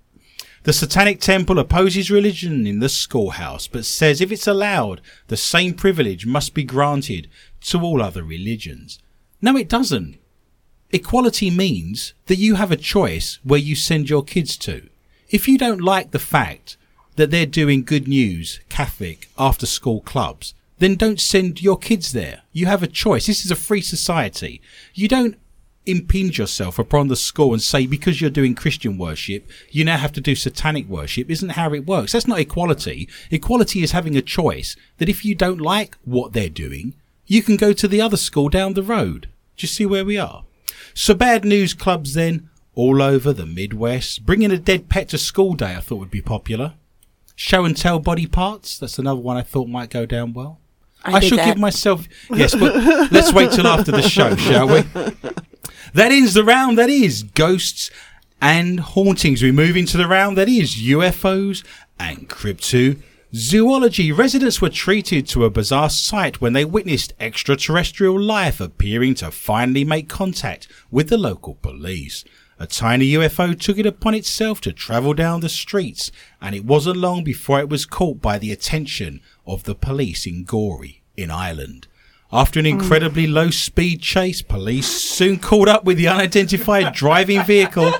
The 0.64 0.72
Satanic 0.72 1.20
Temple 1.20 1.58
opposes 1.58 2.10
religion 2.10 2.66
in 2.66 2.78
the 2.80 2.88
schoolhouse, 2.88 3.66
but 3.68 3.84
says 3.84 4.22
if 4.22 4.32
it's 4.32 4.46
allowed, 4.46 5.02
the 5.28 5.36
same 5.36 5.74
privilege 5.74 6.24
must 6.24 6.54
be 6.54 6.64
granted 6.64 7.28
to 7.62 7.80
all 7.82 8.00
other 8.00 8.22
religions. 8.24 8.98
No, 9.42 9.58
it 9.58 9.68
doesn't. 9.68 10.16
Equality 10.94 11.50
means 11.50 12.14
that 12.26 12.38
you 12.38 12.54
have 12.54 12.70
a 12.70 12.76
choice 12.76 13.40
where 13.42 13.58
you 13.58 13.74
send 13.74 14.08
your 14.08 14.22
kids 14.22 14.56
to. 14.58 14.88
If 15.28 15.48
you 15.48 15.58
don't 15.58 15.80
like 15.80 16.12
the 16.12 16.20
fact 16.20 16.76
that 17.16 17.32
they're 17.32 17.46
doing 17.46 17.82
good 17.82 18.06
news, 18.06 18.60
Catholic, 18.68 19.28
after 19.36 19.66
school 19.66 20.02
clubs, 20.02 20.54
then 20.78 20.94
don't 20.94 21.20
send 21.20 21.60
your 21.60 21.76
kids 21.76 22.12
there. 22.12 22.42
You 22.52 22.66
have 22.66 22.84
a 22.84 22.86
choice. 22.86 23.26
This 23.26 23.44
is 23.44 23.50
a 23.50 23.56
free 23.56 23.80
society. 23.80 24.62
You 24.94 25.08
don't 25.08 25.36
impinge 25.84 26.38
yourself 26.38 26.78
upon 26.78 27.08
the 27.08 27.16
school 27.16 27.52
and 27.52 27.60
say 27.60 27.86
because 27.86 28.20
you're 28.20 28.30
doing 28.30 28.54
Christian 28.54 28.96
worship, 28.96 29.50
you 29.70 29.84
now 29.84 29.96
have 29.96 30.12
to 30.12 30.20
do 30.20 30.36
satanic 30.36 30.88
worship. 30.88 31.28
Isn't 31.28 31.58
how 31.58 31.74
it 31.74 31.86
works. 31.86 32.12
That's 32.12 32.28
not 32.28 32.38
equality. 32.38 33.08
Equality 33.32 33.82
is 33.82 33.90
having 33.90 34.16
a 34.16 34.22
choice 34.22 34.76
that 34.98 35.08
if 35.08 35.24
you 35.24 35.34
don't 35.34 35.60
like 35.60 35.96
what 36.04 36.34
they're 36.34 36.48
doing, 36.48 36.94
you 37.26 37.42
can 37.42 37.56
go 37.56 37.72
to 37.72 37.88
the 37.88 38.00
other 38.00 38.16
school 38.16 38.48
down 38.48 38.74
the 38.74 38.82
road. 38.84 39.22
Do 39.56 39.64
you 39.64 39.68
see 39.68 39.86
where 39.86 40.04
we 40.04 40.16
are? 40.16 40.44
So 40.94 41.12
bad 41.12 41.44
news 41.44 41.74
clubs 41.74 42.14
then, 42.14 42.48
all 42.74 43.02
over 43.02 43.32
the 43.32 43.46
Midwest. 43.46 44.24
Bringing 44.24 44.50
a 44.50 44.58
dead 44.58 44.88
pet 44.88 45.08
to 45.10 45.18
school 45.18 45.54
day 45.54 45.74
I 45.74 45.80
thought 45.80 45.96
would 45.96 46.10
be 46.10 46.22
popular. 46.22 46.74
Show 47.36 47.64
and 47.64 47.76
tell 47.76 47.98
body 47.98 48.26
parts. 48.26 48.78
That's 48.78 48.98
another 48.98 49.20
one 49.20 49.36
I 49.36 49.42
thought 49.42 49.68
might 49.68 49.90
go 49.90 50.06
down 50.06 50.32
well. 50.32 50.60
I 51.04 51.14
I, 51.14 51.20
shall 51.20 51.36
that. 51.36 51.46
give 51.46 51.58
myself 51.58 52.06
yes, 52.30 52.54
but 52.54 52.74
let's 53.12 53.32
wait 53.32 53.50
till 53.50 53.66
after 53.66 53.92
the 53.92 54.02
show, 54.02 54.34
shall 54.36 54.68
we? 54.68 54.80
That 55.92 56.12
ends 56.12 56.32
the 56.34 56.44
round 56.44 56.78
that 56.78 56.88
is 56.88 57.24
ghosts 57.24 57.90
and 58.40 58.80
hauntings. 58.80 59.42
We 59.42 59.52
move 59.52 59.76
into 59.76 59.96
the 59.96 60.06
round 60.08 60.38
that 60.38 60.48
is 60.48 60.76
UFOs 60.76 61.64
and 61.98 62.28
cryptozoology. 63.34 64.16
Residents 64.16 64.60
were 64.60 64.70
treated 64.70 65.26
to 65.28 65.44
a 65.44 65.50
bizarre 65.50 65.90
sight 65.90 66.40
when 66.40 66.52
they 66.52 66.64
witnessed 66.64 67.14
extraterrestrial 67.18 68.20
life 68.20 68.60
appearing 68.60 69.14
to 69.16 69.30
finally 69.30 69.84
make 69.84 70.08
contact 70.08 70.68
with 70.90 71.08
the 71.08 71.18
local 71.18 71.56
police. 71.56 72.24
A 72.60 72.66
tiny 72.68 73.12
UFO 73.12 73.58
took 73.58 73.78
it 73.78 73.86
upon 73.86 74.14
itself 74.14 74.60
to 74.60 74.72
travel 74.72 75.14
down 75.14 75.40
the 75.40 75.48
streets, 75.48 76.12
and 76.40 76.54
it 76.54 76.64
wasn't 76.64 76.96
long 76.96 77.24
before 77.24 77.58
it 77.58 77.68
was 77.68 77.84
caught 77.84 78.20
by 78.20 78.38
the 78.38 78.52
attention 78.52 79.20
of 79.46 79.64
the 79.64 79.74
police 79.74 80.26
in 80.26 80.44
Gorey, 80.44 81.02
in 81.16 81.32
Ireland. 81.32 81.88
After 82.32 82.60
an 82.60 82.66
hmm. 82.66 82.78
incredibly 82.78 83.26
low 83.26 83.50
speed 83.50 84.00
chase, 84.00 84.42
police 84.42 84.86
soon 84.86 85.38
caught 85.38 85.68
up 85.68 85.84
with 85.84 85.98
the 85.98 86.08
unidentified 86.08 86.94
driving 86.94 87.42
vehicle 87.42 87.92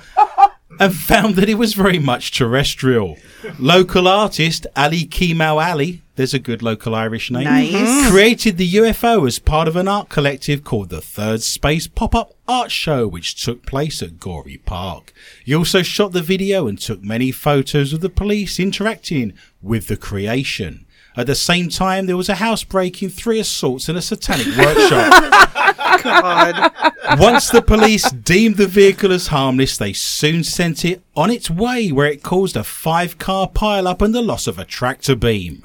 and 0.81 0.95
found 0.95 1.37
that 1.37 1.49
it 1.49 1.55
was 1.59 1.75
very 1.75 1.99
much 1.99 2.33
terrestrial. 2.37 3.17
Local 3.59 4.09
artist 4.09 4.67
Ali 4.77 5.05
Kemal 5.05 5.59
Ali, 5.59 6.03
there's 6.17 6.35
a 6.35 6.39
good 6.39 6.63
local 6.63 6.95
Irish 6.95 7.31
name, 7.31 7.45
Nice. 7.45 7.73
Mhm. 7.73 8.11
created 8.11 8.57
the 8.57 8.67
UFO 8.67 9.27
as 9.27 9.39
part 9.39 9.69
of 9.69 9.77
an 9.77 9.89
art 9.89 10.09
collective 10.09 10.65
called 10.65 10.89
the 10.91 11.01
Third 11.01 11.43
Space 11.43 11.87
Pop 11.87 12.15
Up 12.15 12.33
Art 12.47 12.71
Show, 12.71 13.07
which 13.09 13.35
took 13.43 13.67
place 13.67 14.03
at 14.03 14.19
Gorey 14.21 14.59
Park. 14.65 15.13
He 15.45 15.55
also 15.55 15.83
shot 15.83 16.13
the 16.13 16.23
video 16.23 16.67
and 16.67 16.79
took 16.79 17.03
many 17.03 17.31
photos 17.33 17.93
of 17.93 18.01
the 18.01 18.09
police 18.09 18.59
interacting 18.61 19.33
with 19.63 19.89
the 19.89 19.97
creation. 19.97 20.84
At 21.17 21.27
the 21.27 21.35
same 21.35 21.69
time, 21.69 22.07
there 22.07 22.17
was 22.17 22.29
a 22.29 22.35
housebreaking, 22.37 23.11
three 23.11 23.39
assaults, 23.39 23.89
and 23.89 23.97
a 23.97 24.03
satanic 24.03 24.49
workshop. 24.57 25.43
God. 26.03 26.73
Once 27.19 27.51
the 27.51 27.63
police 27.63 28.11
deemed 28.11 28.57
the 28.57 28.67
vehicle 28.67 29.13
as 29.13 29.29
harmless, 29.29 29.77
they 29.77 29.93
soon 29.93 30.43
sent 30.43 30.85
it 30.85 31.03
on 31.17 31.31
its 31.31 31.49
way, 31.49 31.93
where 31.93 32.09
it 32.09 32.23
caused 32.23 32.57
a 32.57 32.65
five-car 32.65 33.49
pile-up 33.49 34.03
and 34.03 34.15
the 34.15 34.23
loss 34.23 34.47
of 34.47 34.59
a 34.59 34.65
tractor 34.65 35.15
beam. 35.15 35.63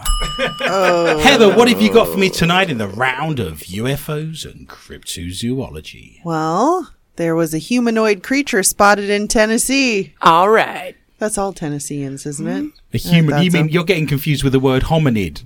Oh. 0.62 1.20
Heather, 1.24 1.54
what 1.56 1.68
have 1.68 1.82
you 1.82 1.92
got 1.92 2.08
for 2.08 2.18
me 2.18 2.30
tonight 2.30 2.70
in 2.70 2.78
the 2.78 2.88
round 2.88 3.40
of 3.40 3.60
UFOs 3.60 4.50
and 4.50 4.70
cryptozoology? 4.70 6.24
well, 6.24 6.94
there 7.16 7.36
was 7.36 7.54
a 7.54 7.58
humanoid 7.58 8.24
creature 8.24 8.64
spotted 8.64 9.10
in 9.10 9.28
Tennessee. 9.28 10.14
All 10.22 10.50
right. 10.50 10.96
That's 11.20 11.38
all 11.38 11.54
Tennesseans, 11.54 12.26
isn't 12.26 12.48
it? 12.48 12.72
A 12.94 12.98
human? 12.98 13.44
You 13.44 13.52
mean 13.52 13.68
so. 13.68 13.74
you're 13.74 13.84
getting 13.84 14.08
confused 14.08 14.44
with 14.44 14.54
the 14.54 14.60
word 14.60 14.84
hominid? 14.84 15.44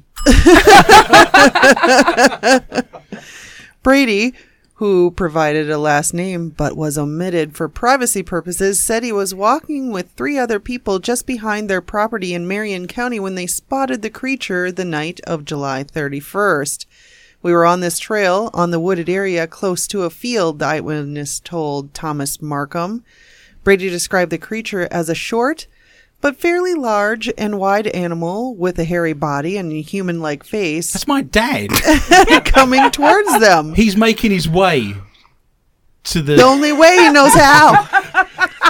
Brady, 3.83 4.33
who 4.75 5.11
provided 5.11 5.69
a 5.69 5.77
last 5.77 6.13
name 6.13 6.49
but 6.49 6.77
was 6.77 6.97
omitted 6.97 7.55
for 7.55 7.67
privacy 7.67 8.21
purposes, 8.21 8.79
said 8.79 9.03
he 9.03 9.11
was 9.11 9.33
walking 9.33 9.91
with 9.91 10.11
three 10.11 10.37
other 10.37 10.59
people 10.59 10.99
just 10.99 11.25
behind 11.25 11.69
their 11.69 11.81
property 11.81 12.33
in 12.35 12.47
Marion 12.47 12.87
County 12.87 13.19
when 13.19 13.35
they 13.35 13.47
spotted 13.47 14.03
the 14.03 14.09
creature 14.09 14.71
the 14.71 14.85
night 14.85 15.19
of 15.25 15.43
July 15.43 15.83
31st. 15.83 16.85
We 17.41 17.51
were 17.51 17.65
on 17.65 17.81
this 17.81 17.99
trail 17.99 18.49
on 18.53 18.71
the 18.71 18.79
wooded 18.79 19.09
area 19.09 19.47
close 19.47 19.87
to 19.87 20.03
a 20.03 20.09
field, 20.09 20.59
the 20.59 20.65
eyewitness 20.65 21.39
told 21.39 21.93
Thomas 21.93 22.41
Markham. 22.41 23.03
Brady 23.63 23.89
described 23.89 24.31
the 24.31 24.37
creature 24.37 24.87
as 24.91 25.09
a 25.09 25.15
short, 25.15 25.67
but 26.21 26.35
fairly 26.37 26.73
large 26.73 27.31
and 27.37 27.57
wide 27.59 27.87
animal 27.87 28.55
with 28.55 28.77
a 28.79 28.83
hairy 28.83 29.13
body 29.13 29.57
and 29.57 29.71
a 29.71 29.81
human 29.81 30.21
like 30.21 30.43
face 30.43 30.91
That's 30.93 31.07
my 31.07 31.21
dad. 31.21 31.69
coming 32.45 32.89
towards 32.91 33.39
them. 33.39 33.73
He's 33.73 33.95
making 33.97 34.31
his 34.31 34.47
way 34.49 34.95
to 36.05 36.21
the. 36.21 36.35
The 36.35 36.43
only 36.43 36.73
way 36.73 36.97
he 36.97 37.09
knows 37.09 37.33
how. 37.33 37.87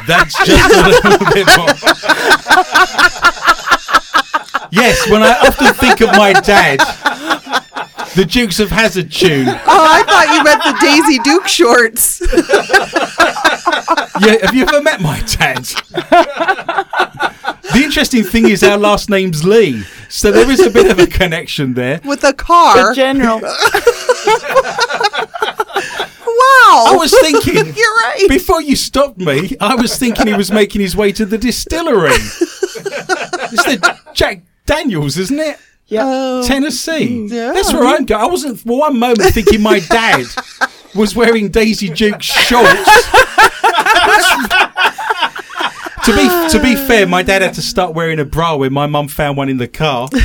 That's 0.07 0.35
just 0.45 0.73
a 0.73 1.09
little 1.09 1.31
bit 1.33 1.47
more. 1.57 1.67
yes, 4.71 5.09
when 5.09 5.23
I 5.23 5.37
often 5.45 5.73
think 5.75 6.01
of 6.01 6.09
my 6.11 6.33
dad, 6.33 6.79
the 8.15 8.25
Dukes 8.25 8.59
of 8.59 8.69
Hazzard 8.69 9.11
tune. 9.11 9.47
Oh, 9.47 9.53
I 9.67 10.03
thought 10.03 10.27
you 10.35 10.43
meant 10.43 10.63
the 10.63 10.77
Daisy 10.81 11.19
Duke 11.19 11.47
shorts. 11.47 12.21
Yeah, 14.21 14.45
have 14.45 14.53
you 14.55 14.63
ever 14.63 14.81
met 14.81 15.01
my 15.01 15.19
dad? 15.21 15.63
The 17.73 17.81
interesting 17.83 18.23
thing 18.23 18.47
is 18.49 18.61
our 18.63 18.77
last 18.77 19.09
name's 19.09 19.43
Lee, 19.43 19.83
so 20.09 20.31
there 20.31 20.49
is 20.51 20.59
a 20.65 20.69
bit 20.69 20.91
of 20.91 20.99
a 20.99 21.07
connection 21.07 21.73
there. 21.73 21.99
with 22.05 22.23
a 22.23 22.33
car. 22.33 22.89
The 22.89 22.95
general. 22.95 23.39
wow. 26.27 26.85
I 26.87 26.95
was 26.97 27.11
thinking, 27.19 27.55
You're 27.75 27.95
right. 27.95 28.25
before 28.29 28.61
you 28.61 28.75
stopped 28.75 29.17
me, 29.17 29.55
I 29.59 29.75
was 29.75 29.97
thinking 29.97 30.27
he 30.27 30.33
was 30.33 30.51
making 30.51 30.81
his 30.81 30.95
way 30.95 31.11
to 31.13 31.25
the 31.25 31.37
distillery. 31.37 32.11
It's 33.55 33.65
the 33.65 33.99
Jack 34.13 34.41
Daniels, 34.65 35.15
isn't 35.19 35.39
it? 35.39 35.59
Yeah. 35.85 36.01
Oh, 36.05 36.43
Tennessee. 36.47 37.27
yeah. 37.29 37.51
That's 37.53 37.71
where 37.71 37.83
I'm 37.85 38.03
going. 38.05 38.23
I 38.23 38.25
wasn't 38.25 38.59
for 38.59 38.79
one 38.79 38.97
moment 38.97 39.31
thinking 39.31 39.61
my 39.61 39.77
dad 39.79 40.25
was 40.95 41.15
wearing 41.15 41.49
Daisy 41.49 41.89
Duke's 41.89 42.25
shorts. 42.25 42.89
To 46.05 46.15
be 46.15 46.27
to 46.51 46.59
be 46.61 46.75
fair, 46.75 47.07
my 47.07 47.23
dad 47.23 47.41
had 47.41 47.53
to 47.55 47.61
start 47.61 47.93
wearing 47.93 48.19
a 48.19 48.25
bra 48.25 48.55
when 48.55 48.73
my 48.73 48.85
mum 48.87 49.07
found 49.07 49.37
one 49.37 49.49
in 49.49 49.57
the 49.57 49.67
car. 49.67 50.09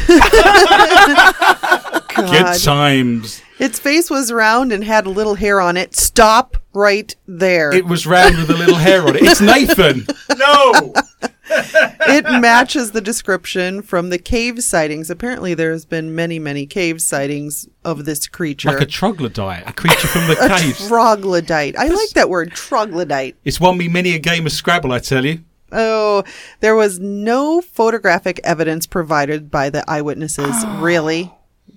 Good 2.15 2.61
times. 2.63 3.43
Its 3.59 3.79
face 3.79 4.11
was 4.11 4.33
round 4.33 4.73
and 4.73 4.85
had 4.85 5.07
a 5.07 5.11
little 5.11 5.35
hair 5.35 5.61
on 5.61 5.77
it. 5.77 5.95
Stop 5.95 6.57
right 6.73 7.15
there. 7.27 7.73
It 7.73 7.87
was 7.87 8.07
round 8.07 8.37
with 8.37 8.51
a 8.51 8.57
little 8.57 8.77
hair 8.77 9.03
on 9.03 9.17
it. 9.17 9.23
It's 9.23 9.41
Nathan. 9.41 10.07
No. 10.37 10.93
it 11.51 12.25
matches 12.41 12.93
the 12.93 13.01
description 13.01 13.83
from 13.83 14.11
the 14.11 14.19
cave 14.19 14.63
sightings. 14.63 15.11
Apparently, 15.11 15.55
there's 15.55 15.85
been 15.85 16.15
many, 16.15 16.39
many 16.39 16.67
cave 16.67 17.01
sightings 17.01 17.69
of 17.85 18.05
this 18.05 18.29
creature. 18.29 18.69
Like 18.69 18.81
a 18.81 18.87
troglodyte, 18.87 19.69
a 19.69 19.73
creature 19.73 20.09
from 20.09 20.27
the 20.29 20.37
A 20.45 20.49
caves. 20.61 20.87
troglodyte. 20.87 21.77
I 21.77 21.89
like 21.89 22.11
that 22.11 22.29
word, 22.29 22.53
troglodyte. 22.53 23.37
It's 23.45 23.61
won 23.61 23.77
me 23.79 23.89
many 23.89 24.15
a 24.15 24.19
game 24.19 24.47
of 24.47 24.53
Scrabble, 24.53 24.93
I 24.93 24.99
tell 25.01 25.25
you. 25.25 25.41
Oh, 25.73 26.25
there 26.61 26.75
was 26.75 26.99
no 26.99 27.61
photographic 27.61 28.41
evidence 28.45 28.87
provided 28.87 29.51
by 29.51 29.71
the 29.71 29.89
eyewitnesses. 29.89 30.55
really? 30.79 31.33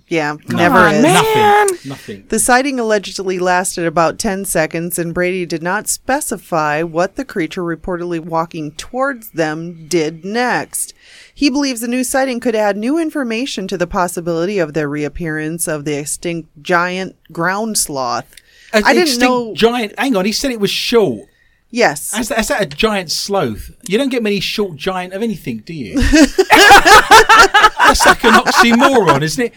Yeah, 0.08 0.36
never 0.48 0.76
on, 0.76 0.94
is. 0.96 1.02
man. 1.02 1.66
Nothing. 1.66 1.88
Nothing. 1.88 2.26
The 2.28 2.38
sighting 2.38 2.78
allegedly 2.78 3.38
lasted 3.38 3.86
about 3.86 4.18
10 4.18 4.44
seconds, 4.44 4.98
and 4.98 5.14
Brady 5.14 5.46
did 5.46 5.62
not 5.62 5.88
specify 5.88 6.82
what 6.82 7.16
the 7.16 7.24
creature 7.24 7.62
reportedly 7.62 8.20
walking 8.20 8.72
towards 8.72 9.30
them 9.30 9.88
did 9.88 10.22
next. 10.22 10.92
He 11.34 11.48
believes 11.48 11.80
the 11.80 11.88
new 11.88 12.04
sighting 12.04 12.40
could 12.40 12.54
add 12.54 12.76
new 12.76 12.98
information 12.98 13.66
to 13.68 13.78
the 13.78 13.86
possibility 13.86 14.58
of 14.58 14.74
the 14.74 14.86
reappearance 14.86 15.66
of 15.66 15.86
the 15.86 15.94
extinct 15.94 16.50
giant 16.62 17.16
ground 17.32 17.78
sloth. 17.78 18.34
A 18.74 18.82
I 18.84 18.92
didn't 18.92 19.18
know- 19.18 19.54
Giant. 19.54 19.98
Hang 19.98 20.14
on, 20.16 20.26
he 20.26 20.32
said 20.32 20.50
it 20.50 20.60
was 20.60 20.70
short. 20.70 21.28
Yes. 21.72 22.16
Is 22.16 22.28
that, 22.28 22.38
is 22.38 22.48
that 22.48 22.62
a 22.62 22.66
giant 22.66 23.10
sloth? 23.10 23.70
You 23.88 23.96
don't 23.96 24.10
get 24.10 24.22
many 24.22 24.40
short 24.40 24.76
giant 24.76 25.14
of 25.14 25.22
anything, 25.22 25.60
do 25.60 25.72
you? 25.72 25.94
That's 25.96 26.36
like 28.06 28.22
an 28.24 28.34
oxymoron, 28.34 29.22
isn't 29.22 29.46
it? 29.46 29.54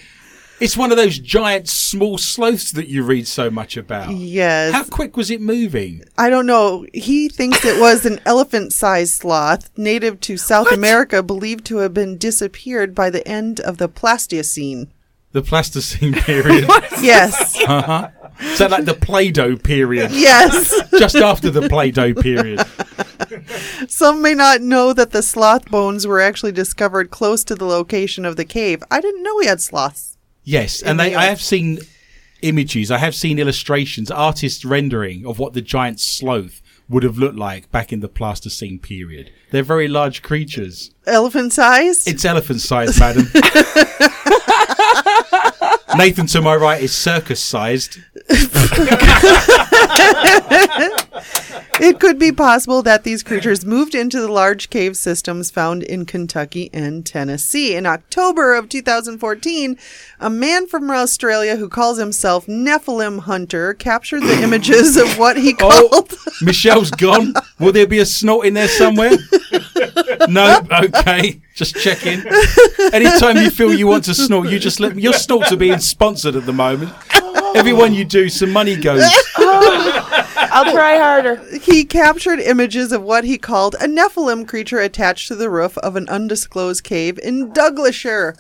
It's 0.61 0.78
one 0.78 0.91
of 0.91 0.97
those 0.97 1.20
giant 1.20 1.68
small 1.68 2.18
sloths 2.18 2.72
that 2.72 2.88
you 2.88 3.03
read 3.03 3.28
so 3.28 3.49
much 3.49 3.76
about. 3.76 4.16
Yes. 4.16 4.74
How 4.74 4.86
quick 4.86 5.18
was 5.18 5.30
it 5.30 5.41
moving? 5.41 6.05
I 6.18 6.30
don't 6.30 6.45
know. 6.45 6.86
He 6.93 7.28
thinks 7.28 7.66
it 7.66 7.82
was 7.82 8.05
an 8.05 8.22
elephant 8.26 8.72
sized 8.72 9.16
sloth 9.16 9.70
native 9.78 10.22
to 10.22 10.38
South 10.38 10.72
America, 10.72 11.22
believed 11.22 11.66
to 11.66 11.80
have 11.80 11.93
been 11.93 12.18
disappeared 12.18 12.95
by 12.95 13.09
the 13.09 13.28
end 13.28 13.59
of 13.59 13.78
the 13.78 13.89
Pleistocene. 13.89 14.89
The 15.34 15.41
Pleistocene 15.41 16.13
period. 16.22 16.70
Yes. 17.01 17.61
uh-huh. 17.61 18.07
Is 18.24 18.24
that 18.58 18.72
like 18.72 18.86
the 18.86 18.94
Play-Doh 18.94 19.58
period? 19.58 20.12
yes. 20.12 20.74
Just 21.00 21.16
after 21.16 21.50
the 21.50 21.70
Play-Doh 21.70 22.16
period. 22.16 22.66
Some 23.90 24.22
may 24.22 24.34
not 24.34 24.62
know 24.62 24.94
that 24.94 25.12
the 25.12 25.22
sloth 25.22 25.70
bones 25.70 26.06
were 26.06 26.20
actually 26.20 26.52
discovered 26.52 27.12
close 27.12 27.44
to 27.46 27.56
the 27.56 27.66
location 27.66 28.26
of 28.26 28.36
the 28.36 28.46
cave. 28.46 28.84
I 28.92 29.02
didn't 29.02 29.24
know 29.24 29.36
we 29.36 29.46
had 29.46 29.62
sloths. 29.62 30.18
Yes, 30.44 30.82
and 30.82 31.00
they, 31.00 31.12
the 31.12 31.16
I 31.16 31.26
have 31.26 31.42
seen 31.42 31.80
images. 32.42 32.92
I 32.92 33.00
have 33.00 33.16
seen 33.16 33.40
illustrations, 33.40 34.12
artist 34.12 34.64
rendering 34.64 35.26
of 35.26 35.40
what 35.40 35.54
the 35.54 35.62
giant 35.62 36.00
sloth 36.00 36.62
would 36.88 37.04
have 37.04 37.18
looked 37.18 37.38
like 37.38 37.72
back 37.72 37.92
in 37.92 38.02
the 38.02 38.08
Pleistocene 38.08 38.80
period. 38.80 39.32
They're 39.52 39.64
very 39.64 39.88
large 39.88 40.22
creatures. 40.22 40.92
Elephant 41.08 41.54
sized? 41.54 42.08
It's 42.08 42.26
elephant 42.26 42.62
sized, 42.62 43.00
madam. 43.00 43.26
Nathan 45.98 46.26
to 46.28 46.41
my 46.41 46.56
right 46.56 46.82
is 46.82 46.93
circus 46.93 47.41
sized. 47.41 48.00
It 51.78 52.00
could 52.00 52.18
be 52.18 52.32
possible 52.32 52.82
that 52.84 53.04
these 53.04 53.22
creatures 53.22 53.66
moved 53.66 53.96
into 53.96 54.22
the 54.22 54.32
large 54.32 54.70
cave 54.70 54.96
systems 54.96 55.52
found 55.52 55.84
in 55.84 56.06
Kentucky 56.06 56.70
and 56.74 57.06
Tennessee. 57.06 57.76
In 57.76 57.86
October 57.86 58.56
of 58.56 58.70
2014, 58.70 59.78
a 60.20 60.30
man 60.30 60.68
from 60.68 60.89
Australia 60.89 61.58
who 61.58 61.68
calls 61.68 61.98
himself 61.98 62.46
Nephilim 62.48 63.20
Hunter 63.22 63.74
captured 63.74 64.22
the 64.24 64.41
images 64.41 64.96
of 64.96 65.18
what 65.18 65.38
he 65.38 65.54
Oh, 65.60 65.89
called. 65.89 66.14
Michelle's 66.41 66.91
gone. 66.91 67.34
Will 67.60 67.74
there 67.74 67.88
be 67.88 68.00
a 68.00 68.06
snort 68.06 68.46
in 68.48 68.54
there 68.54 68.68
somewhere? 68.70 69.12
No. 70.30 70.60
Okay. 70.72 71.39
Just 71.56 71.76
checking. 71.78 72.22
Anytime 72.91 73.38
you 73.38 73.49
feel 73.49 73.74
you 73.74 73.88
want 73.88 74.03
to 74.06 74.14
snort, 74.14 74.49
you 74.49 74.60
just 74.60 74.82
let 74.82 74.97
your 74.99 75.14
snorts 75.14 75.53
are 75.53 75.58
being 75.58 75.80
sponsored 75.80 76.36
at 76.36 76.45
the 76.45 76.53
moment. 76.53 76.93
Everyone 77.56 77.93
you 77.93 78.03
do, 78.03 78.28
some 78.28 78.51
money 78.51 78.76
goes. 78.76 79.01
I'll 79.38 80.72
try 80.72 80.97
harder. 80.97 81.38
He 81.62 81.86
captured 81.86 82.39
images 82.39 82.91
of 82.91 83.03
what 83.03 83.24
he 83.24 83.38
called 83.38 83.76
a 83.76 83.88
Nephilim 83.88 84.45
creature 84.45 84.80
attached 84.80 85.30
to 85.30 85.36
the 85.36 85.49
roof 85.49 85.78
of 85.78 85.95
an 85.95 86.10
undisclosed 86.10 86.84
cave 86.84 87.18
in 87.24 87.53
Douglasshire. 87.53 88.36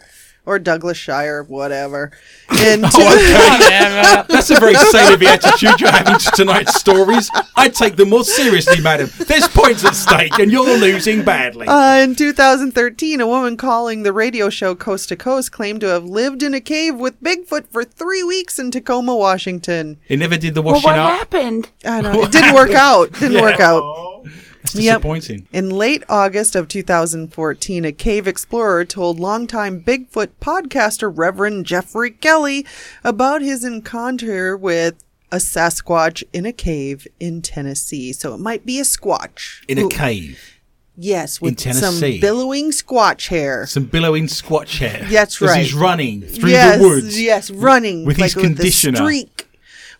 Or 0.47 0.59
Douglas 0.59 0.97
Shire, 0.97 1.43
whatever. 1.43 2.11
And 2.47 2.85
Oh, 2.85 2.89
okay. 3.15 4.23
That's 4.29 4.51
a 4.51 4.59
very 4.59 4.75
savoury 4.75 5.25
attitude 5.27 5.81
you're 5.81 5.89
having 5.91 6.19
to 6.19 6.31
tonight's 6.35 6.75
stories. 6.79 7.29
I'd 7.55 7.73
take 7.73 7.95
them 7.95 8.09
more 8.11 8.23
seriously, 8.23 8.81
madam. 8.81 9.09
There's 9.17 9.47
points 9.47 9.83
at 9.83 9.95
stake, 9.95 10.37
and 10.37 10.51
you're 10.51 10.77
losing 10.77 11.23
badly. 11.25 11.67
Uh, 11.67 11.95
in 12.03 12.13
2013, 12.15 13.19
a 13.19 13.25
woman 13.27 13.57
calling 13.57 14.03
the 14.03 14.13
radio 14.13 14.49
show 14.51 14.75
Coast 14.75 15.09
to 15.09 15.15
Coast 15.15 15.51
claimed 15.51 15.81
to 15.81 15.87
have 15.87 16.03
lived 16.05 16.43
in 16.43 16.53
a 16.53 16.61
cave 16.61 16.95
with 16.97 17.19
Bigfoot 17.21 17.65
for 17.71 17.83
three 17.83 18.21
weeks 18.23 18.59
in 18.59 18.69
Tacoma, 18.69 19.15
Washington. 19.15 19.97
it 20.07 20.19
never 20.19 20.37
did 20.37 20.53
the 20.53 20.61
washing 20.61 20.83
Well, 20.83 20.97
washing 20.97 21.03
what 21.03 21.11
up. 21.13 21.19
happened? 21.19 21.69
I 21.83 22.01
don't 22.01 22.13
know. 22.15 22.23
It 22.23 22.31
didn't 22.31 22.53
work 22.53 22.71
out. 22.71 23.11
Didn't 23.13 23.41
work 23.41 23.59
out. 23.59 24.25
That's 24.73 24.85
Yep. 24.85 25.45
In 25.53 25.69
late 25.69 26.03
August 26.09 26.55
of 26.55 26.67
2014, 26.67 27.85
a 27.85 27.91
cave 27.91 28.27
explorer 28.27 28.85
told 28.85 29.19
longtime 29.19 29.81
Bigfoot 29.81 30.29
podcaster 30.41 31.11
Reverend 31.13 31.65
Jeffrey 31.65 32.11
Kelly 32.11 32.65
about 33.03 33.41
his 33.41 33.63
encounter 33.63 34.57
with 34.57 34.95
a 35.31 35.37
Sasquatch 35.37 36.23
in 36.33 36.45
a 36.45 36.53
cave 36.53 37.07
in 37.19 37.41
Tennessee. 37.41 38.13
So 38.13 38.33
it 38.33 38.39
might 38.39 38.65
be 38.65 38.79
a 38.79 38.83
squatch. 38.83 39.63
In 39.67 39.77
a 39.77 39.83
Ooh, 39.83 39.89
cave, 39.89 40.55
Yes, 40.97 41.41
with 41.41 41.59
some 41.59 41.99
billowing 41.99 42.71
squatch 42.71 43.27
hair. 43.27 43.67
some 43.67 43.83
billowing 43.83 44.27
squatch 44.27 44.77
hair. 44.77 45.05
That's 45.11 45.41
As 45.41 45.49
right. 45.49 45.61
he's 45.61 45.73
running 45.73 46.21
through 46.21 46.51
yes, 46.51 46.79
the 46.79 46.87
woods. 46.87 47.21
Yes, 47.21 47.51
running 47.51 48.05
with 48.05 48.15
his 48.15 48.33
conditioner. 48.33 49.03
With 49.03 49.09
streak 49.09 49.44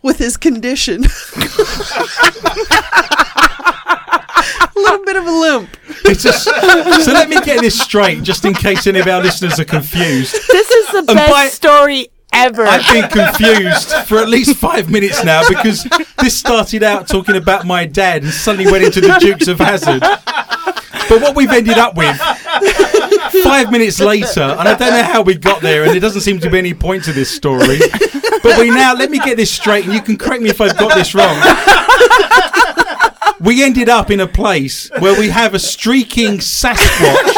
with 0.06 0.18
his 0.18 0.36
condition. 0.36 1.04
a 1.04 1.08
little 4.76 5.04
bit 5.04 5.16
of 5.16 5.26
a 5.26 5.30
limp. 5.30 5.76
It's 6.04 6.22
just, 6.22 6.44
so 6.44 7.12
let 7.12 7.28
me 7.28 7.40
get 7.42 7.60
this 7.60 7.78
straight, 7.78 8.22
just 8.22 8.44
in 8.44 8.54
case 8.54 8.86
any 8.86 9.00
of 9.00 9.08
our 9.08 9.20
listeners 9.20 9.58
are 9.58 9.64
confused. 9.64 10.32
This 10.48 10.70
is 10.70 10.92
the 10.92 11.02
best 11.12 11.32
by- 11.32 11.48
story 11.48 12.08
ever. 12.32 12.64
I've 12.64 12.86
been 12.92 13.08
confused 13.10 13.90
for 14.06 14.18
at 14.18 14.28
least 14.28 14.56
five 14.56 14.88
minutes 14.90 15.24
now 15.24 15.42
because 15.48 15.84
this 16.20 16.38
started 16.38 16.84
out 16.84 17.08
talking 17.08 17.34
about 17.36 17.66
my 17.66 17.84
dad 17.84 18.22
and 18.22 18.32
suddenly 18.32 18.70
went 18.70 18.84
into 18.84 19.00
the 19.00 19.16
Dukes 19.18 19.48
of 19.48 19.58
Hazzard. 19.58 20.02
But 21.08 21.20
what 21.22 21.36
we've 21.36 21.50
ended 21.50 21.78
up 21.78 21.96
with 21.96 22.16
five 23.44 23.70
minutes 23.70 24.00
later, 24.00 24.40
and 24.42 24.68
I 24.68 24.74
don't 24.74 24.90
know 24.90 25.02
how 25.02 25.22
we 25.22 25.34
got 25.34 25.60
there, 25.62 25.84
and 25.84 25.92
there 25.92 26.00
doesn't 26.00 26.22
seem 26.22 26.40
to 26.40 26.50
be 26.50 26.58
any 26.58 26.74
point 26.74 27.04
to 27.04 27.12
this 27.12 27.30
story. 27.30 27.78
But 28.42 28.58
we 28.58 28.70
now 28.70 28.94
let 28.94 29.10
me 29.10 29.18
get 29.18 29.36
this 29.36 29.50
straight, 29.50 29.84
and 29.84 29.94
you 29.94 30.00
can 30.02 30.16
correct 30.16 30.42
me 30.42 30.50
if 30.50 30.60
I've 30.60 30.76
got 30.76 30.94
this 30.94 31.14
wrong. 31.14 31.36
we 33.40 33.62
ended 33.62 33.88
up 33.88 34.10
in 34.10 34.20
a 34.20 34.26
place 34.26 34.90
where 34.98 35.18
we 35.18 35.28
have 35.28 35.54
a 35.54 35.58
streaking 35.58 36.38
Sasquatch 36.38 37.34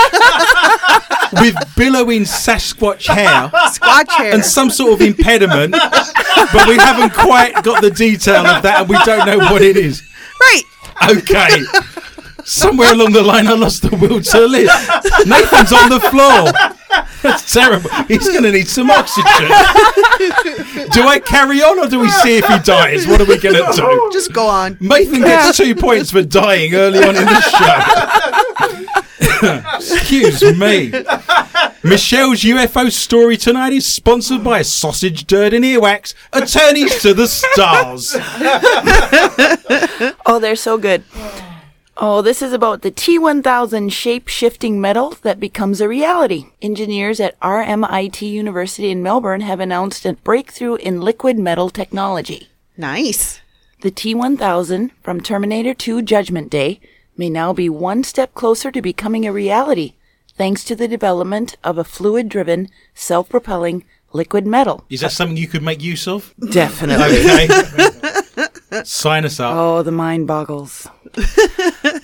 with 1.40 1.54
billowing 1.76 2.22
Sasquatch 2.22 3.06
hair 3.06 3.48
Squatch 3.70 4.10
hair. 4.10 4.32
and 4.34 4.44
some 4.44 4.70
sort 4.70 4.92
of 4.92 5.00
impediment, 5.00 5.72
but 5.72 6.68
we 6.68 6.76
haven't 6.76 7.12
quite 7.14 7.62
got 7.62 7.82
the 7.82 7.90
detail 7.90 8.46
of 8.46 8.62
that 8.62 8.80
and 8.80 8.88
we 8.88 8.96
don't 9.04 9.26
know 9.26 9.38
what 9.52 9.62
it 9.62 9.76
is. 9.76 10.02
right. 10.40 10.62
Okay. 11.10 11.64
Somewhere 12.48 12.94
along 12.94 13.12
the 13.12 13.20
line, 13.22 13.46
I 13.46 13.52
lost 13.52 13.82
the 13.82 13.90
will 13.94 14.22
to 14.22 14.40
live. 14.46 14.70
Nathan's 15.26 15.70
on 15.70 15.90
the 15.90 16.00
floor. 16.00 16.50
That's 17.22 17.52
terrible. 17.52 17.90
He's 18.08 18.26
going 18.26 18.44
to 18.44 18.52
need 18.52 18.68
some 18.68 18.90
oxygen. 18.90 19.48
Do 20.92 21.06
I 21.06 21.20
carry 21.22 21.60
on 21.62 21.78
or 21.78 21.88
do 21.88 22.00
we 22.00 22.08
see 22.08 22.38
if 22.38 22.46
he 22.46 22.58
dies? 22.60 23.06
What 23.06 23.20
are 23.20 23.26
we 23.26 23.36
going 23.38 23.54
to 23.54 23.70
do? 23.76 24.08
Just 24.14 24.32
go 24.32 24.46
on. 24.46 24.78
Nathan 24.80 25.20
gets 25.20 25.58
two 25.58 25.74
points 25.74 26.10
for 26.10 26.22
dying 26.22 26.74
early 26.74 27.00
on 27.00 27.16
in 27.16 27.26
the 27.26 27.40
show. 27.42 27.76
Excuse 29.76 30.42
me. 30.56 30.90
Michelle's 31.82 32.40
UFO 32.42 32.90
story 32.90 33.36
tonight 33.36 33.72
is 33.72 33.86
sponsored 33.86 34.42
by 34.42 34.62
Sausage 34.62 35.26
Dirt 35.26 35.52
and 35.52 35.64
Earwax, 35.64 36.14
attorneys 36.32 37.00
to 37.02 37.12
the 37.12 37.26
stars. 37.28 38.16
Oh, 40.30 40.38
they're 40.38 40.56
so 40.56 40.76
good. 40.76 41.02
Oh, 42.00 42.22
this 42.22 42.42
is 42.42 42.52
about 42.52 42.82
the 42.82 42.92
T1000 42.92 43.90
shape 43.90 44.28
shifting 44.28 44.80
metal 44.80 45.16
that 45.22 45.40
becomes 45.40 45.80
a 45.80 45.88
reality. 45.88 46.46
Engineers 46.62 47.18
at 47.18 47.38
RMIT 47.40 48.22
University 48.22 48.90
in 48.90 49.02
Melbourne 49.02 49.40
have 49.40 49.58
announced 49.58 50.06
a 50.06 50.12
breakthrough 50.12 50.76
in 50.76 51.00
liquid 51.00 51.40
metal 51.40 51.70
technology. 51.70 52.50
Nice. 52.76 53.40
The 53.80 53.90
T1000 53.90 54.92
from 55.02 55.20
Terminator 55.20 55.74
2 55.74 56.02
Judgment 56.02 56.50
Day 56.50 56.78
may 57.16 57.28
now 57.28 57.52
be 57.52 57.68
one 57.68 58.04
step 58.04 58.32
closer 58.32 58.70
to 58.70 58.80
becoming 58.80 59.26
a 59.26 59.32
reality 59.32 59.94
thanks 60.36 60.62
to 60.64 60.76
the 60.76 60.86
development 60.86 61.56
of 61.64 61.78
a 61.78 61.84
fluid 61.84 62.28
driven, 62.28 62.68
self 62.94 63.28
propelling 63.28 63.82
liquid 64.12 64.46
metal. 64.46 64.84
Is 64.88 65.00
that 65.00 65.10
something 65.10 65.36
you 65.36 65.48
could 65.48 65.64
make 65.64 65.82
use 65.82 66.06
of? 66.06 66.32
Definitely. 66.48 67.18
Okay. 67.18 68.12
Sign 68.84 69.24
us 69.24 69.40
up. 69.40 69.54
Oh, 69.56 69.82
the 69.82 69.92
mind 69.92 70.26
boggles. 70.26 70.88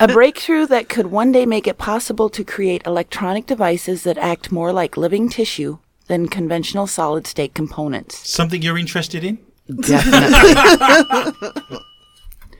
a 0.00 0.08
breakthrough 0.08 0.66
that 0.66 0.88
could 0.88 1.06
one 1.06 1.30
day 1.32 1.46
make 1.46 1.66
it 1.66 1.78
possible 1.78 2.28
to 2.30 2.44
create 2.44 2.86
electronic 2.86 3.46
devices 3.46 4.02
that 4.04 4.18
act 4.18 4.50
more 4.50 4.72
like 4.72 4.96
living 4.96 5.28
tissue 5.28 5.78
than 6.06 6.28
conventional 6.28 6.86
solid 6.86 7.26
state 7.26 7.54
components. 7.54 8.28
Something 8.28 8.62
you're 8.62 8.78
interested 8.78 9.24
in? 9.24 9.38
Definitely. 9.80 11.78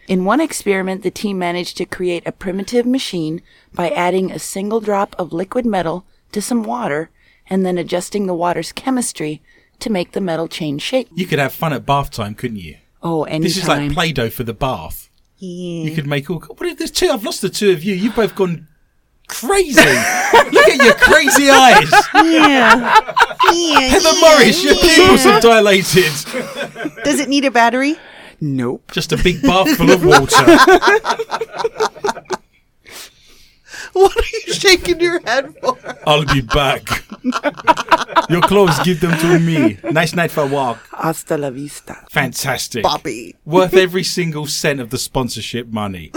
In 0.07 0.27
one 0.27 0.41
experiment, 0.41 1.03
the 1.03 1.11
team 1.11 1.39
managed 1.39 1.79
to 1.79 1.87
create 1.87 2.27
a 2.27 2.33
primitive 2.33 2.85
machine 2.85 3.41
by 3.73 3.89
adding 3.89 4.31
a 4.31 4.39
single 4.39 4.81
drop 4.81 5.17
of 5.19 5.33
liquid 5.33 5.65
metal 5.65 6.05
to 6.33 6.43
some 6.43 6.63
water 6.63 7.11
and 7.47 7.65
then 7.65 7.79
adjusting 7.79 8.27
the 8.27 8.35
water's 8.35 8.73
chemistry 8.73 9.43
to 9.81 9.91
make 9.91 10.13
the 10.13 10.21
metal 10.21 10.47
change 10.47 10.83
shape. 10.83 11.09
You 11.15 11.27
could 11.27 11.39
have 11.39 11.55
fun 11.55 11.73
at 11.73 11.87
bath 11.87 12.11
time, 12.11 12.35
couldn't 12.35 12.59
you? 12.59 12.77
Oh, 13.05 13.25
anytime. 13.25 13.43
This 13.43 13.57
is 13.59 13.69
like 13.69 13.93
Play 13.93 14.13
Doh 14.13 14.31
for 14.31 14.43
the 14.45 14.55
bath. 14.55 15.11
Yeah. 15.37 15.85
You 15.85 15.95
could 15.95 16.07
make 16.07 16.31
all. 16.31 16.41
What 16.41 16.63
if 16.63 16.79
there's 16.79 16.91
two? 16.91 17.09
I've 17.11 17.23
lost 17.23 17.43
the 17.43 17.51
two 17.51 17.71
of 17.71 17.85
you. 17.85 17.95
You've 17.95 18.17
both 18.17 18.35
gone 18.35 18.67
crazy. 19.29 19.81
Look 19.81 20.69
at 20.69 20.83
your 20.83 20.95
crazy 20.95 21.51
eyes. 21.51 21.91
Yeah. 22.15 23.01
yeah. 23.53 23.89
Heather 23.89 24.21
Morris, 24.21 24.65
your 24.65 24.75
pupils 24.77 25.25
have 25.25 25.43
dilated. 25.43 26.13
Does 27.05 27.21
it 27.21 27.29
need 27.29 27.45
a 27.45 27.51
battery? 27.51 27.97
Nope. 28.41 28.91
Just 28.93 29.13
a 29.13 29.17
big 29.19 29.43
bath 29.43 29.77
full 29.77 29.91
of 29.91 30.05
water. 30.05 30.45
What 34.05 34.17
are 34.17 34.23
you 34.47 34.53
shaking 34.53 34.99
your 34.99 35.21
head 35.21 35.55
for? 35.61 35.79
I'll 36.05 36.25
be 36.25 36.41
back. 36.41 37.05
Your 38.29 38.43
clothes, 38.43 38.77
give 38.83 39.01
them 39.01 39.17
to 39.21 39.39
me. 39.39 39.79
Nice 39.93 40.15
night 40.15 40.33
for 40.33 40.43
a 40.43 40.47
walk. 40.47 40.79
Hasta 40.91 41.39
la 41.39 41.51
vista. 41.51 42.05
Fantastic. 42.11 42.83
Bobby. 42.83 43.37
Worth 43.45 43.75
every 43.75 44.03
single 44.03 44.47
cent 44.47 44.81
of 44.81 44.91
the 44.91 44.99
sponsorship 44.99 45.69
money. 45.69 46.11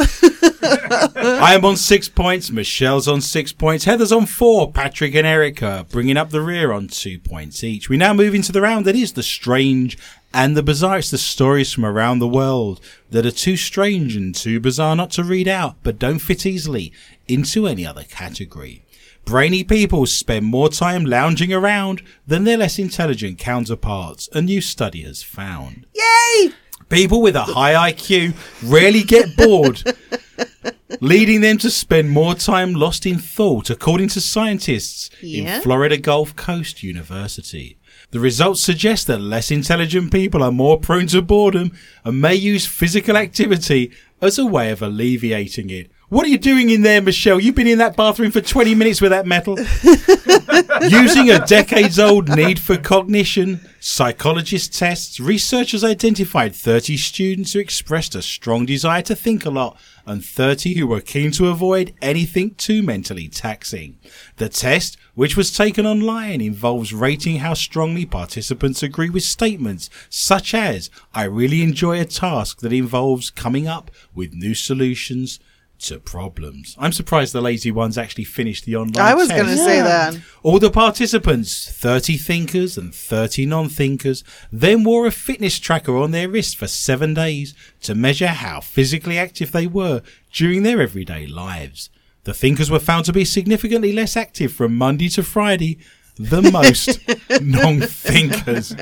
I 0.64 1.54
am 1.54 1.66
on 1.66 1.78
six 1.78 2.10
points. 2.10 2.50
Michelle's 2.50 3.08
on 3.08 3.22
six 3.22 3.54
points. 3.54 3.86
Heather's 3.86 4.12
on 4.12 4.26
four. 4.26 4.72
Patrick 4.72 5.14
and 5.14 5.28
Erica 5.28 5.86
bringing 5.92 6.18
up 6.18 6.32
the 6.32 6.42
rear 6.42 6.72
on 6.72 6.88
two 6.88 7.20
points 7.20 7.64
each. 7.64 7.90
We 7.90 7.98
now 7.98 8.14
move 8.14 8.34
into 8.34 8.52
the 8.52 8.62
round 8.62 8.86
that 8.86 8.96
is 8.96 9.14
the 9.14 9.24
strange 9.24 9.98
and 10.34 10.58
the 10.58 10.64
bizarre. 10.64 10.98
It's 10.98 11.12
the 11.12 11.18
stories 11.18 11.72
from 11.72 11.86
around 11.86 12.20
the 12.20 12.28
world 12.28 12.80
that 13.12 13.26
are 13.26 13.32
too 13.32 13.56
strange 13.56 14.16
and 14.16 14.34
too 14.34 14.60
bizarre 14.60 14.96
not 14.96 15.12
to 15.12 15.24
read 15.24 15.48
out, 15.48 15.76
but 15.84 16.00
don't 16.00 16.20
fit 16.20 16.46
easily 16.46 16.92
into 17.28 17.68
any 17.68 17.86
other 17.86 18.04
category. 18.04 18.84
Brainy 19.26 19.64
people 19.64 20.06
spend 20.06 20.46
more 20.46 20.70
time 20.70 21.04
lounging 21.06 21.52
around 21.52 22.02
than 22.26 22.46
their 22.46 22.58
less 22.58 22.80
intelligent 22.80 23.38
counterparts, 23.38 24.30
a 24.34 24.42
new 24.42 24.62
study 24.62 25.02
has 25.04 25.22
found. 25.22 25.86
Yay! 25.94 26.52
People 26.90 27.22
with 27.22 27.36
a 27.36 27.42
high 27.44 27.92
IQ 27.92 28.34
rarely 28.64 29.04
get 29.04 29.36
bored, 29.36 29.84
leading 31.02 31.42
them 31.42 31.58
to 31.58 31.70
spend 31.70 32.10
more 32.10 32.34
time 32.36 32.74
lost 32.74 33.06
in 33.06 33.18
thought, 33.20 33.70
according 33.70 34.08
to 34.10 34.22
scientists 34.22 35.10
Yeah? 35.22 35.58
in 35.58 35.62
Florida 35.62 35.98
Gulf 35.98 36.36
Coast 36.38 36.82
University. 36.84 37.78
The 38.12 38.22
results 38.22 38.62
suggest 38.62 39.08
that 39.08 39.20
less 39.20 39.52
intelligent 39.52 40.14
people 40.14 40.42
are 40.42 40.52
more 40.52 40.80
prone 40.80 41.08
to 41.08 41.22
boredom 41.22 41.74
and 42.06 42.22
may 42.22 42.36
use 42.36 42.66
physical 42.66 43.18
activity 43.18 43.92
as 44.22 44.40
a 44.40 44.46
way 44.46 44.72
of 44.72 44.82
alleviating 44.82 45.70
it. 45.70 45.92
What 46.10 46.26
are 46.26 46.30
you 46.30 46.38
doing 46.38 46.70
in 46.70 46.84
there, 46.84 47.01
Michelle? 47.01 47.38
You've 47.38 47.55
been 47.55 47.68
in 47.68 47.80
that 47.80 47.97
bathroom 47.97 48.32
for 48.32 48.39
20 48.39 48.74
minutes 48.76 49.01
with 49.01 49.12
that 49.12 49.26
metal. 49.26 49.58
Using 50.89 51.32
a 51.32 51.45
decades 51.45 51.99
old 51.99 52.30
need 52.30 52.60
for 52.60 52.78
cognition, 52.78 53.60
psychologist 53.82 54.74
tests, 54.74 55.20
researchers 55.20 55.84
identified 55.84 56.55
30 56.55 56.95
students 56.95 57.51
who 57.51 57.60
expressed 57.60 58.16
a 58.16 58.22
strong 58.22 58.66
desire 58.66 59.01
to 59.01 59.18
think 59.18 59.45
a 59.45 59.49
lot 59.49 59.78
and 60.05 60.24
30 60.24 60.76
who 60.76 60.88
were 60.88 61.01
keen 61.01 61.32
to 61.32 61.49
avoid 61.49 61.93
anything 62.01 62.55
too 62.55 62.82
mentally 62.82 63.28
taxing. 63.28 63.97
The 64.38 64.47
test, 64.47 64.95
which 65.14 65.36
was 65.36 65.51
taken 65.51 65.86
online, 65.86 66.39
involves 66.39 66.93
rating 66.93 67.39
how 67.39 67.53
strongly 67.53 68.05
participants 68.05 68.82
agree 68.82 69.10
with 69.10 69.24
statements 69.24 69.89
such 70.10 70.53
as, 70.53 70.89
I 71.14 71.26
really 71.26 71.64
enjoy 71.64 71.99
a 71.99 72.05
task 72.05 72.62
that 72.62 72.72
involves 72.72 73.30
coming 73.30 73.68
up 73.68 73.91
with 74.16 74.34
new 74.34 74.53
solutions 74.53 75.41
to 75.80 76.00
problems. 76.00 76.76
I'm 76.80 76.92
surprised 76.92 77.34
the 77.34 77.42
lazy 77.42 77.72
ones 77.72 77.98
actually 77.98 78.24
finished 78.24 78.66
the 78.66 78.76
online 78.76 79.06
I 79.06 79.14
was 79.14 79.30
going 79.30 79.46
to 79.46 79.58
say 79.58 79.82
that. 79.82 80.18
All 80.44 80.60
the 80.60 80.72
participants, 80.72 81.72
30 81.72 82.18
thinkers 82.18 82.78
and 82.78 82.94
30 82.94 83.46
non 83.46 83.70
thinkers, 83.70 84.24
then 84.52 84.84
wore 84.84 85.06
a 85.06 85.12
fitness 85.12 85.60
tracker 85.60 85.96
on 85.98 86.12
their 86.12 86.30
wrist 86.30 86.58
for 86.58 86.68
seven 86.68 87.14
days 87.14 87.54
to 87.82 87.96
measure 87.96 88.28
how 88.28 88.62
physically 88.62 89.18
active 89.18 89.52
they 89.52 89.68
were 89.68 90.02
during 90.32 90.64
their 90.64 90.82
everyday 90.82 91.28
lives. 91.28 91.90
The 92.24 92.34
thinkers 92.34 92.70
were 92.70 92.80
found 92.80 93.06
to 93.06 93.14
be 93.14 93.24
significantly 93.24 93.94
less 93.94 94.18
active 94.18 94.52
from 94.52 94.76
Monday 94.76 95.10
to 95.10 95.24
Friday 95.24 95.80
than 96.20 96.52
most 96.52 97.00
non 97.42 97.82
thinkers. 97.82 98.76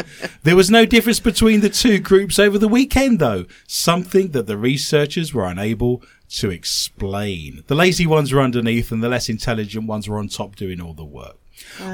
There 0.43 0.55
was 0.55 0.71
no 0.71 0.85
difference 0.85 1.19
between 1.19 1.61
the 1.61 1.69
two 1.69 1.99
groups 1.99 2.39
over 2.39 2.57
the 2.57 2.67
weekend, 2.67 3.19
though, 3.19 3.45
something 3.67 4.31
that 4.31 4.47
the 4.47 4.57
researchers 4.57 5.33
were 5.33 5.45
unable 5.45 6.01
to 6.29 6.49
explain. 6.49 7.63
The 7.67 7.75
lazy 7.75 8.05
ones 8.05 8.33
were 8.33 8.41
underneath, 8.41 8.91
and 8.91 9.03
the 9.03 9.09
less 9.09 9.29
intelligent 9.29 9.87
ones 9.87 10.07
were 10.07 10.19
on 10.19 10.27
top 10.27 10.55
doing 10.55 10.81
all 10.81 10.93
the 10.93 11.05
work. 11.05 11.37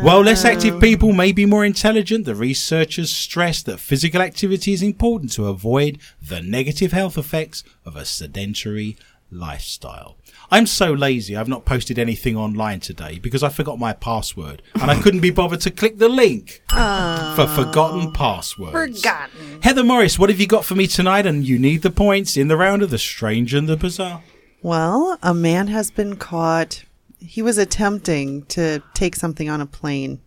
While 0.01 0.21
less 0.21 0.43
active 0.43 0.75
oh. 0.75 0.79
people 0.79 1.13
may 1.13 1.32
be 1.32 1.45
more 1.45 1.65
intelligent, 1.65 2.25
the 2.25 2.36
researchers 2.36 3.11
stress 3.11 3.61
that 3.63 3.79
physical 3.79 4.21
activity 4.21 4.73
is 4.73 4.82
important 4.82 5.32
to 5.34 5.47
avoid 5.47 5.99
the 6.21 6.41
negative 6.41 6.91
health 6.91 7.17
effects 7.17 7.63
of 7.86 7.95
a 7.95 8.05
sedentary 8.05 8.97
lifestyle. 9.29 10.17
I'm 10.52 10.66
so 10.66 10.91
lazy, 10.91 11.38
I've 11.38 11.47
not 11.47 11.66
posted 11.66 11.97
anything 11.97 12.36
online 12.36 12.82
today 12.82 13.20
because 13.20 13.41
I 13.41 13.49
forgot 13.49 13.80
my 13.80 13.93
password 13.93 14.62
and 14.76 14.91
I 14.91 15.02
couldn't 15.02 15.22
be 15.22 15.30
bothered 15.30 15.62
to 15.62 15.72
click 15.72 15.97
the 15.97 16.10
link 16.10 16.62
for 16.68 16.76
oh. 16.78 17.54
forgotten 17.56 18.12
passwords. 18.12 19.02
Forgotten. 19.02 19.62
Heather 19.62 19.84
Morris, 19.84 20.20
what 20.20 20.30
have 20.30 20.39
you 20.39 20.47
got 20.47 20.66
for 20.66 20.76
me 20.76 20.88
tonight? 20.88 21.26
And 21.26 21.47
you 21.47 21.58
need 21.58 21.84
the 21.84 21.89
points 21.89 22.36
in 22.36 22.49
the 22.49 22.58
round 22.58 22.82
of 22.82 22.89
the 22.89 22.97
strange 22.97 23.54
and 23.54 23.70
the 23.70 23.78
bizarre. 23.78 24.24
Well, 24.62 25.18
a 25.24 25.34
man 25.34 25.68
has 25.68 25.89
been 25.89 26.18
caught. 26.18 26.84
He 27.20 27.41
was 27.41 27.58
attempting 27.58 28.45
to 28.47 28.84
take 28.93 29.16
something 29.16 29.49
on 29.49 29.62
a 29.62 29.66
plane. 29.66 30.20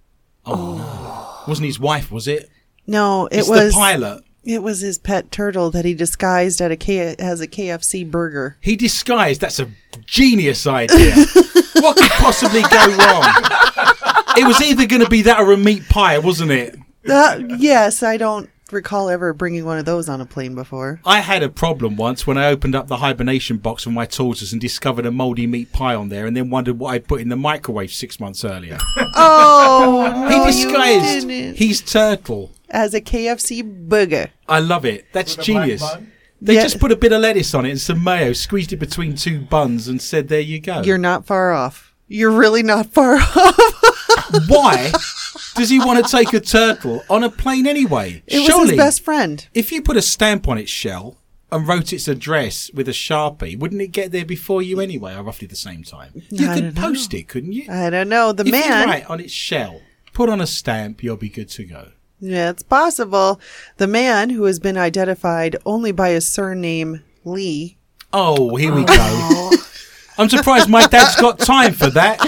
Oh 0.47 1.15
wasn't 1.47 1.67
his 1.67 1.81
wife, 1.81 2.11
was 2.11 2.29
it? 2.29 2.51
No, 2.87 3.27
it 3.27 3.39
It's 3.39 3.49
was 3.49 3.73
the 3.73 3.79
pilot. 3.79 4.25
It 4.45 4.63
was 4.63 4.81
his 4.81 4.99
pet 4.99 5.31
turtle 5.31 5.71
that 5.71 5.85
he 5.85 5.95
disguised 5.95 6.61
at 6.61 6.71
a 6.71 6.77
K- 6.77 7.17
as 7.19 7.41
a 7.41 7.47
KFC 7.47 8.09
burger. 8.11 8.57
He 8.61 8.77
disguised. 8.77 9.41
That's 9.41 9.59
a 9.59 9.69
genius 10.07 10.67
idea. 10.67 11.15
what 11.75 11.97
could 11.97 12.11
possibly 12.13 12.63
go 12.63 12.87
wrong? 12.97 13.25
It 14.37 14.47
was 14.47 14.61
either 14.61 14.87
going 14.87 15.03
to 15.03 15.09
be 15.09 15.23
that 15.23 15.41
or 15.41 15.53
a 15.53 15.57
meat 15.57 15.89
pie, 15.89 16.19
wasn't 16.19 16.51
it? 16.51 16.77
Uh, 17.09 17.41
yes, 17.59 18.03
I 18.03 18.17
don't. 18.17 18.51
recall 18.73 19.09
ever 19.09 19.33
bringing 19.33 19.65
one 19.65 19.79
of 19.79 19.85
those 19.85 20.09
on 20.09 20.21
a 20.21 20.27
plane 20.27 20.55
before. 20.55 21.01
I 21.05 21.21
had 21.21 21.43
a 21.45 21.49
problem 21.49 21.97
once 21.97 22.27
when 22.27 22.37
I 22.37 22.47
opened 22.47 22.75
up 22.75 22.89
the 22.89 22.97
hibernation 22.97 23.59
box 23.59 23.87
with 23.87 23.95
my 23.95 24.05
tortoise 24.07 24.51
and 24.53 24.61
discovered 24.61 25.07
a 25.07 25.13
mouldy 25.13 25.47
meat 25.47 25.71
pie 25.73 25.95
on 25.95 26.09
there 26.09 26.27
and 26.27 26.37
then 26.37 26.51
wondered 26.51 26.79
what 26.79 26.91
I'd 26.95 27.07
put 27.07 27.21
in 27.21 27.29
the 27.29 27.37
microwave 27.37 27.93
six 27.93 28.19
months 28.19 28.45
earlier. 28.45 28.79
Oh, 29.15 30.29
he 30.29 30.37
no, 30.37 30.41
you 30.41 30.47
disguised 30.47 31.57
his 31.57 31.81
turtle. 31.83 32.51
As 32.71 32.95
a 32.95 33.01
KFC 33.01 33.63
burger. 33.63 34.31
I 34.49 34.61
love 34.61 34.85
it. 34.85 35.07
That's 35.13 35.37
With 35.37 35.47
genius. 35.47 35.83
They 36.41 36.55
Yeah. 36.57 36.63
just 36.63 36.79
put 36.81 36.93
a 36.93 36.97
bit 36.97 37.13
of 37.13 37.21
lettuce 37.23 37.55
on 37.55 37.65
it 37.65 37.71
and 37.71 37.81
some 37.81 38.03
mayo, 38.05 38.33
squeezed 38.33 38.73
it 38.73 38.77
between 38.77 39.15
two 39.15 39.41
buns, 39.41 39.89
and 39.89 40.01
said, 40.03 40.29
"There 40.29 40.41
you 40.41 40.61
go." 40.61 40.83
You're 40.83 40.99
not 40.99 41.27
far 41.27 41.53
off. 41.53 41.95
You're 42.09 42.33
really 42.33 42.63
not 42.63 42.93
far 42.93 43.15
off. 43.37 44.49
Why 44.49 44.93
does 45.55 45.71
he 45.71 45.79
want 45.79 46.05
to 46.05 46.11
take 46.11 46.33
a 46.35 46.41
turtle 46.41 47.03
on 47.09 47.23
a 47.25 47.31
plane 47.31 47.67
anyway? 47.67 48.23
It 48.27 48.39
was 48.39 48.47
Surely, 48.47 48.69
his 48.71 48.77
best 48.77 49.03
friend. 49.05 49.47
if 49.55 49.73
you 49.73 49.81
put 49.83 49.97
a 49.97 50.03
stamp 50.03 50.49
on 50.49 50.59
its 50.59 50.71
shell 50.71 51.19
and 51.51 51.67
wrote 51.67 51.93
its 51.93 52.09
address 52.09 52.71
with 52.75 52.89
a 52.89 52.93
sharpie, 52.93 53.59
wouldn't 53.59 53.81
it 53.81 53.89
get 53.93 54.13
there 54.13 54.25
before 54.25 54.61
you 54.61 54.81
anyway, 54.81 55.15
or 55.15 55.23
roughly 55.23 55.47
the 55.47 55.57
same 55.57 55.83
time? 55.83 56.23
You 56.31 56.51
I 56.51 56.55
could 56.55 56.63
don't 56.63 56.75
know. 56.75 56.81
post 56.81 57.15
it, 57.15 57.29
couldn't 57.29 57.53
you? 57.53 57.67
I 57.71 57.89
don't 57.91 58.09
know. 58.09 58.33
The 58.33 58.43
if 58.43 58.47
you 58.49 58.53
man. 58.53 58.89
write 58.89 59.07
on 59.09 59.21
its 59.21 59.33
shell, 59.33 59.81
put 60.13 60.29
on 60.29 60.41
a 60.41 60.47
stamp, 60.47 61.03
you'll 61.03 61.17
be 61.17 61.29
good 61.31 61.49
to 61.51 61.65
go. 61.65 61.93
Yeah, 62.25 62.51
it's 62.51 62.63
possible. 62.63 63.39
The 63.77 63.87
man 63.87 64.31
who 64.31 64.45
has 64.45 64.59
been 64.59 64.79
identified 64.79 65.57
only 65.67 65.93
by 65.93 66.11
his 66.11 66.27
surname 66.27 67.03
Lee. 67.23 67.77
Oh, 68.15 68.57
here 68.57 68.75
we 68.75 68.87
oh. 68.89 69.51
go. 69.51 69.57
I'm 70.17 70.31
surprised 70.31 70.71
my 70.71 70.87
dad's 70.87 71.17
got 71.21 71.39
time 71.39 71.75
for 71.75 71.91
that. 71.91 72.19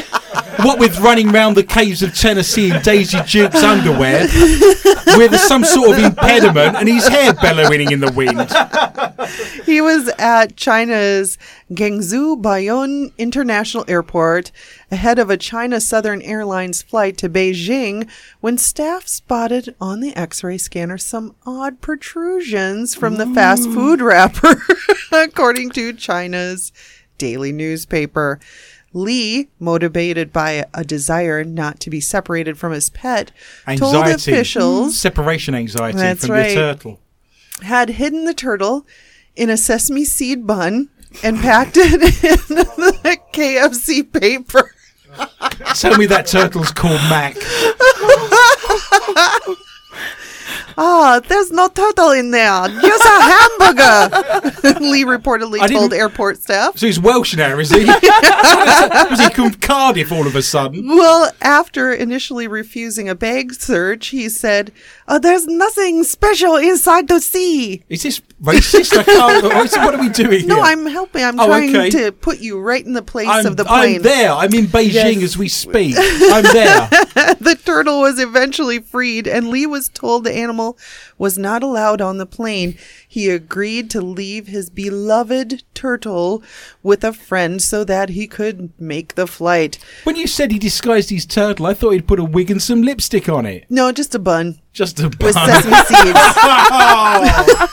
What 0.61 0.79
with 0.79 0.99
running 1.01 1.29
round 1.29 1.57
the 1.57 1.63
caves 1.63 2.03
of 2.03 2.15
Tennessee 2.15 2.71
in 2.71 2.83
Daisy 2.83 3.19
Duke's 3.27 3.63
underwear, 3.63 4.27
with 5.17 5.37
some 5.39 5.65
sort 5.65 5.99
of 5.99 6.05
impediment 6.05 6.77
and 6.77 6.89
his 6.89 7.07
hair 7.09 7.33
bellowing 7.35 7.91
in 7.91 8.01
the 8.01 8.13
wind. 8.13 8.51
He 9.65 9.81
was 9.81 10.09
at 10.19 10.57
China's 10.57 11.39
Guangzhou 11.73 12.41
Baiyun 12.41 13.13
International 13.19 13.85
Airport 13.89 14.53
ahead 14.91 15.19
of 15.19 15.31
a 15.31 15.37
China 15.37 15.81
Southern 15.81 16.23
Airlines 16.23 16.83
flight 16.83 17.17
to 17.19 17.29
Beijing 17.29 18.09
when 18.41 18.59
staff 18.59 19.07
spotted 19.07 19.75
on 19.81 20.01
the 20.01 20.15
x-ray 20.17 20.59
scanner 20.59 20.99
some 20.99 21.35
odd 21.45 21.81
protrusions 21.81 22.95
from 22.95 23.17
the 23.17 23.27
fast 23.27 23.65
food 23.65 24.01
wrapper, 24.01 24.63
according 25.13 25.71
to 25.71 25.93
China's 25.93 26.73
daily 27.19 27.53
newspaper. 27.53 28.39
Lee, 28.97 29.49
motivated 29.61 30.33
by 30.33 30.65
a 30.73 30.83
desire 30.83 31.45
not 31.45 31.81
to 31.81 31.91
be 31.91 32.01
separated 32.01 32.57
from 32.57 32.73
his 32.73 32.89
pet, 32.89 33.31
told 33.77 34.07
officials 34.07 34.95
mm. 34.95 34.97
Separation 34.97 35.55
anxiety 35.55 35.99
That's 35.99 36.25
from 36.25 36.37
right. 36.37 36.55
your 36.55 36.73
turtle. 36.73 36.99
had 37.61 37.91
hidden 37.91 38.25
the 38.25 38.33
turtle 38.33 38.87
in 39.37 39.51
a 39.51 39.59
sesame 39.59 40.07
seed 40.07 40.47
bun 40.47 40.89
and 41.23 41.39
packed 41.39 41.77
it 41.77 41.93
in 41.93 42.57
the 42.57 43.19
KFC 43.33 44.11
paper. 44.11 44.75
Tell 45.75 45.99
me 45.99 46.07
that 46.07 46.27
turtle's 46.27 46.73
called 46.73 47.01
Mac. 47.11 47.37
Ah, 50.79 51.21
there's 51.27 51.51
no 51.51 51.69
turtle 51.69 52.11
in 52.11 52.31
there. 52.31 52.69
Just 52.69 53.05
a 53.05 53.21
hamburger. 53.23 54.81
Lee 54.81 55.05
reportedly 55.05 55.67
told 55.71 55.93
airport 55.95 56.39
staff. 56.43 56.77
So 56.77 56.87
he's 56.87 57.01
Welsh 57.01 57.35
now, 57.37 57.59
is 57.59 57.71
he? 57.71 57.85
Was 57.87 59.21
he 59.21 59.31
from 59.31 59.55
Cardiff 59.55 60.13
all 60.13 60.27
of 60.27 60.37
a 60.37 60.43
sudden? 60.43 60.87
Well, 60.89 61.31
after 61.41 61.93
initially 61.93 62.47
refusing 62.47 63.09
a 63.09 63.15
bag 63.15 63.55
search, 63.55 64.09
he 64.09 64.29
said, 64.29 64.73
oh, 65.09 65.19
"There's 65.19 65.47
nothing 65.47 66.05
special 66.05 66.57
inside 66.57 67.09
the 67.09 67.21
sea." 67.21 67.83
Is 67.89 68.03
this 68.03 68.21
racist? 68.43 68.97
I 68.97 69.03
can't. 69.03 69.45
What 69.85 69.95
are 69.95 70.01
we 70.01 70.09
doing 70.09 70.47
No, 70.47 70.57
here? 70.57 70.65
I'm 70.65 70.87
helping. 70.87 71.23
I'm 71.25 71.39
Oh, 71.41 71.47
trying 71.47 71.75
okay. 71.75 71.91
to 71.91 72.13
put 72.13 72.39
you 72.41 72.61
right 72.61 72.85
in 72.85 72.93
the 72.93 73.03
place 73.03 73.29
I'm, 73.29 73.47
of 73.47 73.57
the 73.57 73.65
plane. 73.65 73.97
I'm 73.97 74.03
there. 74.03 74.33
I'm 74.33 74.53
in 74.55 74.67
Beijing 74.67 74.93
Yes. 74.93 75.23
as 75.23 75.39
we 75.39 75.49
speak. 75.49 75.95
I'm 75.99 76.43
there. 76.45 76.89
the 77.41 77.59
turtle 77.65 78.01
was 78.01 78.19
eventually 78.19 78.79
freed, 78.81 79.27
and 79.27 79.49
Lee 79.49 79.67
was 79.67 79.89
told 79.89 80.25
the 80.25 80.33
animal 80.33 80.79
was 81.19 81.39
not 81.39 81.63
allowed 81.63 82.01
on 82.01 82.19
the 82.19 82.27
plane. 82.27 82.77
He 83.09 83.29
agreed 83.31 83.91
to 83.91 84.01
leave 84.01 84.47
his 84.49 84.69
beloved 84.71 85.63
turtle 85.75 86.43
with 86.83 87.05
a 87.05 87.13
friend 87.13 87.63
so 87.63 87.85
that 87.85 88.11
he 88.11 88.27
could 88.27 88.73
make 88.81 89.15
the 89.15 89.27
flight. 89.27 89.79
When 90.05 90.17
you 90.17 90.27
said 90.27 90.51
he 90.53 90.59
disguised 90.59 91.11
his 91.11 91.27
turtle, 91.27 91.67
I 91.67 91.75
thought 91.75 91.91
he'd 91.91 92.09
put 92.09 92.19
a 92.21 92.25
wig 92.25 92.51
and 92.51 92.63
some 92.63 92.83
lipstick 92.83 93.29
on 93.29 93.47
it. 93.47 93.65
No, 93.71 93.93
just 93.93 94.15
a 94.15 94.19
bun 94.19 94.61
Just 94.73 95.01
a 95.01 95.05
with 95.09 95.19
bun. 95.19 95.33
sesame 95.33 95.75
seeds. 95.75 96.19
Oh. 96.19 97.73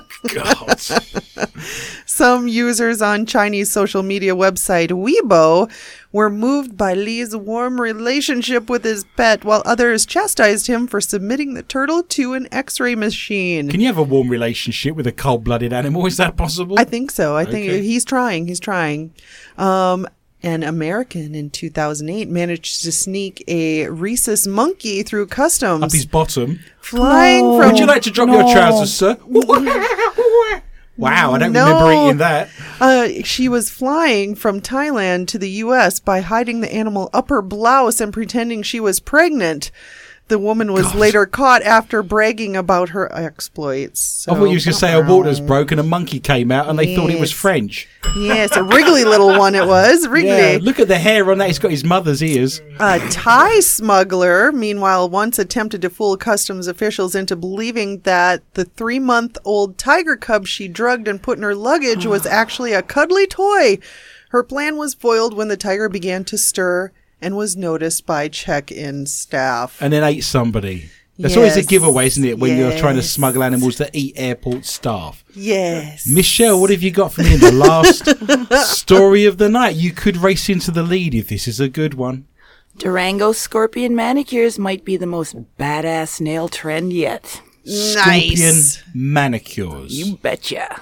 God. 0.34 0.80
Some 2.06 2.48
users 2.48 3.02
on 3.02 3.26
Chinese 3.26 3.70
social 3.70 4.02
media 4.02 4.34
website 4.34 4.88
Weibo 4.90 5.70
were 6.14 6.30
moved 6.30 6.76
by 6.76 6.94
Lee's 6.94 7.34
warm 7.34 7.80
relationship 7.80 8.70
with 8.70 8.84
his 8.84 9.04
pet, 9.16 9.44
while 9.44 9.62
others 9.66 10.06
chastised 10.06 10.68
him 10.68 10.86
for 10.86 11.00
submitting 11.00 11.54
the 11.54 11.62
turtle 11.64 12.04
to 12.04 12.34
an 12.34 12.46
X-ray 12.52 12.94
machine. 12.94 13.68
Can 13.68 13.80
you 13.80 13.88
have 13.88 13.98
a 13.98 14.02
warm 14.04 14.28
relationship 14.28 14.94
with 14.94 15.08
a 15.08 15.12
cold-blooded 15.12 15.72
animal? 15.72 16.06
Is 16.06 16.16
that 16.18 16.36
possible? 16.36 16.78
I 16.78 16.84
think 16.84 17.10
so. 17.10 17.36
I 17.36 17.44
think 17.44 17.64
he's 17.68 18.04
trying. 18.04 18.46
He's 18.46 18.60
trying. 18.60 19.12
Um, 19.58 20.06
an 20.44 20.62
American 20.62 21.34
in 21.34 21.50
2008 21.50 22.28
managed 22.28 22.82
to 22.84 22.92
sneak 22.92 23.42
a 23.48 23.88
rhesus 23.88 24.46
monkey 24.46 25.02
through 25.02 25.26
customs, 25.26 25.82
Up 25.82 25.90
his 25.92 26.06
bottom. 26.06 26.60
flying 26.80 27.42
No. 27.44 27.58
from. 27.58 27.70
Would 27.72 27.80
you 27.80 27.86
like 27.86 28.02
to 28.02 28.10
drop 28.12 28.28
your 28.28 28.42
trousers, 28.52 28.92
sir? 28.94 29.14
wow, 30.96 31.32
I 31.32 31.38
don't 31.38 31.52
No. 31.52 31.64
remember 31.66 31.92
eating 32.06 32.18
that. 32.18 32.48
Uh, 32.80 33.08
she 33.24 33.48
was 33.48 33.70
flying 33.70 34.34
from 34.34 34.60
Thailand 34.60 35.26
to 35.28 35.38
the 35.38 35.50
U.S. 35.50 35.98
by 36.00 36.20
hiding 36.20 36.60
the 36.60 36.72
animal 36.72 37.10
up 37.12 37.28
her 37.30 37.42
blouse 37.42 38.00
and 38.00 38.12
pretending 38.12 38.62
she 38.62 38.80
was 38.80 39.00
pregnant. 39.00 39.70
The 40.28 40.38
woman 40.38 40.72
was 40.72 40.94
later 40.94 41.26
caught 41.26 41.62
after 41.62 42.02
bragging 42.02 42.56
about 42.56 42.88
her 42.90 43.12
exploits. 43.14 44.26
I 44.26 44.32
thought 44.34 44.44
you 44.44 44.54
was 44.54 44.64
going 44.64 44.72
to 44.72 44.78
say 44.78 44.94
a 44.94 45.02
water's 45.02 45.36
So- 45.36 45.44
broke 45.44 45.70
and 45.70 45.78
a 45.78 45.84
monkey 45.84 46.18
came 46.18 46.50
out 46.50 46.66
and 46.68 46.78
they 46.78 46.96
thought 46.96 47.10
it 47.10 47.20
was 47.20 47.30
French. 47.30 47.86
Yes, 48.16 48.56
a 48.56 48.62
wriggly 48.62 49.04
little 49.04 49.38
one 49.38 49.54
it 49.54 49.66
was. 49.66 50.08
Wriggly. 50.08 50.30
Yeah, 50.30 50.58
look 50.62 50.80
at 50.80 50.88
the 50.88 50.98
hair 50.98 51.30
on 51.30 51.38
that. 51.38 51.48
He's 51.48 51.58
got 51.58 51.70
his 51.70 51.84
mother's 51.84 52.22
ears. 52.22 52.62
A 52.80 53.00
Thai 53.10 53.60
smuggler, 53.60 54.50
meanwhile, 54.50 55.10
once 55.10 55.38
attempted 55.38 55.82
to 55.82 55.90
fool 55.90 56.16
customs 56.16 56.68
officials 56.68 57.14
into 57.14 57.36
believing 57.36 57.98
that 58.00 58.42
the 58.54 58.64
three 58.64 58.98
month 58.98 59.36
old 59.44 59.76
tiger 59.76 60.16
cub 60.16 60.46
she 60.46 60.68
drugged 60.68 61.06
and 61.06 61.22
put 61.22 61.36
in 61.36 61.44
her 61.44 61.54
luggage 61.54 62.06
was 62.06 62.24
actually 62.40 62.72
a 62.72 62.82
cuddly 62.82 63.26
toy. 63.26 63.78
Her 64.30 64.42
plan 64.42 64.78
was 64.78 64.94
foiled 64.94 65.36
when 65.36 65.48
the 65.48 65.56
tiger 65.58 65.88
began 65.90 66.24
to 66.24 66.38
stir 66.38 66.92
and 67.24 67.36
was 67.36 67.56
noticed 67.56 68.06
by 68.06 68.28
check 68.28 68.70
in 68.70 69.06
staff. 69.06 69.80
And 69.80 69.92
then 69.92 70.04
ate 70.04 70.22
somebody. 70.24 70.90
That's 71.18 71.36
always 71.36 71.56
a 71.56 71.62
giveaway, 71.62 72.06
isn't 72.06 72.24
it? 72.24 72.38
When 72.40 72.56
you're 72.58 72.76
trying 72.76 72.96
to 72.96 73.02
smuggle 73.02 73.44
animals 73.44 73.78
that 73.78 73.90
eat 73.94 74.14
airport 74.16 74.64
staff. 74.64 75.24
Yes. 75.34 76.06
Michelle, 76.08 76.60
what 76.60 76.70
have 76.70 76.82
you 76.82 76.90
got 76.90 77.12
for 77.12 77.22
me 77.22 77.34
in 77.34 77.40
the 77.40 77.52
last 77.52 78.04
story 78.76 79.24
of 79.24 79.38
the 79.38 79.48
night? 79.48 79.76
You 79.76 79.92
could 79.92 80.16
race 80.16 80.48
into 80.48 80.72
the 80.72 80.82
lead 80.82 81.14
if 81.14 81.28
this 81.28 81.46
is 81.46 81.60
a 81.60 81.68
good 81.68 81.94
one. 81.94 82.26
Durango 82.78 83.30
scorpion 83.30 83.94
manicures 83.94 84.58
might 84.58 84.84
be 84.84 84.96
the 84.96 85.06
most 85.06 85.36
badass 85.56 86.20
nail 86.20 86.48
trend 86.48 86.92
yet. 86.92 87.40
Scorpion 87.64 88.34
Nice. 88.40 88.82
manicures. 88.92 89.92
You 89.96 90.16
betcha. 90.16 90.80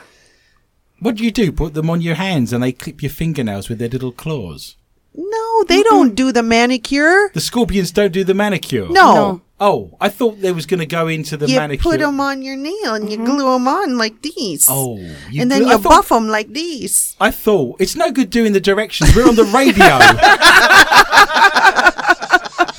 What 1.01 1.17
do 1.17 1.25
you 1.25 1.31
do? 1.31 1.53
Put 1.53 1.75
them 1.75 1.91
on 1.91 2.01
your 2.01 2.15
hands 2.15 2.53
and 2.55 2.63
they 2.63 2.73
clip 2.73 3.03
your 3.03 3.11
fingernails 3.11 3.69
with 3.69 3.79
their 3.79 3.89
little 3.91 4.13
claws. 4.13 4.77
No, 5.15 5.65
they 5.65 5.83
don't 5.83 6.15
do 6.15 6.33
the 6.33 6.43
manicure. 6.43 7.31
The 7.35 7.41
scorpions 7.41 7.91
don't 7.91 8.13
do 8.13 8.25
the 8.25 8.35
manicure. 8.35 8.89
No. 8.89 9.15
No. 9.15 9.43
Oh, 9.61 9.97
I 10.01 10.09
thought 10.09 10.41
they 10.41 10.51
was 10.51 10.67
going 10.67 10.81
to 10.81 10.87
go 10.87 11.07
into 11.07 11.37
the 11.37 11.47
You 11.47 11.57
manicure. 11.57 11.93
You 11.93 11.99
put 11.99 12.01
them 12.01 12.19
on 12.19 12.43
your 12.43 12.57
nail 12.57 12.95
and 12.95 13.09
you 13.11 13.17
mm-hmm. 13.17 13.27
glue 13.27 13.53
them 13.53 13.69
on 13.69 13.97
like 13.97 14.21
these. 14.23 14.67
Oh, 14.69 14.97
you 15.31 15.41
and 15.41 15.51
then 15.51 15.61
glue- 15.61 15.71
you 15.71 15.77
I 15.77 15.81
thought- 15.81 15.91
buff 15.91 16.09
them 16.09 16.29
like 16.29 16.53
these. 16.53 17.15
I 17.21 17.31
thought 17.31 17.81
it's 17.81 17.95
no 17.95 18.11
good 18.11 18.31
doing 18.31 18.55
the 18.55 18.61
directions. 18.61 19.15
We're 19.15 19.29
on 19.29 19.37
the 19.37 19.45
radio. 19.45 19.85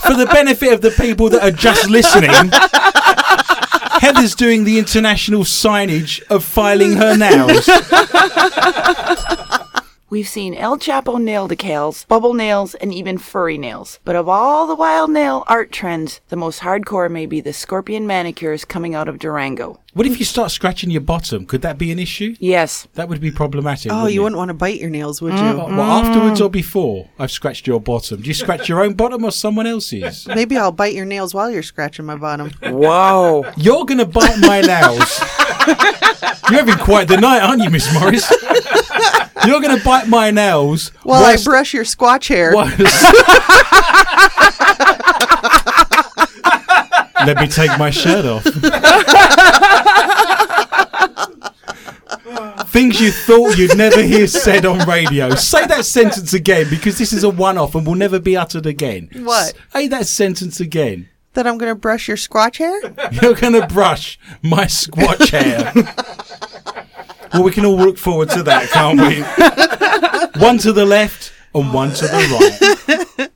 For 0.04 0.14
the 0.16 0.26
benefit 0.26 0.74
of 0.74 0.82
the 0.82 0.92
people 0.92 1.30
that 1.30 1.42
are 1.42 1.52
just 1.52 1.90
listening, 1.90 2.30
Heather's 4.02 4.36
doing 4.36 4.66
the 4.66 4.78
international 4.78 5.46
signage 5.46 6.22
of 6.30 6.44
filing 6.44 6.98
her 6.98 7.16
nails. 7.16 7.66
We've 10.14 10.28
seen 10.28 10.54
El 10.54 10.78
Chapo 10.78 11.20
nail 11.20 11.48
decals, 11.50 12.08
bubble 12.08 12.36
nails, 12.36 12.76
and 12.76 12.94
even 12.94 13.18
furry 13.18 13.58
nails. 13.58 13.98
But 14.06 14.16
of 14.16 14.30
all 14.30 14.68
the 14.68 14.76
wild 14.76 15.10
nail 15.10 15.44
art 15.48 15.72
trends, 15.72 16.22
the 16.30 16.36
most 16.36 16.60
hardcore 16.60 17.10
may 17.10 17.26
be 17.26 17.42
the 17.42 17.52
scorpion 17.52 18.06
manicures 18.06 18.64
coming 18.64 18.94
out 18.94 19.08
of 19.08 19.18
Durango. 19.18 19.80
What 19.94 20.06
if 20.06 20.20
you 20.20 20.26
start 20.26 20.52
scratching 20.52 20.92
your 20.92 21.02
bottom? 21.02 21.48
Could 21.48 21.64
that 21.64 21.80
be 21.80 21.92
an 21.92 21.98
issue? 21.98 22.36
Yes, 22.40 22.88
That 22.94 23.10
would 23.10 23.22
be 23.22 23.32
problematic. 23.32 23.92
Oh, 23.92 23.96
wouldn't 24.04 24.14
you 24.14 24.22
it? 24.22 24.24
wouldn't 24.26 24.38
want 24.38 24.50
to 24.50 24.54
bite 24.54 24.80
your 24.80 24.92
nails, 24.92 25.20
would 25.20 25.34
you? 25.34 25.40
Oh, 25.40 25.66
Well, 25.76 25.82
afterwards 25.82 26.40
or 26.42 26.50
before 26.52 27.10
I've 27.18 27.32
scratched 27.32 27.66
your 27.66 27.80
bottom? 27.82 28.22
Do 28.22 28.28
you 28.28 28.36
scratch 28.36 28.70
your 28.70 28.84
own 28.84 28.94
bottom 28.94 29.26
or 29.26 29.32
someone 29.32 29.66
else's? 29.66 30.28
Maybe 30.36 30.56
I'll 30.58 30.72
bite 30.72 30.94
your 30.94 31.06
nails 31.06 31.34
while 31.34 31.50
you're 31.50 31.64
scratching 31.64 32.06
my 32.06 32.18
bottom. 32.18 32.52
Wow. 32.62 33.52
You're 33.58 33.86
going 33.86 33.98
to 33.98 34.06
bite 34.06 34.38
my 34.42 34.62
nails. 34.62 35.20
You're 36.52 36.60
having 36.66 36.76
quite 36.86 37.08
the 37.08 37.18
night, 37.18 37.40
aren't 37.42 37.64
you, 37.64 37.72
Miss 37.72 37.92
Morris? 37.96 38.32
You're 39.46 39.62
going 39.62 39.78
to 39.78 39.84
bite 39.84 40.08
my 40.08 40.32
nails 40.32 40.90
While 41.04 41.24
I 41.24 41.38
brush 41.44 41.74
your 41.74 41.84
squatch 41.84 42.28
hair. 42.30 42.54
Let 47.26 47.38
me 47.38 47.48
take 47.48 47.78
my 47.80 47.90
shirt 47.90 48.26
off. 48.26 48.44
Things 52.70 53.00
you 53.00 53.12
thought 53.12 53.58
you'd 53.58 53.78
never 53.78 54.02
hear 54.02 54.28
said 54.28 54.66
on 54.66 54.88
radio. 54.88 55.36
Say 55.36 55.66
that 55.68 55.86
sentence 55.86 56.34
again 56.34 56.68
because 56.70 56.98
this 56.98 57.14
is 57.14 57.24
a 57.24 57.30
one 57.30 57.58
off 57.58 57.76
and 57.76 57.86
will 57.86 57.96
never 57.96 58.20
be 58.20 58.36
uttered 58.36 58.66
again. 58.66 59.10
What? 59.14 59.54
Say 59.72 59.88
that 59.88 60.08
sentence 60.08 60.60
again. 60.60 61.08
That 61.34 61.48
I'm 61.48 61.58
going 61.58 61.72
to 61.72 61.76
brush 61.80 62.08
your 62.08 62.18
squatch 62.18 62.58
hair? 62.58 62.80
You're 63.22 63.34
going 63.36 63.54
to 63.54 63.66
brush 63.68 64.20
my 64.42 64.66
squatch 64.66 65.30
hair. 65.30 65.72
Well, 67.34 67.44
we 67.44 67.52
can 67.52 67.66
all 67.66 67.78
look 67.78 67.98
forward 67.98 68.30
to 68.32 68.44
that, 68.44 68.70
can't 68.70 69.00
we? 69.00 70.40
one 70.42 70.58
to 70.60 70.72
the 70.74 70.86
left 70.86 71.32
and 71.54 71.74
one 71.74 71.92
to 71.94 72.06
the 72.06 73.18
right. 73.20 73.30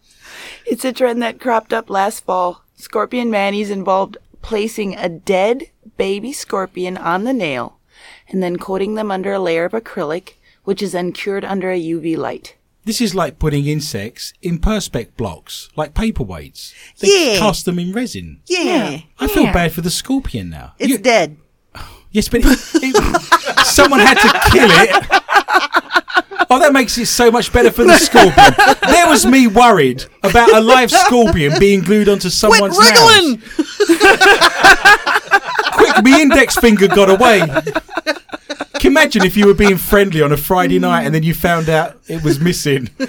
It's 0.66 0.84
a 0.86 0.92
trend 0.92 1.22
that 1.22 1.40
cropped 1.40 1.72
up 1.74 1.90
last 1.90 2.26
fall. 2.26 2.64
Scorpion 2.76 3.30
manis 3.32 3.70
involved 3.70 4.18
placing 4.42 4.96
a 4.96 5.08
dead 5.10 5.64
baby 5.98 6.32
scorpion 6.34 6.98
on 6.98 7.24
the 7.24 7.34
nail 7.34 7.80
and 8.30 8.44
then 8.44 8.58
coating 8.58 8.96
them 8.96 9.10
under 9.10 9.34
a 9.34 9.40
layer 9.40 9.66
of 9.66 9.72
acrylic, 9.72 10.34
which 10.64 10.82
is 10.82 10.92
then 10.92 11.12
cured 11.14 11.46
under 11.46 11.72
a 11.72 11.80
UV 11.82 12.18
light. 12.18 12.56
This 12.84 13.02
is 13.02 13.16
like 13.16 13.40
putting 13.40 13.66
insects 13.66 14.34
in 14.42 14.60
perspex 14.60 15.08
blocks, 15.18 15.70
like 15.76 15.94
paperweights. 15.94 16.74
They 17.00 17.34
Yeah. 17.34 17.40
cast 17.40 17.66
them 17.66 17.80
in 17.80 17.92
resin. 17.92 18.42
Yeah. 18.48 19.00
I 19.20 19.28
feel 19.28 19.46
bad 19.46 19.72
for 19.74 19.82
the 19.82 19.90
scorpion 19.90 20.50
now. 20.50 20.74
It's 20.80 20.92
You- 20.92 20.98
dead. 20.98 21.38
Yes, 22.18 22.28
but 22.30 22.42
it, 22.44 22.48
it- 22.84 23.66
someone 23.66 24.00
had 24.00 24.16
to 24.18 24.30
kill 24.52 24.70
it. 24.72 24.90
Oh, 26.50 26.60
that 26.60 26.72
makes 26.72 26.98
it 26.98 27.08
so 27.08 27.30
much 27.30 27.52
better 27.52 27.72
for 27.72 27.84
the 27.84 27.98
scorpion. 27.98 28.54
There 28.90 29.08
was 29.10 29.26
me 29.26 29.48
worried 29.48 30.06
about 30.24 30.54
a 30.54 30.62
live 30.62 30.90
scorpion 30.92 31.54
being 31.60 31.82
glued 31.82 32.08
onto 32.10 32.30
Quit 32.30 32.34
someone's 32.34 32.78
wriggling! 32.78 33.42
nails. 33.42 33.44
Quick, 35.74 36.04
my 36.04 36.20
index 36.22 36.56
finger 36.56 36.88
got 36.88 37.10
away. 37.10 37.40
Can 38.80 38.84
you 38.84 38.90
imagine 38.92 39.24
if 39.24 39.36
you 39.36 39.46
were 39.48 39.54
being 39.54 39.76
friendly 39.78 40.22
on 40.22 40.32
a 40.32 40.38
Friday 40.38 40.80
night 40.80 41.04
and 41.04 41.14
then 41.14 41.24
you 41.24 41.34
found 41.34 41.68
out 41.70 41.98
it 42.08 42.24
was 42.24 42.40
missing? 42.40 42.90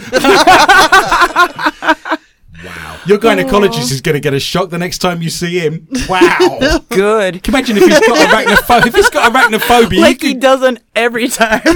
wow. 3.09 3.15
Your 3.15 3.19
gynecologist 3.37 3.91
is 3.93 4.01
going 4.01 4.15
to 4.15 4.21
get 4.21 4.35
a 4.35 4.41
shock 4.41 4.71
the 4.71 4.79
next 4.79 4.99
time 4.99 5.23
you 5.23 5.31
see 5.31 5.59
him. 5.59 5.89
Wow. 6.09 6.81
Good. 6.89 7.43
Can 7.43 7.53
you 7.55 7.59
imagine 7.59 7.77
if 7.77 7.85
he's 7.85 8.01
got 8.01 8.19
arachnophobia? 8.29 8.87
If 8.87 8.95
he's 8.95 9.11
got 9.11 9.33
arachnophobia, 9.33 10.01
Like 10.01 10.23
you 10.23 10.29
he 10.29 10.35
could- 10.35 10.41
doesn't 10.43 10.81
every 10.95 11.29
time. 11.29 11.61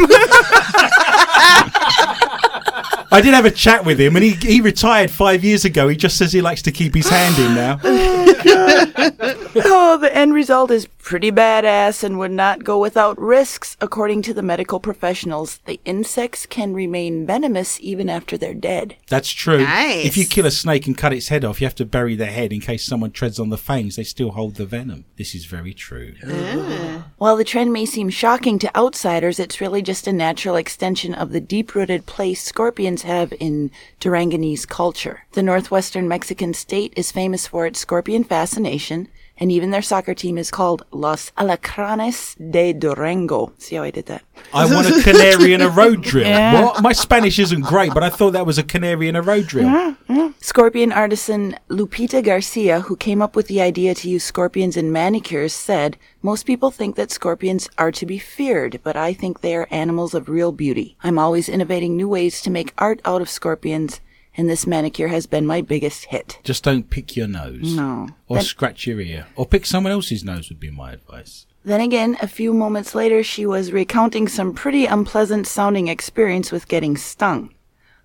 I 3.13 3.21
did 3.21 3.35
have 3.35 3.45
a 3.45 3.51
chat 3.51 3.85
with 3.85 4.01
him, 4.01 4.17
and 4.17 4.25
he 4.25 4.31
he 4.31 4.61
retired 4.63 5.11
five 5.11 5.45
years 5.45 5.67
ago. 5.67 5.89
He 5.89 5.97
just 5.97 6.17
says 6.17 6.33
he 6.33 6.41
likes 6.41 6.63
to 6.63 6.73
keep 6.73 6.95
his 6.95 7.09
hand 7.09 7.39
in 7.39 7.55
now. 7.55 7.79
oh, 8.45 9.99
the 10.01 10.11
end 10.15 10.33
result 10.35 10.71
is 10.71 10.87
pretty 10.87 11.31
badass 11.31 12.03
and 12.03 12.19
would 12.19 12.31
not 12.31 12.65
go 12.65 12.79
without 12.79 13.21
risks. 13.21 13.77
According 13.81 14.23
to 14.23 14.35
the 14.35 14.43
medical 14.43 14.81
professionals, 14.81 15.59
the 15.67 15.81
insects 15.85 16.47
can 16.47 16.73
remain 16.73 17.27
venomous 17.27 17.79
even 17.81 18.09
after 18.09 18.39
they're 18.39 18.55
dead. 18.55 18.97
That's 19.09 19.31
true. 19.31 19.59
Nice. 19.59 20.07
If 20.07 20.17
you 20.17 20.25
kill 20.25 20.47
a 20.47 20.51
snake 20.51 20.87
and 20.87 20.97
cut 20.97 21.13
its 21.13 21.29
head 21.29 21.45
off, 21.45 21.61
you 21.61 21.67
have 21.67 21.75
to 21.77 21.85
bury 21.85 22.15
their 22.15 22.31
head 22.31 22.53
in 22.53 22.61
case 22.61 22.85
someone 22.85 23.11
treads 23.11 23.39
on 23.39 23.51
the 23.51 23.59
fangs. 23.59 23.97
They 23.97 24.05
still 24.05 24.31
hold 24.31 24.55
the 24.55 24.65
venom. 24.65 25.05
This 25.17 25.35
is 25.35 25.45
very 25.45 25.75
true. 25.75 26.15
Ah. 26.27 27.09
While 27.19 27.37
the 27.37 27.45
trend 27.45 27.73
may 27.73 27.85
seem 27.85 28.09
shocking 28.09 28.59
to 28.61 28.77
outsiders, 28.77 29.39
it's 29.39 29.61
really 29.61 29.83
just 29.83 30.07
a 30.07 30.13
natural 30.13 30.57
extension 30.57 31.15
of 31.15 31.33
the 31.33 31.41
deep 31.41 31.75
rooted 31.75 32.07
place 32.07 32.43
scorpions 32.43 33.01
have 33.03 33.32
in 33.40 33.70
Duranganese 34.00 34.66
culture. 34.66 35.24
The 35.32 35.42
northwestern 35.42 36.09
Mexican 36.09 36.55
state 36.55 36.92
is 36.96 37.12
famous 37.12 37.46
for 37.46 37.66
its 37.66 37.80
scorpion 37.80 38.24
fascination, 38.24 39.09
and 39.43 39.51
even 39.51 39.72
their 39.72 39.82
soccer 39.82 40.14
team 40.14 40.38
is 40.38 40.53
called 40.53 40.86
Los 40.93 41.32
Alacranes 41.32 42.36
de 42.53 42.72
Durango. 42.72 43.53
See 43.59 43.74
how 43.74 43.82
I 43.82 43.90
did 43.90 44.07
that? 44.07 44.22
I 44.55 44.72
want 44.72 44.86
a 44.86 45.03
canary 45.03 45.53
in 45.53 45.61
a 45.61 45.68
road 45.68 46.01
drill. 46.11 46.30
What? 46.62 46.80
My 46.80 46.93
Spanish 46.93 47.40
isn't 47.40 47.62
great, 47.62 47.93
but 47.93 48.05
I 48.05 48.09
thought 48.09 48.34
that 48.34 48.47
was 48.47 48.57
a 48.57 48.62
canary 48.62 49.09
in 49.09 49.16
a 49.16 49.20
road 49.20 49.49
drill. 49.49 49.97
Scorpion 50.40 50.93
artisan 50.93 51.59
Lupita 51.68 52.22
Garcia, 52.22 52.82
who 52.82 52.95
came 52.95 53.20
up 53.20 53.34
with 53.34 53.49
the 53.49 53.61
idea 53.61 53.97
to 53.97 54.09
use 54.09 54.22
scorpions 54.22 54.76
in 54.76 54.93
manicures, 54.93 55.53
said, 55.53 55.97
Most 56.22 56.47
people 56.47 56.70
think 56.70 56.95
that 56.95 57.11
scorpions 57.11 57.68
are 57.78 57.90
to 57.90 58.07
be 58.07 58.18
feared, 58.18 58.78
but 58.84 58.97
I 58.97 59.12
think 59.12 59.40
they 59.40 59.57
are 59.57 59.66
animals 59.72 60.14
of 60.14 60.28
real 60.28 60.53
beauty. 60.53 60.97
I'm 61.03 61.18
always 61.18 61.49
innovating 61.49 61.97
new 61.97 62.09
ways 62.09 62.40
to 62.43 62.51
make 62.51 62.74
art 62.78 63.01
out 63.05 63.20
of 63.20 63.28
scorpions, 63.28 64.01
and 64.37 64.49
this 64.49 64.66
manicure 64.66 65.09
has 65.09 65.26
been 65.26 65.47
my 65.47 65.61
biggest 65.61 66.07
hit. 66.07 66.39
Just 66.43 66.64
don't 66.64 66.89
pick 66.89 67.16
your 67.16 67.28
nose. 67.28 67.74
No. 67.74 68.09
Or 68.28 68.37
Then- 68.37 68.45
scratch 68.45 68.87
your 68.87 69.01
ear. 69.01 69.26
Or 69.37 69.47
pick 69.47 69.66
someone 69.66 69.93
else's 69.93 70.24
nose 70.24 70.49
would 70.49 70.61
be 70.61 70.70
my 70.70 70.93
advice. 70.93 71.47
Then 71.64 71.80
again, 71.80 72.16
a 72.20 72.26
few 72.26 72.53
moments 72.53 72.95
later, 72.95 73.22
she 73.22 73.47
was 73.47 73.72
recounting 73.72 74.26
some 74.26 74.53
pretty 74.53 74.87
unpleasant 74.87 75.47
sounding 75.47 75.87
experience 75.89 76.51
with 76.51 76.66
getting 76.66 76.97
stung. 76.97 77.55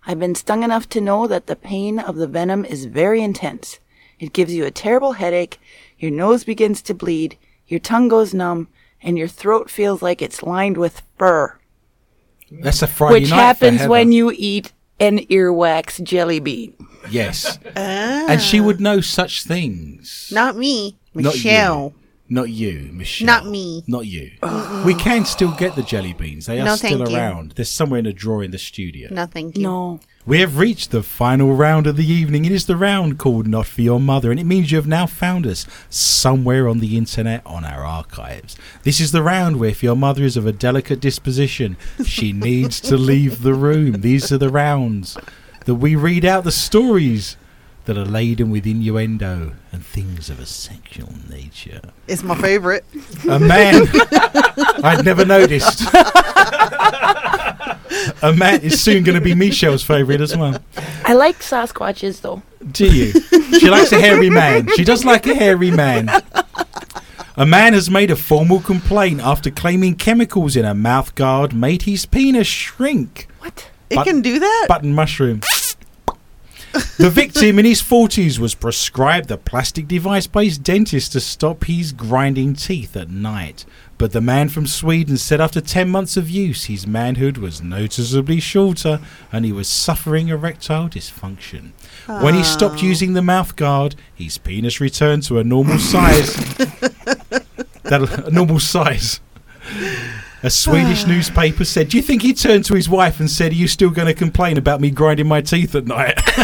I've 0.06 0.20
been 0.20 0.36
stung 0.36 0.64
enough 0.64 0.88
to 0.90 1.02
know 1.02 1.28
that 1.28 1.48
the 1.48 1.56
pain 1.56 1.98
of 2.00 2.18
the 2.18 2.28
venom 2.28 2.66
is 2.66 2.86
very 2.86 3.22
intense. 3.22 3.80
It 4.20 4.34
gives 4.34 4.54
you 4.54 4.66
a 4.66 4.72
terrible 4.72 5.14
headache, 5.14 5.60
your 5.98 6.12
nose 6.12 6.44
begins 6.44 6.82
to 6.84 6.94
bleed, 6.94 7.38
your 7.68 7.80
tongue 7.80 8.08
goes 8.08 8.34
numb, 8.34 8.68
and 9.02 9.18
your 9.18 9.28
throat 9.28 9.70
feels 9.70 10.02
like 10.02 10.22
it's 10.22 10.44
lined 10.44 10.78
with 10.78 11.02
fur, 11.18 11.58
That's 12.52 12.82
a 12.82 12.88
Friday 12.88 13.22
which 13.22 13.30
happens 13.30 13.88
when 13.88 14.12
you 14.12 14.32
eat 14.36 14.72
an 15.00 15.20
earwax 15.28 16.04
jelly 16.04 16.40
bean. 16.40 16.74
Yes. 17.10 17.58
Ah. 17.76 18.26
And 18.30 18.42
she 18.42 18.60
would 18.60 18.80
know 18.82 19.02
such 19.02 19.44
things. 19.44 20.30
Not 20.32 20.58
me. 20.58 20.98
Not 21.14 21.34
Michelle. 21.36 21.94
you. 21.96 22.07
Not 22.30 22.50
you, 22.50 22.90
Michelle. 22.92 23.26
Not 23.26 23.46
me. 23.46 23.84
Not 23.88 24.06
you. 24.06 24.32
we 24.86 24.94
can 24.96 25.24
still 25.26 25.52
get 25.54 25.76
the 25.76 25.84
jelly 25.84 26.12
beans. 26.14 26.46
They 26.46 26.60
are 26.60 26.66
No, 26.66 26.76
still 26.76 26.98
thank 26.98 27.10
you. 27.10 27.16
around. 27.16 27.54
They're 27.56 27.64
somewhere 27.66 28.00
in 28.00 28.06
a 28.06 28.12
drawer 28.14 28.44
in 28.44 28.52
the 28.52 28.58
studio. 28.58 29.08
No, 29.12 29.26
thank 29.26 29.58
you. 29.58 29.64
No. 29.64 30.00
We 30.26 30.42
have 30.42 30.58
reached 30.58 30.92
the 30.92 31.04
final 31.04 31.54
round 31.54 31.88
of 31.88 31.96
the 31.96 32.06
evening. 32.06 32.44
It 32.44 32.52
is 32.52 32.66
the 32.66 32.76
round 32.76 33.18
called 33.18 33.48
Not 33.48 33.66
For 33.66 33.82
Your 33.82 34.00
Mother, 34.02 34.30
and 34.30 34.38
it 34.42 34.44
means 34.44 34.72
you 34.72 34.78
have 34.78 34.86
now 34.86 35.06
found 35.06 35.48
us 35.48 35.66
somewhere 35.90 36.68
on 36.68 36.80
the 36.80 36.98
internet 36.98 37.42
on 37.46 37.64
our 37.64 37.86
archives. 37.86 38.58
This 38.84 39.00
is 39.00 39.14
the 39.14 39.24
round 39.24 39.58
where, 39.58 39.70
if 39.70 39.82
your 39.82 39.96
mother 39.96 40.24
is 40.26 40.36
of 40.36 40.46
a 40.46 40.52
delicate 40.52 41.00
disposition, 41.00 41.78
she 42.04 42.34
needs 42.34 42.82
to 42.82 42.98
leave 42.98 43.42
the 43.42 43.54
room. 43.54 44.02
These 44.02 44.34
are 44.34 44.38
the 44.38 44.50
rounds 44.50 45.18
that 45.66 45.76
we 45.76 45.96
read 45.96 46.26
out 46.26 46.44
the 46.44 46.52
stories 46.52 47.38
that 47.88 47.98
are 47.98 48.06
laden 48.06 48.52
with 48.52 48.68
innuendo 48.68 49.54
and 49.72 49.86
things 49.86 50.30
of 50.30 50.42
a 50.42 50.46
sexual 50.46 51.08
nature. 51.30 51.80
It's 52.06 52.22
my 52.22 52.36
favorite. 52.36 52.84
A 53.30 53.40
man 53.40 53.88
I'd 54.84 55.06
never 55.06 55.24
noticed. 55.24 55.84
A 58.22 58.34
man 58.34 58.62
is 58.62 58.82
soon 58.82 59.06
going 59.06 59.16
to 59.18 59.22
be 59.22 59.34
Michelle's 59.34 59.84
favourite 59.84 60.20
as 60.20 60.36
well. 60.36 60.62
I 61.06 61.14
like 61.14 61.40
Sasquatches 61.40 62.20
though. 62.20 62.42
Do 62.72 62.94
you? 62.94 63.14
She 63.58 63.70
likes 63.70 63.94
a 63.94 64.00
hairy 64.02 64.30
man. 64.30 64.68
She 64.76 64.84
does 64.84 65.06
like 65.06 65.26
a 65.26 65.34
hairy 65.34 65.72
man. 65.72 66.10
A 67.38 67.46
man 67.46 67.72
has 67.72 67.90
made 67.90 68.12
a 68.12 68.18
formal 68.18 68.60
complaint 68.60 69.22
after 69.22 69.50
claiming 69.50 69.96
chemicals 69.96 70.58
in 70.58 70.66
a 70.66 70.74
mouth 70.76 71.16
guard 71.16 71.54
made 71.54 71.84
his 71.84 72.06
penis 72.06 72.48
shrink. 72.48 73.30
What? 73.40 73.70
It 73.90 74.04
can 74.04 74.22
do 74.22 74.40
that? 74.40 74.66
Button 74.68 74.94
mushroom. 74.94 75.40
The 76.98 77.10
victim 77.10 77.60
in 77.60 77.66
his 77.66 77.82
40s 77.82 78.40
was 78.40 78.56
prescribed 78.56 79.30
a 79.32 79.38
plastic 79.38 79.88
device 79.88 80.28
by 80.28 80.46
his 80.46 80.58
dentist 80.58 81.12
to 81.12 81.20
stop 81.20 81.66
his 81.66 81.92
grinding 81.92 82.56
teeth 82.56 82.96
at 82.96 83.10
night. 83.10 83.66
But 83.98 84.12
the 84.12 84.22
man 84.22 84.50
from 84.50 84.68
Sweden 84.68 85.18
said 85.18 85.42
after 85.42 85.62
10 85.62 85.90
months 85.90 86.18
of 86.18 86.30
use, 86.30 86.66
his 86.66 86.86
manhood 86.86 87.38
was 87.38 87.62
noticeably 87.62 88.40
shorter 88.40 89.00
and 89.32 89.46
he 89.46 89.52
was 89.52 89.68
suffering 89.68 90.28
erectile 90.28 90.88
dysfunction. 90.90 91.72
When 92.08 92.36
he 92.36 92.44
stopped 92.44 92.84
using 92.84 93.14
the 93.14 93.22
mouth 93.22 93.56
guard, 93.56 93.96
his 94.14 94.38
penis 94.38 94.80
returned 94.80 95.24
to 95.24 95.40
a 95.40 95.44
normal 95.44 95.80
size. 95.80 96.36
that 97.84 98.26
a 98.28 98.32
normal 98.32 98.60
size. 98.60 99.20
A 100.44 100.50
Swedish 100.50 101.06
newspaper 101.08 101.66
said, 101.66 101.90
Do 101.90 101.98
you 101.98 102.04
think 102.04 102.22
he 102.22 102.34
turned 102.34 102.66
to 102.66 102.76
his 102.76 102.90
wife 102.90 103.20
and 103.20 103.30
said, 103.30 103.52
Are 103.52 103.56
you 103.56 103.68
still 103.68 103.90
going 103.90 104.08
to 104.08 104.14
complain 104.14 104.58
about 104.58 104.82
me 104.82 104.92
grinding 104.92 105.28
my 105.28 105.42
teeth 105.42 105.76
at 105.76 105.86
night? 105.86 106.20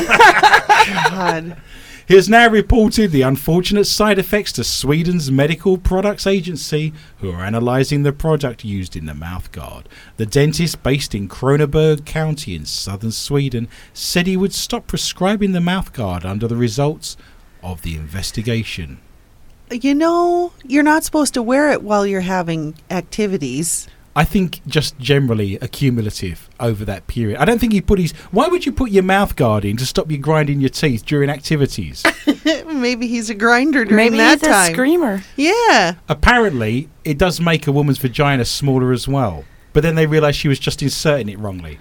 God. 1.09 1.57
He 2.05 2.15
has 2.15 2.27
now 2.27 2.49
reported 2.49 3.11
the 3.11 3.21
unfortunate 3.21 3.85
side 3.85 4.19
effects 4.19 4.51
to 4.53 4.63
Sweden's 4.65 5.31
Medical 5.31 5.77
Products 5.77 6.27
Agency, 6.27 6.91
who 7.19 7.31
are 7.31 7.45
analysing 7.45 8.03
the 8.03 8.11
product 8.11 8.65
used 8.65 8.97
in 8.97 9.05
the 9.05 9.13
mouthguard. 9.13 9.85
The 10.17 10.25
dentist, 10.25 10.83
based 10.83 11.15
in 11.15 11.29
Kronoberg 11.29 12.05
County 12.05 12.55
in 12.55 12.65
southern 12.65 13.13
Sweden, 13.13 13.69
said 13.93 14.27
he 14.27 14.35
would 14.35 14.53
stop 14.53 14.85
prescribing 14.85 15.53
the 15.53 15.59
mouthguard 15.59 16.25
under 16.25 16.47
the 16.47 16.57
results 16.57 17.15
of 17.61 17.83
the 17.83 17.95
investigation. 17.95 18.99
You 19.73 19.95
know, 19.95 20.51
you're 20.63 20.83
not 20.83 21.03
supposed 21.03 21.33
to 21.33 21.41
wear 21.41 21.71
it 21.71 21.81
while 21.81 22.05
you're 22.05 22.21
having 22.21 22.75
activities. 22.91 23.87
I 24.15 24.25
think 24.25 24.61
just 24.67 24.99
generally 24.99 25.55
accumulative 25.55 26.47
over 26.59 26.85
that 26.85 27.07
period. 27.07 27.39
I 27.39 27.45
don't 27.45 27.57
think 27.59 27.73
he 27.73 27.81
put 27.81 27.97
his. 27.97 28.11
Why 28.29 28.47
would 28.47 28.65
you 28.65 28.71
put 28.71 28.91
your 28.91 29.01
mouth 29.03 29.35
guard 29.35 29.65
in 29.65 29.75
to 29.77 29.85
stop 29.87 30.11
you 30.11 30.19
grinding 30.19 30.59
your 30.59 30.69
teeth 30.69 31.03
during 31.03 31.31
activities? 31.31 32.03
Maybe 32.67 33.07
he's 33.07 33.31
a 33.31 33.35
grinder 33.35 33.85
during 33.85 33.95
Maybe 33.95 34.17
that 34.17 34.39
he's 34.39 34.47
time. 34.47 34.69
a 34.69 34.73
screamer. 34.73 35.23
Yeah. 35.35 35.95
Apparently, 36.07 36.89
it 37.03 37.17
does 37.17 37.41
make 37.41 37.65
a 37.65 37.71
woman's 37.71 37.97
vagina 37.97 38.45
smaller 38.45 38.91
as 38.91 39.07
well. 39.07 39.45
But 39.73 39.81
then 39.81 39.95
they 39.95 40.05
realised 40.05 40.37
she 40.37 40.47
was 40.47 40.59
just 40.59 40.83
inserting 40.83 41.29
it 41.29 41.39
wrongly. 41.39 41.79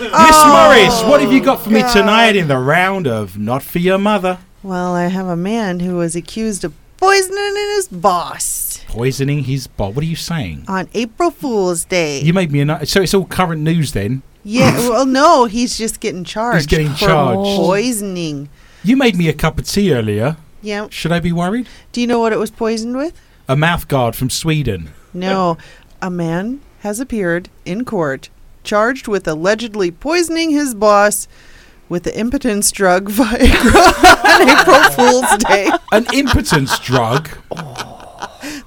Miss 0.00 0.10
oh, 0.12 0.72
Morris, 0.72 1.02
what 1.04 1.20
have 1.20 1.30
you 1.30 1.42
got 1.42 1.62
for 1.62 1.70
me 1.70 1.82
tonight 1.92 2.34
in 2.34 2.48
the 2.48 2.58
round 2.58 3.06
of 3.06 3.38
Not 3.38 3.62
For 3.62 3.78
Your 3.78 3.98
Mother? 3.98 4.38
Well, 4.62 4.94
I 4.94 5.06
have 5.06 5.26
a 5.26 5.36
man 5.36 5.80
who 5.80 5.96
was 5.96 6.16
accused 6.16 6.64
of 6.64 6.72
poisoning 7.00 7.54
his 7.56 7.88
boss 7.88 8.84
Poisoning 8.86 9.44
his 9.44 9.66
boss. 9.68 9.94
What 9.94 10.02
are 10.02 10.06
you 10.08 10.16
saying? 10.16 10.64
on 10.68 10.88
April 10.94 11.30
Fool's 11.30 11.84
Day. 11.84 12.20
You 12.20 12.32
made 12.32 12.50
me 12.50 12.60
a. 12.60 12.84
So 12.86 13.02
it's 13.02 13.14
all 13.14 13.24
current 13.24 13.62
news 13.62 13.92
then? 13.92 14.22
yeah, 14.42 14.76
well, 14.88 15.06
no, 15.06 15.44
he's 15.44 15.78
just 15.78 16.00
getting 16.00 16.24
charged. 16.24 16.56
He's 16.56 16.66
getting 16.66 16.90
for 16.90 17.06
charged. 17.06 17.56
poisoning. 17.56 18.48
You 18.82 18.96
made 18.96 19.16
me 19.16 19.28
a 19.28 19.32
cup 19.32 19.58
of 19.58 19.66
tea 19.66 19.92
earlier. 19.94 20.36
Yeah. 20.62 20.88
Should 20.90 21.12
I 21.12 21.20
be 21.20 21.30
worried? 21.32 21.68
Do 21.92 22.00
you 22.00 22.06
know 22.06 22.18
what 22.18 22.32
it 22.32 22.38
was 22.38 22.50
poisoned 22.50 22.96
with? 22.96 23.14
A 23.48 23.54
mouth 23.56 23.86
guard 23.88 24.16
from 24.16 24.28
Sweden. 24.30 24.90
No. 25.14 25.56
a 26.02 26.10
man 26.10 26.60
has 26.80 26.98
appeared 26.98 27.48
in 27.64 27.84
court 27.84 28.28
charged 28.64 29.06
with 29.08 29.26
allegedly 29.28 29.90
poisoning 29.90 30.50
his 30.50 30.74
boss 30.74 31.28
with 31.90 32.04
the 32.04 32.18
impotence 32.18 32.70
drug 32.70 33.10
Viagra 33.10 34.24
on 34.24 34.48
April 34.48 34.82
Fool's 34.92 35.36
Day. 35.38 35.70
An 35.92 36.06
impotence 36.14 36.78
drug. 36.78 37.28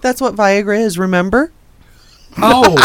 That's 0.01 0.21
what 0.21 0.36
Viagra 0.36 0.78
is, 0.80 0.99
remember? 0.99 1.51
Oh. 2.38 2.76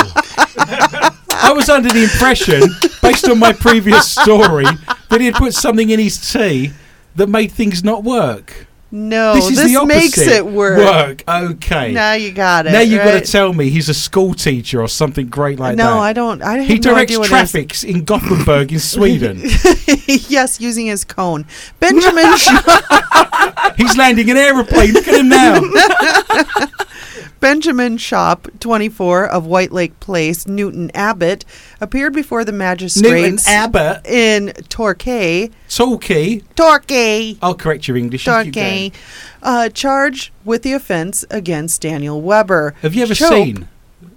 I 1.31 1.53
was 1.53 1.69
under 1.69 1.89
the 1.91 2.05
impression, 2.05 2.63
based 3.03 3.29
on 3.29 3.39
my 3.39 3.53
previous 3.53 4.11
story, 4.11 4.65
that 5.11 5.21
he 5.21 5.27
had 5.27 5.35
put 5.35 5.55
something 5.55 5.91
in 5.91 5.99
his 5.99 6.33
tea 6.33 6.71
that 7.17 7.29
made 7.29 7.51
things 7.51 7.83
not 7.83 8.05
work. 8.05 8.68
No, 8.91 9.35
this 9.35 9.55
this, 9.55 9.85
makes 9.85 10.19
it 10.19 10.47
work. 10.47 10.79
Work. 10.79 11.25
Okay. 11.29 11.93
Now 11.93 12.15
you 12.15 12.33
got 12.33 12.67
it. 12.67 12.73
now 12.73 12.81
you've 12.81 13.05
got 13.05 13.23
to 13.23 13.31
tell 13.31 13.53
me 13.53 13.69
he's 13.69 13.91
a 13.91 13.95
school 13.95 14.33
teacher 14.33 14.81
or 14.81 14.89
something 14.89 15.29
great 15.29 15.59
like 15.59 15.77
that. 15.77 15.83
no, 15.83 15.99
I 15.99 16.15
don't. 16.15 16.43
I 16.43 16.63
He 16.63 16.77
no 16.77 16.81
directs 16.95 17.19
traffic 17.29 17.85
in 17.85 18.05
Gothenburg 18.05 18.73
in 18.73 18.79
Sweden. 18.79 19.43
yes, 20.07 20.59
using 20.59 20.87
his 20.87 21.05
cone. 21.05 21.45
Benjamin 21.81 22.25
He's 23.77 23.97
landing 23.97 24.31
an 24.31 24.39
aeroplane. 24.39 24.93
Look 24.93 25.07
at 25.07 25.21
him 25.21 25.29
now. 25.29 25.61
Benjamin 27.41 27.97
Chope, 27.99 28.49
24 28.61 29.27
of 29.27 29.47
White 29.47 29.73
Lake 29.73 29.99
Place, 30.01 30.47
Newton 30.47 30.91
Abbot, 30.95 31.45
appeared 31.81 32.13
before 32.13 32.45
the 32.45 32.53
Newton 32.53 32.59
magistrates 32.59 33.47
Abbot. 33.49 34.07
in 34.07 34.53
Torquay. 34.69 35.51
Torquay. 35.69 36.41
Torquay. 36.57 37.37
I'll 37.41 37.55
correct 37.55 37.87
your 37.89 37.97
English. 37.97 38.27
You 38.27 38.33
Torquay. 38.33 38.51
going. 38.91 38.93
Uh, 39.43 39.69
charged 39.69 40.31
with 40.45 40.63
the 40.63 40.73
offense 40.73 41.25
against 41.31 41.83
Daniel 41.83 42.21
Weber. 42.21 42.75
Have 42.83 42.95
you 42.95 43.03
ever 43.03 43.15
Chope- 43.15 43.29
seen 43.33 43.69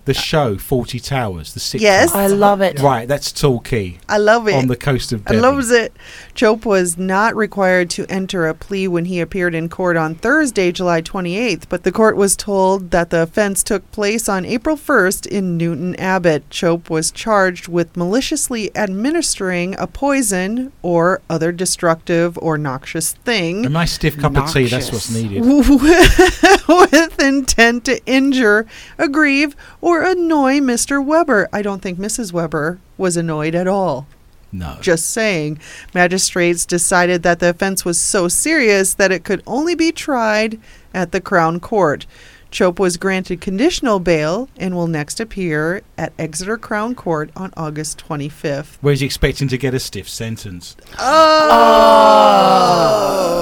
the 0.06 0.14
show 0.14 0.56
Fawlty 0.56 1.04
Towers? 1.04 1.54
The 1.54 1.60
sitcom? 1.60 1.82
Yes. 1.82 2.14
I 2.14 2.28
love 2.28 2.62
it. 2.62 2.80
Right, 2.80 3.08
that's 3.08 3.32
Torquay 3.32 3.99
I 4.08 4.18
love 4.18 4.47
it. 4.47 4.56
on 4.56 4.68
the 4.68 4.76
coast 4.76 5.12
of 5.12 5.24
I 5.28 5.34
loves 5.34 5.72
it. 5.72 5.93
Chope 6.34 6.66
was 6.66 6.97
not 6.97 7.36
required 7.36 7.89
to 7.91 8.06
enter 8.08 8.47
a 8.47 8.54
plea 8.54 8.88
when 8.88 9.06
he 9.06 9.20
appeared 9.20 9.56
in 9.56 9.70
court 9.70 9.97
on 9.97 10.16
Thursday, 10.16 10.72
July 10.72 11.02
28th, 11.02 11.64
but 11.70 11.84
the 11.84 11.91
court 11.91 12.16
was 12.16 12.36
told 12.36 12.91
that 12.91 13.10
the 13.10 13.22
offense 13.22 13.64
took 13.64 13.89
place 13.91 14.28
on 14.30 14.45
April 14.45 14.76
1st 14.76 15.28
in 15.28 15.58
Newton 15.58 15.95
Abbot. 15.95 16.49
Chope 16.49 16.89
was 16.89 17.12
charged 17.12 17.68
with 17.68 17.95
maliciously 17.97 18.76
administering 18.76 19.76
a 19.78 19.88
poison 19.88 20.72
or 20.82 21.22
other 21.30 21.52
destructive 21.52 22.38
or 22.39 22.58
noxious 22.58 23.14
thing. 23.14 23.66
A 23.66 23.70
nice 23.70 23.93
stiff 23.93 24.18
cup 24.18 24.36
of 24.38 24.52
tea. 24.52 24.68
That's 24.68 24.91
what's 24.91 25.14
needed. 25.14 25.41
with 26.68 27.20
intent 27.20 27.86
to 27.86 28.04
injure, 28.06 28.66
aggrieve, 28.97 29.56
or 29.82 29.90
annoy 29.99 30.59
Mr. 30.59 31.03
Weber. 31.03 31.49
I 31.51 31.61
don't 31.61 31.81
think 31.81 31.99
Mrs. 31.99 32.31
Weber 32.31 32.79
was 32.97 33.17
annoyed 33.17 33.55
at 33.55 33.67
all. 33.67 34.07
No. 34.51 34.77
Just 34.81 35.09
saying. 35.11 35.59
Magistrates 35.93 36.65
decided 36.65 37.23
that 37.23 37.39
the 37.39 37.49
offense 37.49 37.83
was 37.85 37.99
so 37.99 38.27
serious 38.27 38.93
that 38.95 39.11
it 39.11 39.23
could 39.23 39.41
only 39.47 39.75
be 39.75 39.91
tried 39.91 40.59
at 40.93 41.11
the 41.11 41.21
Crown 41.21 41.59
Court. 41.59 42.05
Chope 42.51 42.79
was 42.79 42.97
granted 42.97 43.39
conditional 43.39 43.99
bail 44.01 44.49
and 44.57 44.75
will 44.75 44.87
next 44.87 45.21
appear 45.21 45.83
at 45.97 46.11
Exeter 46.19 46.57
Crown 46.57 46.95
Court 46.95 47.29
on 47.33 47.53
August 47.55 48.03
25th. 48.05 48.75
Where's 48.81 48.99
he 48.99 49.05
expecting 49.05 49.47
to 49.47 49.57
get 49.57 49.73
a 49.73 49.79
stiff 49.79 50.09
sentence? 50.09 50.75
Oh! 50.99 51.07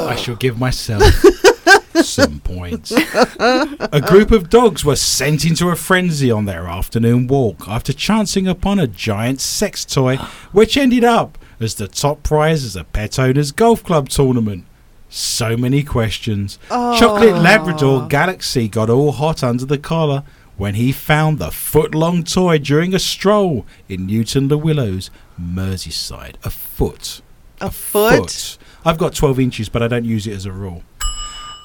I 0.10 0.16
shall 0.16 0.36
give 0.36 0.60
myself 0.60 1.04
some 2.04 2.40
points. 2.40 2.92
a 2.92 4.02
group 4.08 4.32
of 4.32 4.50
dogs 4.50 4.84
were 4.84 4.96
sent 4.96 5.46
into 5.46 5.70
a 5.70 5.76
frenzy 5.76 6.32
on 6.32 6.46
their 6.46 6.68
afternoon 6.68 7.28
walk 7.28 7.68
after 7.68 7.94
chancing 7.94 8.48
upon 8.48 8.80
a 8.80 8.88
giant 8.88 9.42
sex 9.42 9.86
toy, 9.86 10.18
which 10.52 10.78
ended 10.78 11.04
up 11.04 11.38
as 11.60 11.76
the 11.76 11.88
top 11.88 12.24
prize 12.24 12.64
as 12.64 12.76
a 12.76 12.84
pet 12.84 13.20
owner's 13.20 13.52
golf 13.52 13.84
club 13.84 14.10
tournament. 14.10 14.66
So 15.10 15.58
many 15.58 15.84
questions. 15.84 16.60
Chocolate 16.70 17.36
Labrador 17.36 18.08
Galaxy 18.08 18.68
got 18.68 18.90
all 18.90 19.12
hot 19.12 19.44
under 19.44 19.66
the 19.66 19.78
collar 19.80 20.24
when 20.58 20.76
he 20.76 20.92
found 20.92 21.40
the 21.40 21.52
foot 21.52 21.96
long 21.96 22.24
toy 22.24 22.58
during 22.60 22.94
a 22.94 23.00
stroll 23.00 23.66
in 23.88 24.06
Newton 24.06 24.50
Le 24.50 24.58
Willows, 24.58 25.10
Merseyside. 25.42 26.36
A 26.44 26.50
foot. 26.50 27.22
A 27.62 27.72
foot? 27.72 28.58
I've 28.86 28.98
got 28.98 29.16
12 29.16 29.40
inches, 29.40 29.70
but 29.70 29.82
I 29.82 29.88
don't 29.88 30.06
use 30.06 30.28
it 30.28 30.34
as 30.34 30.46
a 30.46 30.52
rule. 30.52 30.84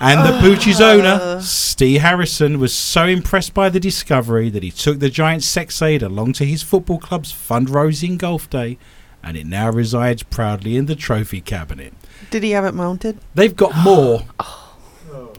And 0.05 0.21
the 0.21 0.39
Poochie's 0.39 0.83
owner, 0.83 1.19
uh. 1.21 1.41
Steve 1.41 2.03
Harrison, 2.03 2.59
was 2.59 2.75
so 2.75 3.07
impressed 3.07 3.55
by 3.55 3.71
the 3.71 3.81
discovery 3.81 4.51
that 4.51 4.63
he 4.63 4.71
took 4.71 4.99
the 4.99 5.09
giant 5.09 5.43
sex 5.43 5.81
aid 5.81 6.03
along 6.03 6.35
to 6.35 6.45
his 6.45 6.63
football 6.63 6.99
club's 6.99 7.33
fundraising 7.33 8.19
golf 8.19 8.51
day, 8.51 8.77
and 9.23 9.35
it 9.37 9.47
now 9.47 9.71
resides 9.71 10.23
proudly 10.23 10.77
in 10.77 10.85
the 10.85 10.95
trophy 10.95 11.41
cabinet. 11.41 11.95
Did 12.31 12.43
he 12.43 12.51
have 12.51 12.67
it 12.67 12.75
mounted? 12.75 13.19
They've 13.35 13.57
got 13.57 13.75
more. 13.77 14.23
Oh. 15.17 15.33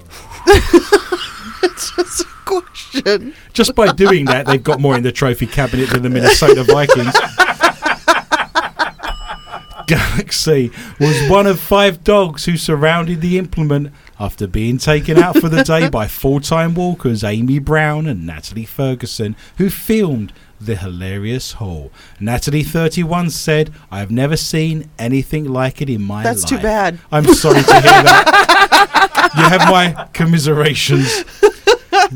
It's 1.63 1.93
just 1.95 2.21
a 2.21 2.25
question. 2.45 3.33
Just 3.51 3.75
by 3.75 3.91
doing 3.91 4.25
that, 4.25 4.45
they've 4.45 4.63
got 4.63 4.79
more 4.79 4.95
in 4.95 5.03
the 5.03 5.11
trophy 5.11 5.47
cabinet 5.47 5.89
than 5.89 6.03
the 6.03 6.09
Minnesota 6.09 6.63
Vikings. 6.63 7.13
Galaxy 9.87 10.71
was 10.99 11.29
one 11.29 11.47
of 11.47 11.59
five 11.59 12.03
dogs 12.03 12.45
who 12.45 12.55
surrounded 12.55 13.21
the 13.21 13.37
implement 13.37 13.91
after 14.19 14.47
being 14.47 14.77
taken 14.77 15.17
out 15.17 15.37
for 15.37 15.49
the 15.49 15.63
day 15.63 15.89
by 15.91 16.07
full 16.07 16.39
time 16.39 16.73
walkers 16.73 17.23
Amy 17.23 17.59
Brown 17.59 18.07
and 18.07 18.25
Natalie 18.25 18.65
Ferguson, 18.65 19.35
who 19.57 19.69
filmed 19.69 20.31
the 20.59 20.75
hilarious 20.75 21.53
haul. 21.53 21.91
Natalie, 22.19 22.63
31, 22.63 23.29
said, 23.29 23.73
I've 23.91 24.11
never 24.11 24.37
seen 24.37 24.89
anything 24.97 25.45
like 25.45 25.81
it 25.81 25.89
in 25.89 26.01
my 26.01 26.23
That's 26.23 26.43
life. 26.43 26.49
That's 26.49 26.61
too 26.61 26.65
bad. 26.65 26.99
I'm 27.11 27.25
sorry 27.33 27.61
to 27.61 27.73
hear 27.73 27.81
that. 27.81 29.31
you 29.35 29.43
have 29.43 29.69
my 29.69 30.07
commiserations. 30.13 31.23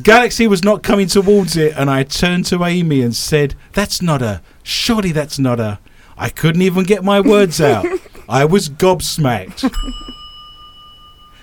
Galaxy 0.01 0.47
was 0.47 0.63
not 0.63 0.83
coming 0.83 1.07
towards 1.07 1.57
it, 1.57 1.73
and 1.75 1.89
I 1.89 2.03
turned 2.03 2.45
to 2.47 2.63
Amy 2.63 3.01
and 3.01 3.15
said, 3.15 3.55
That's 3.73 4.01
not 4.01 4.21
a. 4.21 4.41
Surely 4.63 5.11
that's 5.11 5.39
not 5.39 5.59
a. 5.59 5.79
I 6.17 6.29
couldn't 6.29 6.61
even 6.61 6.83
get 6.83 7.03
my 7.03 7.19
words 7.19 7.59
out. 7.59 7.85
I 8.27 8.45
was 8.45 8.69
gobsmacked. 8.69 9.69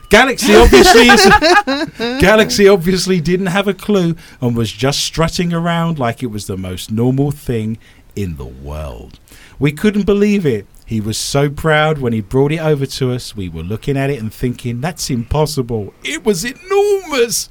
Galaxy 0.09 0.55
obviously 0.55 1.07
Galaxy 2.21 2.69
obviously 2.69 3.21
didn't 3.21 3.47
have 3.47 3.67
a 3.67 3.75
clue 3.75 4.15
and 4.41 4.57
was 4.57 4.71
just 4.71 5.01
strutting 5.01 5.53
around 5.53 5.99
like 5.99 6.23
it 6.23 6.27
was 6.27 6.47
the 6.47 6.57
most 6.57 6.91
normal 6.91 7.31
thing 7.31 7.79
in 8.15 8.37
the 8.37 8.47
world. 8.47 9.19
We 9.59 9.73
couldn't 9.73 10.07
believe 10.07 10.47
it. 10.47 10.67
He 10.87 11.01
was 11.01 11.19
so 11.19 11.51
proud 11.51 11.99
when 11.99 12.13
he 12.13 12.21
brought 12.21 12.53
it 12.53 12.61
over 12.61 12.87
to 12.87 13.11
us. 13.11 13.35
We 13.35 13.49
were 13.49 13.63
looking 13.63 13.97
at 13.97 14.09
it 14.09 14.21
and 14.21 14.33
thinking, 14.33 14.81
that's 14.81 15.11
impossible. 15.11 15.93
It 16.05 16.25
was 16.25 16.45
enormous. 16.45 17.51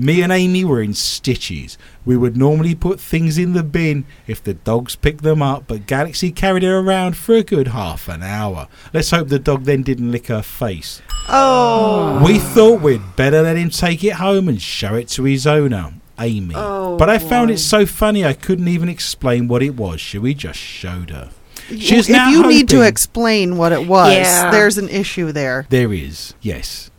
Me 0.00 0.22
and 0.22 0.32
Amy 0.32 0.64
were 0.64 0.80
in 0.80 0.94
stitches. 0.94 1.76
We 2.06 2.16
would 2.16 2.34
normally 2.34 2.74
put 2.74 2.98
things 2.98 3.36
in 3.36 3.52
the 3.52 3.62
bin 3.62 4.06
if 4.26 4.42
the 4.42 4.54
dogs 4.54 4.96
picked 4.96 5.22
them 5.22 5.42
up, 5.42 5.64
but 5.66 5.86
Galaxy 5.86 6.32
carried 6.32 6.62
her 6.62 6.78
around 6.78 7.18
for 7.18 7.34
a 7.34 7.42
good 7.42 7.68
half 7.68 8.08
an 8.08 8.22
hour. 8.22 8.66
Let's 8.94 9.10
hope 9.10 9.28
the 9.28 9.38
dog 9.38 9.64
then 9.64 9.82
didn't 9.82 10.10
lick 10.10 10.28
her 10.28 10.40
face. 10.40 11.02
Oh. 11.28 12.22
We 12.24 12.38
thought 12.38 12.80
we'd 12.80 13.14
better 13.14 13.42
let 13.42 13.58
him 13.58 13.68
take 13.68 14.02
it 14.02 14.14
home 14.14 14.48
and 14.48 14.62
show 14.62 14.94
it 14.94 15.08
to 15.08 15.24
his 15.24 15.46
owner, 15.46 15.92
Amy. 16.18 16.54
Oh, 16.56 16.96
but 16.96 17.10
I 17.10 17.18
found 17.18 17.50
oh, 17.50 17.52
boy. 17.52 17.52
it 17.52 17.58
so 17.58 17.84
funny 17.84 18.24
I 18.24 18.32
couldn't 18.32 18.68
even 18.68 18.88
explain 18.88 19.48
what 19.48 19.62
it 19.62 19.76
was. 19.76 20.00
So 20.00 20.20
we 20.20 20.32
just 20.32 20.58
showed 20.58 21.10
her. 21.10 21.28
She's 21.68 22.08
if 22.08 22.16
now 22.16 22.30
you 22.30 22.48
need 22.48 22.70
to 22.70 22.80
explain 22.80 23.58
what 23.58 23.72
it 23.72 23.86
was, 23.86 24.14
Yeah. 24.14 24.50
there's 24.50 24.78
an 24.78 24.88
issue 24.88 25.30
there. 25.30 25.66
There 25.68 25.92
is, 25.92 26.32
yes. 26.40 26.90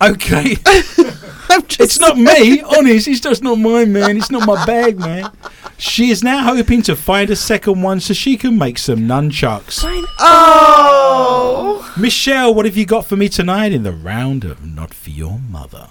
Okay. 0.00 0.56
It's 1.80 1.98
not 1.98 2.18
me, 2.18 2.60
honest. 2.60 3.08
It's 3.08 3.20
just 3.20 3.42
not 3.42 3.56
mine, 3.56 3.92
man. 3.92 4.16
It's 4.16 4.30
not 4.30 4.46
my 4.46 4.64
bag, 4.66 4.98
man. 4.98 5.30
She 5.78 6.10
is 6.10 6.22
now 6.22 6.42
hoping 6.42 6.82
to 6.82 6.96
find 6.96 7.30
a 7.30 7.36
second 7.36 7.82
one 7.82 8.00
so 8.00 8.12
she 8.14 8.36
can 8.36 8.58
make 8.58 8.78
some 8.78 9.00
nunchucks. 9.00 9.82
Oh! 9.84 10.06
oh. 10.18 11.94
Michelle, 11.96 12.54
what 12.54 12.66
have 12.66 12.76
you 12.76 12.84
got 12.84 13.06
for 13.06 13.16
me 13.16 13.28
tonight 13.28 13.72
in 13.72 13.82
the 13.82 13.92
round 13.92 14.44
of 14.44 14.64
Not 14.64 14.92
For 14.92 15.10
Your 15.10 15.38
Mother? 15.38 15.88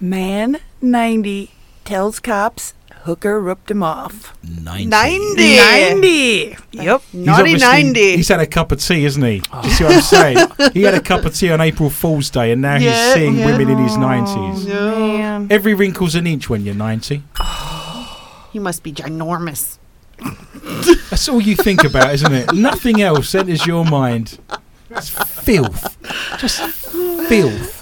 Man 0.00 0.58
90 0.80 1.50
tells 1.84 2.20
cops 2.20 2.74
hooker 3.04 3.40
ripped 3.40 3.70
him 3.70 3.82
off. 3.82 4.36
90. 4.44 4.86
90. 4.86 5.56
90! 5.56 6.56
Yep. 6.72 7.02
He's 7.12 7.14
Naughty 7.26 7.56
90. 7.56 8.16
He's 8.16 8.28
had 8.28 8.40
a 8.40 8.46
cup 8.46 8.72
of 8.72 8.80
tea, 8.80 9.04
isn't 9.04 9.22
he? 9.22 9.40
Do 9.40 9.58
you 9.64 9.70
see 9.70 9.84
what 9.84 9.94
I'm 9.94 10.00
saying? 10.02 10.48
He 10.72 10.82
had 10.82 10.94
a 10.94 11.00
cup 11.00 11.24
of 11.24 11.34
tea 11.34 11.50
on 11.50 11.60
April 11.60 11.90
Fool's 11.90 12.30
Day 12.30 12.52
and 12.52 12.62
now 12.62 12.76
Yeah, 12.76 13.06
he's 13.06 13.14
seeing 13.14 13.38
yeah. 13.38 13.46
women 13.46 13.68
in 13.70 13.78
his 13.78 13.92
90s. 13.92 14.66
Man. 14.66 15.48
Every 15.50 15.74
wrinkle's 15.74 16.14
an 16.14 16.26
inch 16.26 16.48
when 16.48 16.64
you're 16.64 16.74
90. 16.74 17.22
You 18.54 18.60
must 18.60 18.82
be 18.82 18.92
ginormous. 18.92 19.78
That's 21.10 21.26
all 21.30 21.40
you 21.40 21.56
think 21.56 21.84
about, 21.84 22.12
isn't 22.12 22.32
it? 22.34 22.52
Nothing 22.52 23.00
else 23.00 23.34
enters 23.34 23.66
your 23.66 23.82
mind. 23.82 24.38
It's 24.90 25.08
filth. 25.08 25.96
Just 26.38 26.60
filth. 26.60 27.81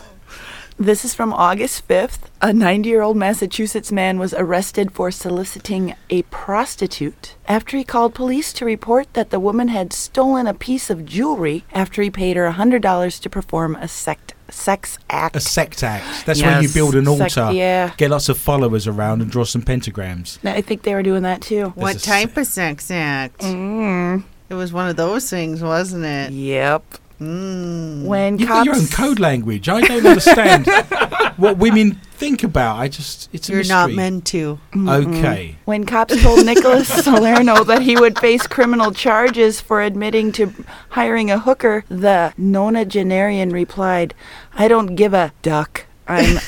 This 0.80 1.04
is 1.04 1.14
from 1.14 1.34
August 1.34 1.86
5th. 1.88 2.20
A 2.40 2.54
90 2.54 2.88
year 2.88 3.02
old 3.02 3.14
Massachusetts 3.14 3.92
man 3.92 4.18
was 4.18 4.32
arrested 4.32 4.90
for 4.92 5.10
soliciting 5.10 5.94
a 6.08 6.22
prostitute 6.22 7.36
after 7.46 7.76
he 7.76 7.84
called 7.84 8.14
police 8.14 8.50
to 8.54 8.64
report 8.64 9.12
that 9.12 9.28
the 9.28 9.38
woman 9.38 9.68
had 9.68 9.92
stolen 9.92 10.46
a 10.46 10.54
piece 10.54 10.88
of 10.88 11.04
jewelry 11.04 11.64
after 11.74 12.00
he 12.00 12.08
paid 12.08 12.38
her 12.38 12.50
$100 12.50 13.20
to 13.20 13.28
perform 13.28 13.76
a 13.76 13.88
sect, 13.88 14.32
sex 14.48 14.98
act. 15.10 15.36
A 15.36 15.40
sect 15.40 15.82
act. 15.82 16.24
That's 16.24 16.40
when 16.40 16.62
you 16.62 16.70
build 16.70 16.94
an 16.94 17.04
Sect- 17.04 17.36
altar, 17.36 17.54
yeah. 17.54 17.92
get 17.98 18.10
lots 18.10 18.30
of 18.30 18.38
followers 18.38 18.86
around, 18.86 19.20
and 19.20 19.30
draw 19.30 19.44
some 19.44 19.60
pentagrams. 19.60 20.38
I 20.48 20.62
think 20.62 20.84
they 20.84 20.94
were 20.94 21.02
doing 21.02 21.24
that 21.24 21.42
too. 21.42 21.74
What 21.74 21.96
a 21.96 22.00
type 22.00 22.38
of 22.38 22.46
sex 22.46 22.90
act? 22.90 23.40
Mm. 23.40 24.24
It 24.48 24.54
was 24.54 24.72
one 24.72 24.88
of 24.88 24.96
those 24.96 25.28
things, 25.28 25.62
wasn't 25.62 26.06
it? 26.06 26.32
Yep. 26.32 26.82
Mm. 27.20 28.04
When 28.04 28.38
You've 28.38 28.48
cops 28.48 28.66
got 28.66 28.66
your 28.66 28.76
own 28.76 28.88
code 28.88 29.18
language. 29.20 29.68
I 29.68 29.82
don't 29.82 30.06
understand 30.06 30.66
what 31.36 31.58
women 31.58 32.00
think 32.12 32.42
about. 32.42 32.76
I 32.76 32.88
just, 32.88 33.28
it's 33.32 33.48
a 33.48 33.52
You're 33.52 33.60
mystery. 33.60 33.74
not 33.74 33.92
meant 33.92 34.24
to. 34.26 34.58
Okay. 34.74 35.56
When 35.66 35.84
cops 35.84 36.20
told 36.22 36.46
Nicholas 36.46 36.88
Salerno 37.04 37.62
that 37.64 37.82
he 37.82 37.96
would 37.96 38.18
face 38.18 38.46
criminal 38.46 38.92
charges 38.92 39.60
for 39.60 39.82
admitting 39.82 40.32
to 40.32 40.52
hiring 40.90 41.30
a 41.30 41.38
hooker, 41.38 41.84
the 41.88 42.32
nonagenarian 42.38 43.52
replied, 43.52 44.14
I 44.54 44.68
don't 44.68 44.94
give 44.96 45.12
a 45.14 45.32
duck. 45.42 45.86
I'm 46.10 46.38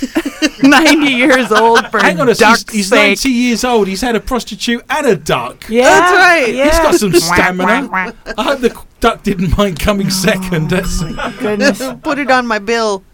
90 0.63 1.07
years 1.07 1.53
old 1.53 1.87
for 1.89 2.01
Hang 2.01 2.21
on 2.21 2.29
a 2.29 2.35
duck's 2.35 2.61
second. 2.61 2.75
He's 2.75 2.89
sake. 2.89 3.11
90 3.11 3.29
years 3.29 3.65
old. 3.65 3.87
He's 3.87 4.01
had 4.01 4.17
a 4.17 4.21
prostitute 4.21 4.85
and 4.91 5.07
a 5.07 5.17
duck. 5.17 5.67
Yeah, 5.69 5.85
That's 5.85 6.13
right. 6.13 6.55
Yeah. 6.55 6.65
He's 6.65 6.79
got 6.79 6.95
some 6.97 7.13
stamina. 7.15 7.89
I 8.37 8.43
hope 8.43 8.61
the 8.61 8.85
duck 9.01 9.23
didn't 9.23 9.57
mind 9.57 9.79
coming 9.79 10.09
oh, 10.09 10.11
second. 10.11 10.71
That's 10.71 11.03
Goodness. 11.39 11.83
Put 12.03 12.19
it 12.19 12.31
on 12.31 12.47
my 12.47 12.59
bill. 12.59 13.05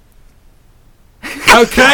okay. 1.24 1.92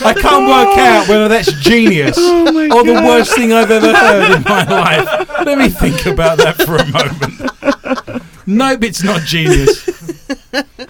I 0.00 0.14
can't 0.14 0.48
work 0.48 0.78
out 0.78 1.08
whether 1.08 1.28
that's 1.28 1.52
genius 1.60 2.16
oh, 2.18 2.78
or 2.78 2.84
the 2.84 3.02
worst 3.04 3.34
thing 3.34 3.52
I've 3.52 3.70
ever 3.70 3.92
heard 3.92 4.36
in 4.36 4.42
my 4.44 4.64
life. 4.64 5.28
Let 5.44 5.58
me 5.58 5.68
think 5.68 6.06
about 6.06 6.38
that 6.38 6.56
for 6.56 6.76
a 6.76 6.86
moment. 6.86 8.46
Nope, 8.46 8.84
it's 8.84 9.04
not 9.04 9.22
genius. 9.22 9.97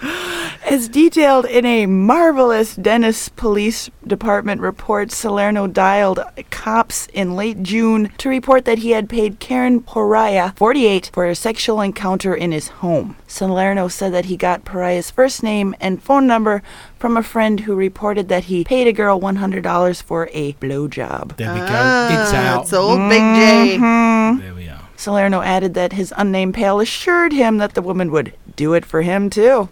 As 0.69 0.87
detailed 0.87 1.45
in 1.45 1.65
a 1.65 1.85
marvelous 1.85 2.75
Dennis 2.75 3.29
Police 3.29 3.89
Department 4.05 4.61
report, 4.61 5.11
Salerno 5.11 5.67
dialed 5.67 6.19
cops 6.51 7.07
in 7.13 7.35
late 7.35 7.63
June 7.63 8.11
to 8.19 8.29
report 8.29 8.65
that 8.65 8.79
he 8.79 8.91
had 8.91 9.09
paid 9.09 9.39
Karen 9.39 9.81
Pariah, 9.81 10.53
48, 10.55 11.09
for 11.13 11.25
a 11.25 11.35
sexual 11.35 11.81
encounter 11.81 12.33
in 12.35 12.51
his 12.51 12.67
home. 12.67 13.15
Salerno 13.27 13.87
said 13.87 14.13
that 14.13 14.25
he 14.25 14.37
got 14.37 14.65
Pariah's 14.65 15.11
first 15.11 15.43
name 15.43 15.75
and 15.79 16.01
phone 16.01 16.27
number 16.27 16.61
from 16.97 17.17
a 17.17 17.23
friend 17.23 17.61
who 17.61 17.75
reported 17.75 18.27
that 18.29 18.45
he 18.45 18.63
paid 18.63 18.87
a 18.87 18.93
girl 18.93 19.19
$100 19.19 20.01
for 20.03 20.29
a 20.33 20.53
blowjob. 20.53 21.37
There 21.37 21.53
we 21.53 21.59
go. 21.59 21.65
Ah, 21.69 22.23
It's 22.23 22.33
out. 22.33 22.61
It's 22.63 22.73
old 22.73 22.99
Big 23.09 23.19
J. 23.21 23.77
Salerno 24.99 25.41
added 25.41 25.75
that 25.75 25.93
his 25.93 26.13
unnamed 26.17 26.55
pal 26.55 26.81
assured 26.81 27.31
him 27.31 27.57
that 27.57 27.73
the 27.73 27.81
woman 27.81 28.11
would 28.11 28.33
do 28.57 28.73
it 28.73 28.85
for 28.85 29.01
him 29.01 29.29
too. 29.29 29.69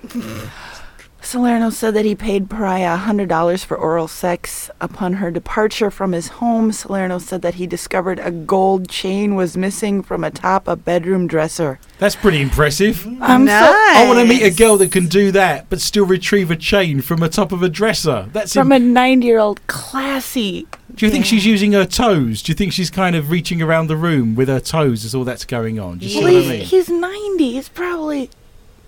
Salerno 1.27 1.69
said 1.69 1.93
that 1.93 2.05
he 2.05 2.15
paid 2.15 2.49
Pariah 2.49 2.97
$100 2.99 3.65
for 3.65 3.75
oral 3.75 4.07
sex. 4.07 4.69
Upon 4.79 5.15
her 5.15 5.29
departure 5.29 5.91
from 5.91 6.13
his 6.13 6.29
home, 6.29 6.71
Salerno 6.71 7.19
said 7.19 7.41
that 7.41 7.55
he 7.55 7.67
discovered 7.67 8.17
a 8.19 8.31
gold 8.31 8.87
chain 8.87 9.35
was 9.35 9.57
missing 9.57 10.01
from 10.01 10.23
atop 10.23 10.69
a 10.69 10.77
bedroom 10.77 11.27
dresser. 11.27 11.79
That's 11.99 12.15
pretty 12.15 12.39
impressive. 12.39 13.05
I'm 13.19 13.43
nice. 13.43 13.65
so 13.65 13.73
I 13.75 14.05
want 14.07 14.19
to 14.19 14.25
meet 14.25 14.41
a 14.41 14.55
girl 14.55 14.77
that 14.77 14.93
can 14.93 15.07
do 15.07 15.31
that, 15.33 15.69
but 15.69 15.81
still 15.81 16.05
retrieve 16.05 16.49
a 16.49 16.55
chain 16.55 17.01
from 17.01 17.21
atop 17.21 17.51
of 17.51 17.61
a 17.61 17.67
dresser. 17.67 18.29
That's 18.31 18.53
from 18.53 18.71
im- 18.71 18.95
a 18.95 18.99
90-year-old 18.99 19.67
classy. 19.67 20.65
Do 20.95 21.05
you 21.05 21.11
think 21.11 21.25
she's 21.25 21.45
using 21.45 21.73
her 21.73 21.85
toes? 21.85 22.41
Do 22.41 22.53
you 22.53 22.55
think 22.55 22.71
she's 22.71 22.89
kind 22.89 23.17
of 23.17 23.31
reaching 23.31 23.61
around 23.61 23.87
the 23.87 23.97
room 23.97 24.33
with 24.33 24.47
her 24.47 24.61
toes 24.61 25.03
as 25.03 25.13
all 25.13 25.25
that's 25.25 25.43
going 25.43 25.77
on? 25.77 25.97
Do 25.97 26.05
you 26.05 26.11
see 26.13 26.21
what 26.23 26.29
I 26.31 26.39
he's, 26.39 26.49
mean? 26.49 26.61
he's 26.61 26.89
90. 26.89 27.51
He's 27.51 27.67
probably 27.67 28.29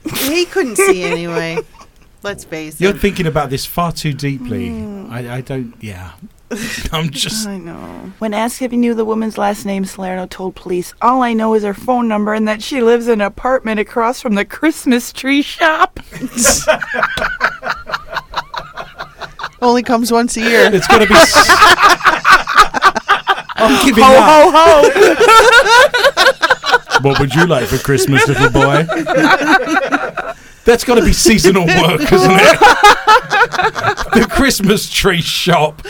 He 0.06 0.46
couldn't 0.46 0.78
see 0.78 1.04
anyway. 1.04 1.58
Let's 2.22 2.44
face 2.44 2.76
it. 2.76 2.82
You're 2.82 2.96
it. 2.96 3.00
thinking 3.02 3.28
about 3.28 3.50
this 3.50 3.66
far 3.66 3.92
too 3.92 4.14
deeply. 4.14 4.70
Hmm. 4.70 5.08
I, 5.12 5.36
I 5.36 5.42
don't. 5.42 5.74
Yeah. 5.80 6.12
I'm 6.92 7.10
just. 7.12 7.48
I 7.48 7.58
know. 7.58 8.12
When 8.20 8.34
asked 8.34 8.62
if 8.62 8.72
he 8.72 8.78
knew 8.78 8.94
the 8.96 9.06
woman's 9.06 9.38
last 9.38 9.66
name, 9.66 9.86
Salerno 9.86 10.26
told 10.26 10.56
police, 10.56 10.94
All 11.02 11.22
I 11.22 11.34
know 11.34 11.54
is 11.54 11.64
her 11.64 11.74
phone 11.76 12.08
number 12.08 12.34
and 12.34 12.48
that 12.48 12.62
she 12.64 12.82
lives 12.82 13.08
in 13.08 13.22
an 13.22 13.28
apartment 13.28 13.80
across 13.80 14.20
from 14.22 14.36
the 14.36 14.44
Christmas 14.46 15.14
tree 15.14 15.42
shop. 15.44 16.00
Only 19.62 19.84
comes 19.84 20.12
once 20.12 20.38
a 20.38 20.42
year. 20.42 20.70
It's 20.74 20.88
going 20.88 21.02
to 21.02 21.08
be. 21.08 21.14
s- 21.16 21.34
I'm 23.62 23.86
giving 23.86 24.04
Ho, 24.06 24.14
up. 24.16 24.54
ho, 24.56 24.94
ho. 26.96 27.02
What 27.02 27.20
would 27.20 27.34
you 27.36 27.46
like 27.46 27.66
for 27.68 27.78
Christmas, 27.78 28.26
little 28.28 28.50
boy? 28.52 28.86
That's 30.66 30.84
got 30.84 30.96
to 30.96 31.04
be 31.04 31.14
seasonal 31.14 31.66
work, 31.66 32.02
isn't 32.02 32.32
it? 32.32 32.60
the 34.14 34.28
Christmas 34.30 34.90
tree 34.90 35.22
shop. 35.22 35.82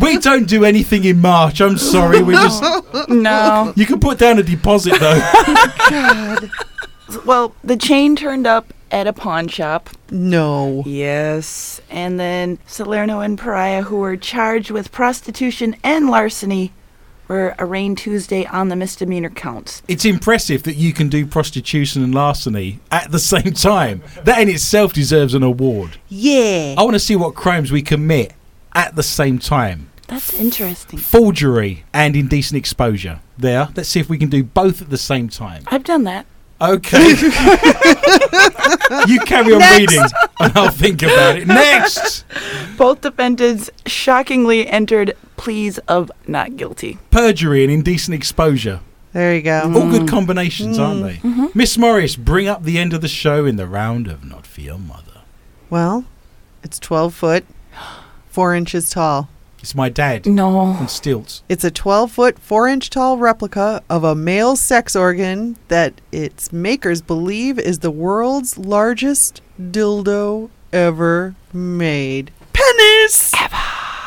We 0.00 0.18
don't 0.18 0.46
do 0.46 0.64
anything 0.64 1.04
in 1.04 1.20
March. 1.20 1.60
I'm 1.60 1.78
sorry. 1.78 2.22
We 2.22 2.34
just. 2.34 2.62
no. 3.08 3.72
You 3.76 3.86
can 3.86 4.00
put 4.00 4.18
down 4.18 4.38
a 4.38 4.42
deposit 4.42 4.98
though. 4.98 5.20
Oh, 5.92 6.38
God. 6.38 6.50
Well, 7.26 7.54
the 7.64 7.76
chain 7.76 8.14
turned 8.14 8.46
up 8.46 8.72
at 8.90 9.06
a 9.06 9.12
pawn 9.12 9.48
shop. 9.48 9.90
No. 10.10 10.82
Yes. 10.86 11.80
And 11.90 12.20
then 12.20 12.58
Salerno 12.66 13.20
and 13.20 13.38
Pariah, 13.38 13.82
who 13.82 13.96
were 13.96 14.16
charged 14.16 14.70
with 14.70 14.92
prostitution 14.92 15.76
and 15.82 16.08
larceny, 16.08 16.72
were 17.30 17.54
arraigned 17.60 17.96
Tuesday 17.96 18.44
on 18.46 18.68
the 18.70 18.76
misdemeanor 18.76 19.30
counts. 19.30 19.82
It's 19.86 20.04
impressive 20.04 20.64
that 20.64 20.74
you 20.74 20.92
can 20.92 21.08
do 21.08 21.24
prostitution 21.24 22.02
and 22.02 22.12
larceny 22.12 22.80
at 22.90 23.12
the 23.12 23.18
same 23.32 23.52
time. 23.52 24.02
That 24.24 24.40
in 24.40 24.48
itself 24.48 24.92
deserves 24.92 25.32
an 25.32 25.44
award. 25.44 25.98
Yeah. 26.08 26.74
I 26.76 26.82
want 26.82 26.94
to 26.94 27.00
see 27.00 27.14
what 27.14 27.36
crimes 27.36 27.70
we 27.70 27.82
commit 27.82 28.32
at 28.74 28.96
the 28.96 29.04
same 29.04 29.38
time. 29.38 29.90
That's 30.08 30.34
interesting. 30.34 30.98
Forgery 30.98 31.84
and 31.94 32.16
indecent 32.16 32.58
exposure. 32.58 33.20
There. 33.38 33.68
Let's 33.76 33.88
see 33.88 34.00
if 34.00 34.10
we 34.10 34.18
can 34.18 34.28
do 34.28 34.42
both 34.42 34.82
at 34.82 34.90
the 34.90 34.98
same 34.98 35.28
time. 35.28 35.62
I've 35.68 35.84
done 35.84 36.02
that. 36.04 36.26
Okay. 36.60 37.08
you 39.06 39.18
carry 39.20 39.54
on 39.54 39.78
reading 39.78 40.02
and 40.40 40.52
I'll 40.56 40.70
think 40.70 41.02
about 41.02 41.38
it. 41.38 41.46
Next. 41.46 42.24
Both 42.76 43.00
defendants 43.00 43.70
shockingly 43.86 44.68
entered 44.68 45.16
pleas 45.38 45.78
of 45.78 46.12
not 46.26 46.56
guilty. 46.56 46.98
Perjury 47.10 47.64
and 47.64 47.72
indecent 47.72 48.14
exposure. 48.14 48.80
There 49.12 49.34
you 49.34 49.42
go. 49.42 49.62
All 49.62 49.90
good 49.90 50.02
mm. 50.02 50.08
combinations, 50.08 50.78
aren't 50.78 51.00
mm. 51.00 51.04
they? 51.04 51.16
Mm-hmm. 51.16 51.46
Miss 51.54 51.76
Morris, 51.78 52.14
bring 52.14 52.46
up 52.46 52.62
the 52.62 52.78
end 52.78 52.92
of 52.92 53.00
the 53.00 53.08
show 53.08 53.44
in 53.46 53.56
the 53.56 53.66
round 53.66 54.06
of 54.06 54.24
Not 54.24 54.46
For 54.46 54.60
Your 54.60 54.78
Mother. 54.78 55.22
Well, 55.70 56.04
It's 56.62 56.78
12 56.78 57.14
foot, 57.14 57.44
4 58.28 58.54
inches 58.54 58.90
tall. 58.90 59.28
It's 59.60 59.74
my 59.74 59.88
dad 59.88 60.26
No. 60.26 60.56
on 60.58 60.88
stilts. 60.88 61.42
It's 61.48 61.64
a 61.64 61.70
12 61.70 62.10
foot, 62.12 62.38
4 62.38 62.66
inch 62.68 62.90
tall 62.90 63.18
replica 63.18 63.82
of 63.90 64.04
a 64.04 64.14
male 64.14 64.56
sex 64.56 64.96
organ 64.96 65.56
that 65.68 66.00
its 66.12 66.52
makers 66.52 67.02
believe 67.02 67.58
is 67.58 67.80
the 67.80 67.90
world's 67.90 68.56
largest 68.58 69.42
dildo 69.60 70.48
ever 70.72 71.34
made. 71.52 72.30
Penis! 72.52 73.32
Ever. 73.40 73.56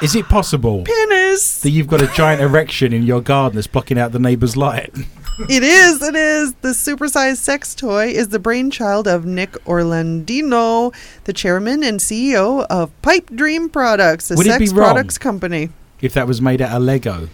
Is 0.01 0.15
it 0.15 0.25
possible 0.25 0.83
Penis! 0.83 1.61
that 1.61 1.69
you've 1.69 1.87
got 1.87 2.01
a 2.01 2.07
giant 2.07 2.41
erection 2.41 2.91
in 2.91 3.03
your 3.03 3.21
garden 3.21 3.55
that's 3.55 3.67
blocking 3.67 3.97
out 3.99 4.11
the 4.11 4.19
neighbour's 4.19 4.57
light? 4.57 4.93
It 5.49 5.63
is, 5.63 6.01
it 6.03 6.15
is. 6.15 6.53
The 6.55 6.69
supersized 6.69 7.37
sex 7.37 7.73
toy 7.73 8.07
is 8.09 8.27
the 8.29 8.37
brainchild 8.39 9.07
of 9.07 9.25
Nick 9.25 9.53
Orlandino, 9.65 10.93
the 11.23 11.33
chairman 11.33 11.83
and 11.83 11.99
CEO 11.99 12.65
of 12.69 12.91
Pipe 13.01 13.29
Dream 13.33 13.69
Products, 13.69 14.29
a 14.29 14.35
Would 14.35 14.45
it 14.45 14.59
be 14.59 14.67
sex 14.67 14.77
wrong? 14.77 14.93
products 14.93 15.17
company. 15.17 15.69
If 16.01 16.13
that 16.13 16.27
was 16.27 16.39
made 16.41 16.61
out 16.61 16.75
of 16.77 16.83
Lego. 16.83 17.29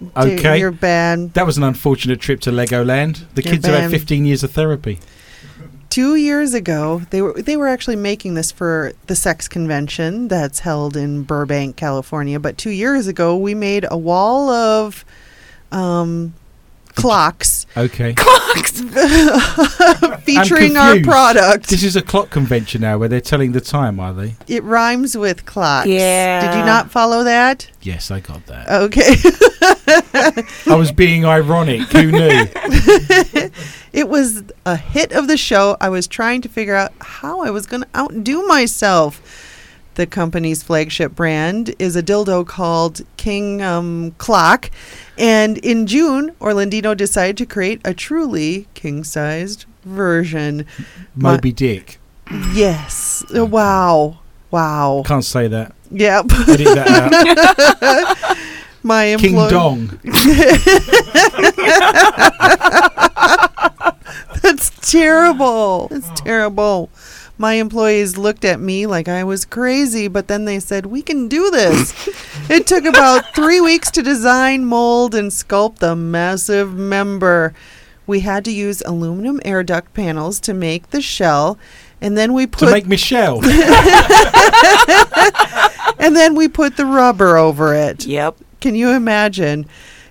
Dude, 0.00 0.38
Okay. 0.38 0.58
You're 0.58 0.70
bad. 0.70 1.32
That 1.34 1.46
was 1.46 1.56
an 1.56 1.62
unfortunate 1.64 2.20
trip 2.20 2.40
to 2.40 2.50
Legoland. 2.50 3.24
The 3.34 3.42
You're 3.42 3.54
kids 3.54 3.66
have 3.66 3.74
had 3.74 3.80
banned. 3.82 3.92
15 3.92 4.24
years 4.26 4.42
of 4.44 4.50
therapy. 4.52 4.98
Two 5.88 6.16
years 6.16 6.54
ago, 6.54 7.02
they 7.10 7.22
were 7.22 7.40
they 7.40 7.56
were 7.56 7.68
actually 7.68 7.94
making 7.96 8.34
this 8.34 8.50
for 8.50 8.92
the 9.06 9.14
sex 9.14 9.46
convention 9.46 10.26
that's 10.28 10.58
held 10.58 10.96
in 10.96 11.22
Burbank, 11.22 11.76
California. 11.76 12.38
But 12.40 12.58
two 12.58 12.70
years 12.70 13.06
ago, 13.06 13.36
we 13.36 13.54
made 13.54 13.86
a 13.90 13.96
wall 13.96 14.50
of 14.50 15.04
um, 15.74 16.34
clocks 16.94 17.66
Okay. 17.76 18.14
Clocks 18.14 18.80
featuring 20.22 20.76
our 20.76 20.92
confused. 20.92 21.04
product. 21.10 21.68
This 21.68 21.82
is 21.82 21.96
a 21.96 22.02
clock 22.02 22.30
convention 22.30 22.82
now 22.82 22.98
where 22.98 23.08
they're 23.08 23.20
telling 23.20 23.50
the 23.50 23.60
time, 23.60 23.98
are 23.98 24.12
they? 24.12 24.36
It 24.46 24.62
rhymes 24.62 25.16
with 25.16 25.44
clocks. 25.44 25.88
Yeah. 25.88 26.40
Did 26.52 26.58
you 26.58 26.64
not 26.64 26.92
follow 26.92 27.24
that? 27.24 27.68
Yes, 27.82 28.12
I 28.12 28.20
got 28.20 28.46
that. 28.46 28.68
Okay. 28.70 29.16
I 30.72 30.76
was 30.76 30.92
being 30.92 31.24
ironic. 31.24 31.80
Who 31.90 32.12
knew? 32.12 32.46
it 33.92 34.08
was 34.08 34.44
a 34.64 34.76
hit 34.76 35.10
of 35.12 35.26
the 35.26 35.36
show. 35.36 35.76
I 35.80 35.88
was 35.88 36.06
trying 36.06 36.42
to 36.42 36.48
figure 36.48 36.76
out 36.76 36.92
how 37.00 37.40
I 37.40 37.50
was 37.50 37.66
going 37.66 37.82
to 37.82 37.88
outdo 37.96 38.46
myself. 38.46 39.50
The 39.96 40.06
company's 40.06 40.62
flagship 40.62 41.14
brand 41.14 41.74
is 41.80 41.96
a 41.96 42.02
dildo 42.02 42.46
called 42.46 43.00
King 43.16 43.62
um, 43.62 44.12
Clock. 44.18 44.70
And 45.18 45.58
in 45.58 45.86
June, 45.86 46.32
Orlandino 46.40 46.96
decided 46.96 47.36
to 47.38 47.46
create 47.46 47.80
a 47.84 47.94
truly 47.94 48.66
king 48.74 49.04
sized 49.04 49.64
version. 49.84 50.66
Moby 51.14 51.52
Dick. 51.52 51.98
Yes. 52.52 53.24
Uh, 53.34 53.44
Wow. 53.46 54.18
Wow. 54.50 55.02
Can't 55.04 55.24
say 55.24 55.48
that. 55.48 55.74
Yep. 55.90 56.26
Edit 56.48 56.66
that 56.74 57.76
out. 57.82 58.36
My 58.84 59.16
King 59.18 59.34
Dong. 59.48 59.98
That's 64.42 64.70
terrible. 64.92 65.88
That's 65.88 66.20
terrible. 66.20 66.90
My 67.36 67.54
employees 67.54 68.16
looked 68.16 68.44
at 68.44 68.60
me 68.60 68.86
like 68.86 69.08
I 69.08 69.24
was 69.24 69.44
crazy, 69.44 70.06
but 70.06 70.28
then 70.28 70.44
they 70.44 70.60
said, 70.60 70.86
We 70.86 71.02
can 71.02 71.26
do 71.26 71.50
this. 71.50 71.92
it 72.50 72.66
took 72.66 72.84
about 72.84 73.34
three 73.34 73.60
weeks 73.60 73.90
to 73.92 74.02
design, 74.02 74.64
mold, 74.64 75.14
and 75.14 75.30
sculpt 75.30 75.78
the 75.78 75.96
massive 75.96 76.74
member. 76.74 77.52
We 78.06 78.20
had 78.20 78.44
to 78.44 78.52
use 78.52 78.82
aluminum 78.82 79.40
air 79.44 79.64
duct 79.64 79.94
panels 79.94 80.38
to 80.40 80.54
make 80.54 80.90
the 80.90 81.00
shell, 81.00 81.58
and 82.00 82.16
then 82.16 82.34
we 82.34 82.46
put. 82.46 82.66
To 82.66 82.72
make 82.72 82.86
Michelle. 82.86 83.36
and 85.98 86.14
then 86.14 86.34
we 86.36 86.46
put 86.48 86.76
the 86.76 86.86
rubber 86.86 87.36
over 87.36 87.74
it. 87.74 88.06
Yep. 88.06 88.36
Can 88.60 88.74
you 88.74 88.90
imagine? 88.90 89.66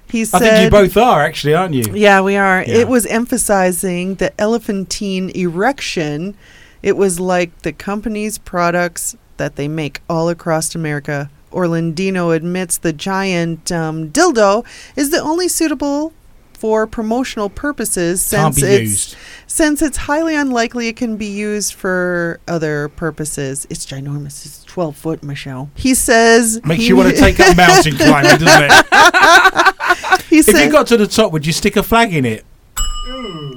He 0.10 0.26
said, 0.26 0.44
I 0.44 0.50
think 0.50 0.64
you 0.66 0.70
both 0.70 0.98
are, 0.98 1.22
actually, 1.22 1.56
aren't 1.56 1.74
you? 1.74 1.86
Yeah, 1.96 2.22
we 2.22 2.36
are. 2.36 2.64
Yeah. 2.64 2.76
It 2.76 2.88
was 2.88 3.06
emphasizing 3.08 4.16
the 4.16 4.40
elephantine 4.40 5.30
erection. 5.32 6.36
It 6.84 6.96
was 6.98 7.20
like 7.20 7.64
the 7.64 7.72
company's 7.74 8.38
products 8.38 9.16
that 9.38 9.56
they 9.56 9.68
make 9.68 10.02
all 10.08 10.30
across 10.30 10.76
America. 10.76 11.32
Orlandino 11.52 12.36
admits 12.36 12.78
the 12.78 12.94
giant 12.94 13.72
um, 13.72 14.10
dildo 14.12 14.66
is 14.96 15.10
the 15.12 15.20
only 15.22 15.48
suitable 15.48 16.14
for 16.54 16.88
promotional 16.88 17.50
purposes 17.50 18.22
since 18.22 18.62
it's 18.64 18.82
used. 18.90 19.16
since 19.48 19.82
it's 19.82 19.98
highly 19.98 20.34
unlikely 20.36 20.88
it 20.88 20.96
can 20.96 21.18
be 21.18 21.26
used 21.26 21.74
for 21.74 22.40
other 22.48 22.88
purposes. 22.90 23.68
It's 23.70 23.86
ginormous. 23.86 24.46
It's 24.46 24.64
twelve 24.64 24.96
foot, 24.96 25.22
Michelle. 25.24 25.70
He 25.76 25.94
says 25.94 26.62
Makes 26.66 26.84
he- 26.84 26.88
you 26.90 26.96
want 26.96 27.14
to 27.14 27.20
take 27.20 27.40
up 27.40 27.56
mountain 27.58 27.96
climbing, 27.98 28.38
doesn't 28.40 28.64
it? 28.72 30.24
He 30.30 30.40
If 30.40 30.46
said 30.46 30.66
you 30.66 30.72
got 30.72 30.88
to 30.88 30.98
the 30.98 31.06
top, 31.08 31.32
would 31.34 31.46
you 31.46 31.54
stick 31.54 31.76
a 31.76 31.84
flag 31.84 32.14
in 32.14 32.26
it? 32.26 32.46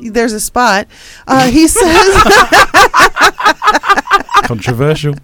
There's 0.09 0.33
a 0.33 0.41
spot. 0.41 0.87
Uh, 1.27 1.49
he 1.51 1.67
says. 1.69 2.17
Controversial. 4.45 5.15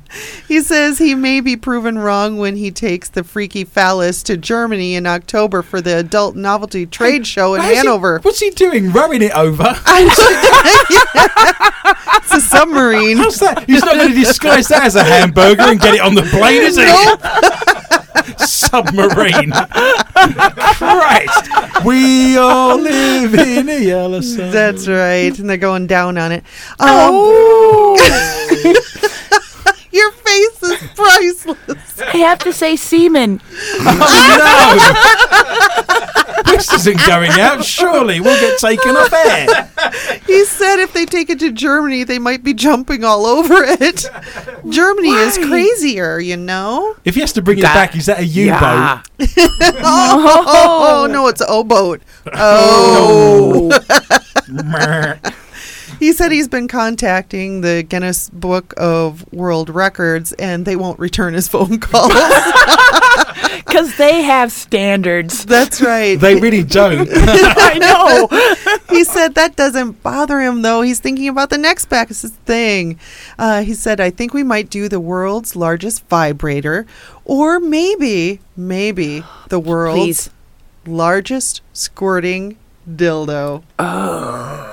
He 0.48 0.60
says 0.62 0.98
he 0.98 1.14
may 1.14 1.40
be 1.40 1.56
proven 1.56 1.96
wrong 1.98 2.38
when 2.38 2.56
he 2.56 2.70
takes 2.72 3.08
the 3.08 3.22
freaky 3.22 3.62
phallus 3.64 4.22
to 4.24 4.36
Germany 4.36 4.94
in 4.96 5.06
October 5.06 5.62
for 5.62 5.80
the 5.80 5.96
adult 5.98 6.34
novelty 6.34 6.86
trade 6.86 7.24
show 7.26 7.54
in 7.54 7.60
How's 7.60 7.70
he- 7.70 7.76
Hanover. 7.76 8.18
what's 8.22 8.40
he 8.40 8.50
doing? 8.50 8.90
Rowing 8.90 9.22
it 9.22 9.32
over? 9.32 9.64
It's 12.24 12.32
a 12.34 12.40
submarine. 12.40 13.16
How's 13.18 13.38
that? 13.40 13.64
He's 13.66 13.84
not 13.84 13.94
going 13.96 14.08
to 14.08 14.14
disguise 14.14 14.68
that 14.68 14.84
as 14.84 14.94
a 14.96 15.02
hamburger 15.04 15.62
and 15.62 15.80
get 15.80 15.94
it 15.94 16.00
on 16.00 16.14
the 16.14 16.22
plane, 16.22 16.62
is 16.62 16.76
he? 16.76 16.82
Submarine. 18.38 19.52
Christ. 20.76 21.84
We 21.84 22.36
all 22.38 22.76
live 22.78 23.34
in 23.34 23.68
a 23.68 23.78
yellow 23.84 24.20
sun. 24.20 24.50
That's 24.50 24.86
right. 24.88 25.36
And 25.38 25.48
they're 25.48 25.56
going 25.56 25.86
down 25.86 26.18
on 26.18 26.32
it. 26.32 26.44
Um, 26.78 26.88
Oh. 26.88 27.96
Your 29.92 30.10
face 30.12 30.62
is 30.62 30.82
priceless. 30.94 32.00
I 32.00 32.16
have 32.18 32.38
to 32.40 32.52
say 32.52 32.76
semen. 32.76 33.40
Oh, 33.80 33.92
no. 36.44 36.52
this 36.52 36.72
isn't 36.72 36.98
going 37.06 37.30
out. 37.32 37.62
Surely 37.64 38.20
we'll 38.20 38.40
get 38.40 38.58
taken 38.58 38.96
off 38.96 39.12
air. 39.12 39.70
He 40.26 40.44
said 40.46 40.78
if 40.78 40.92
they 40.94 41.04
take 41.04 41.28
it 41.28 41.38
to 41.40 41.52
Germany, 41.52 42.04
they 42.04 42.18
might 42.18 42.42
be 42.42 42.54
jumping 42.54 43.04
all 43.04 43.26
over 43.26 43.54
it. 43.58 44.06
Germany 44.68 45.10
is 45.10 45.36
crazier, 45.36 46.18
you 46.18 46.36
know? 46.38 46.96
If 47.04 47.14
he 47.14 47.20
has 47.20 47.32
to 47.34 47.42
bring 47.42 47.58
it 47.58 47.62
back, 47.62 47.94
is 47.94 48.06
that 48.06 48.20
a 48.20 48.24
U-boat? 48.24 48.60
Yeah. 48.60 49.02
Oh, 49.84 51.06
no, 51.10 51.26
it's 51.28 51.40
an 51.40 51.48
O-boat. 51.50 52.00
Oh. 52.34 53.70
He 56.02 56.12
said 56.12 56.32
he's 56.32 56.48
been 56.48 56.66
contacting 56.66 57.60
the 57.60 57.84
Guinness 57.84 58.28
Book 58.30 58.74
of 58.76 59.24
World 59.32 59.70
Records 59.70 60.32
and 60.32 60.66
they 60.66 60.74
won't 60.74 60.98
return 60.98 61.32
his 61.32 61.46
phone 61.46 61.78
calls. 61.78 62.12
Because 63.54 63.96
they 63.96 64.22
have 64.22 64.50
standards. 64.50 65.44
That's 65.46 65.80
right. 65.80 66.18
They 66.18 66.34
really 66.34 66.64
don't. 66.64 67.08
I 67.12 67.78
know. 67.78 68.28
he 68.90 69.04
said 69.04 69.36
that 69.36 69.54
doesn't 69.54 70.02
bother 70.02 70.40
him 70.40 70.62
though. 70.62 70.82
He's 70.82 70.98
thinking 70.98 71.28
about 71.28 71.50
the 71.50 71.58
next 71.58 71.84
best 71.86 72.26
thing. 72.44 72.98
Uh, 73.38 73.62
he 73.62 73.74
said, 73.74 74.00
I 74.00 74.10
think 74.10 74.34
we 74.34 74.42
might 74.42 74.68
do 74.68 74.88
the 74.88 75.00
world's 75.00 75.54
largest 75.54 76.04
vibrator 76.08 76.84
or 77.24 77.60
maybe, 77.60 78.40
maybe 78.56 79.22
the 79.48 79.60
world's 79.60 80.28
Please. 80.28 80.30
largest 80.84 81.60
squirting 81.72 82.58
dildo. 82.90 83.62
Oh. 83.78 84.71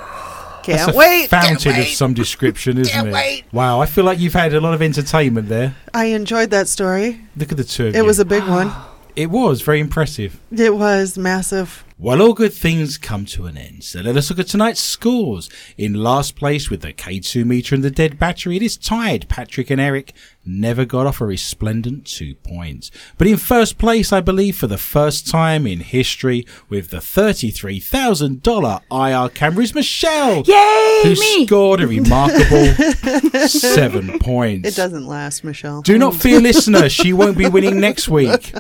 Can't 0.78 0.96
wait. 0.96 1.30
fountain 1.30 1.80
of 1.80 1.88
some 1.88 2.14
description, 2.14 2.78
isn't 2.78 3.08
it? 3.14 3.44
Wow, 3.52 3.80
I 3.82 3.86
feel 3.86 4.04
like 4.04 4.20
you've 4.20 4.34
had 4.34 4.54
a 4.54 4.60
lot 4.62 4.74
of 4.74 4.82
entertainment 4.82 5.50
there. 5.50 5.76
I 5.94 6.06
enjoyed 6.06 6.50
that 6.52 6.68
story. 6.68 7.22
Look 7.36 7.52
at 7.52 7.58
the 7.58 7.64
two 7.64 7.88
of 7.88 7.96
It 7.96 8.00
you. 8.00 8.06
was 8.06 8.20
a 8.20 8.26
big 8.26 8.44
one. 8.44 8.72
It 9.16 9.32
was 9.32 9.62
very 9.64 9.82
impressive. 9.82 10.40
It 10.50 10.76
was 10.76 11.18
massive. 11.18 11.84
Well, 11.98 12.22
all 12.22 12.34
good 12.34 12.54
things 12.54 12.98
come 12.98 13.26
to 13.26 13.48
an 13.48 13.58
end. 13.58 13.84
So 13.84 14.00
let 14.00 14.16
us 14.16 14.30
look 14.30 14.40
at 14.40 14.48
tonight's 14.48 14.80
scores. 14.80 15.50
In 15.78 15.96
last 15.96 16.38
place 16.38 16.70
with 16.70 16.82
the 16.84 16.94
K2 16.94 17.44
meter 17.44 17.76
and 17.76 17.84
the 17.84 17.92
dead 17.92 18.18
battery, 18.18 18.56
it 18.56 18.62
is 18.62 18.78
tied. 18.78 19.28
Patrick 19.28 19.70
and 19.72 19.82
Eric 19.82 20.14
never 20.50 20.84
got 20.86 21.06
off 21.08 21.22
a 21.22 21.26
resplendent 21.26 22.06
two 22.06 22.36
points. 22.36 22.90
But 23.18 23.28
in 23.28 23.38
first 23.38 23.78
place, 23.78 24.12
I 24.12 24.20
believe 24.20 24.58
for 24.58 24.68
the 24.68 24.78
first 24.78 25.28
time 25.28 25.68
in 25.68 25.80
history, 25.82 26.46
with 26.68 26.90
the 26.90 26.98
$33,000 26.98 28.82
IR 28.92 29.30
camera 29.30 29.64
is 29.64 29.76
Michelle. 29.76 30.44
Yay, 30.46 31.02
Who 31.04 31.10
me. 31.12 31.46
scored 31.46 31.82
a 31.82 31.88
remarkable 31.88 32.66
seven 33.48 34.20
points. 34.20 34.68
It 34.70 34.76
doesn't 34.76 35.06
last, 35.06 35.44
Michelle. 35.44 35.82
Do 35.82 35.98
not 35.98 36.16
fear, 36.16 36.40
listener. 36.42 36.90
She 36.90 37.14
won't 37.14 37.38
be 37.38 37.48
winning 37.48 37.80
next 37.80 38.10
week. 38.10 38.54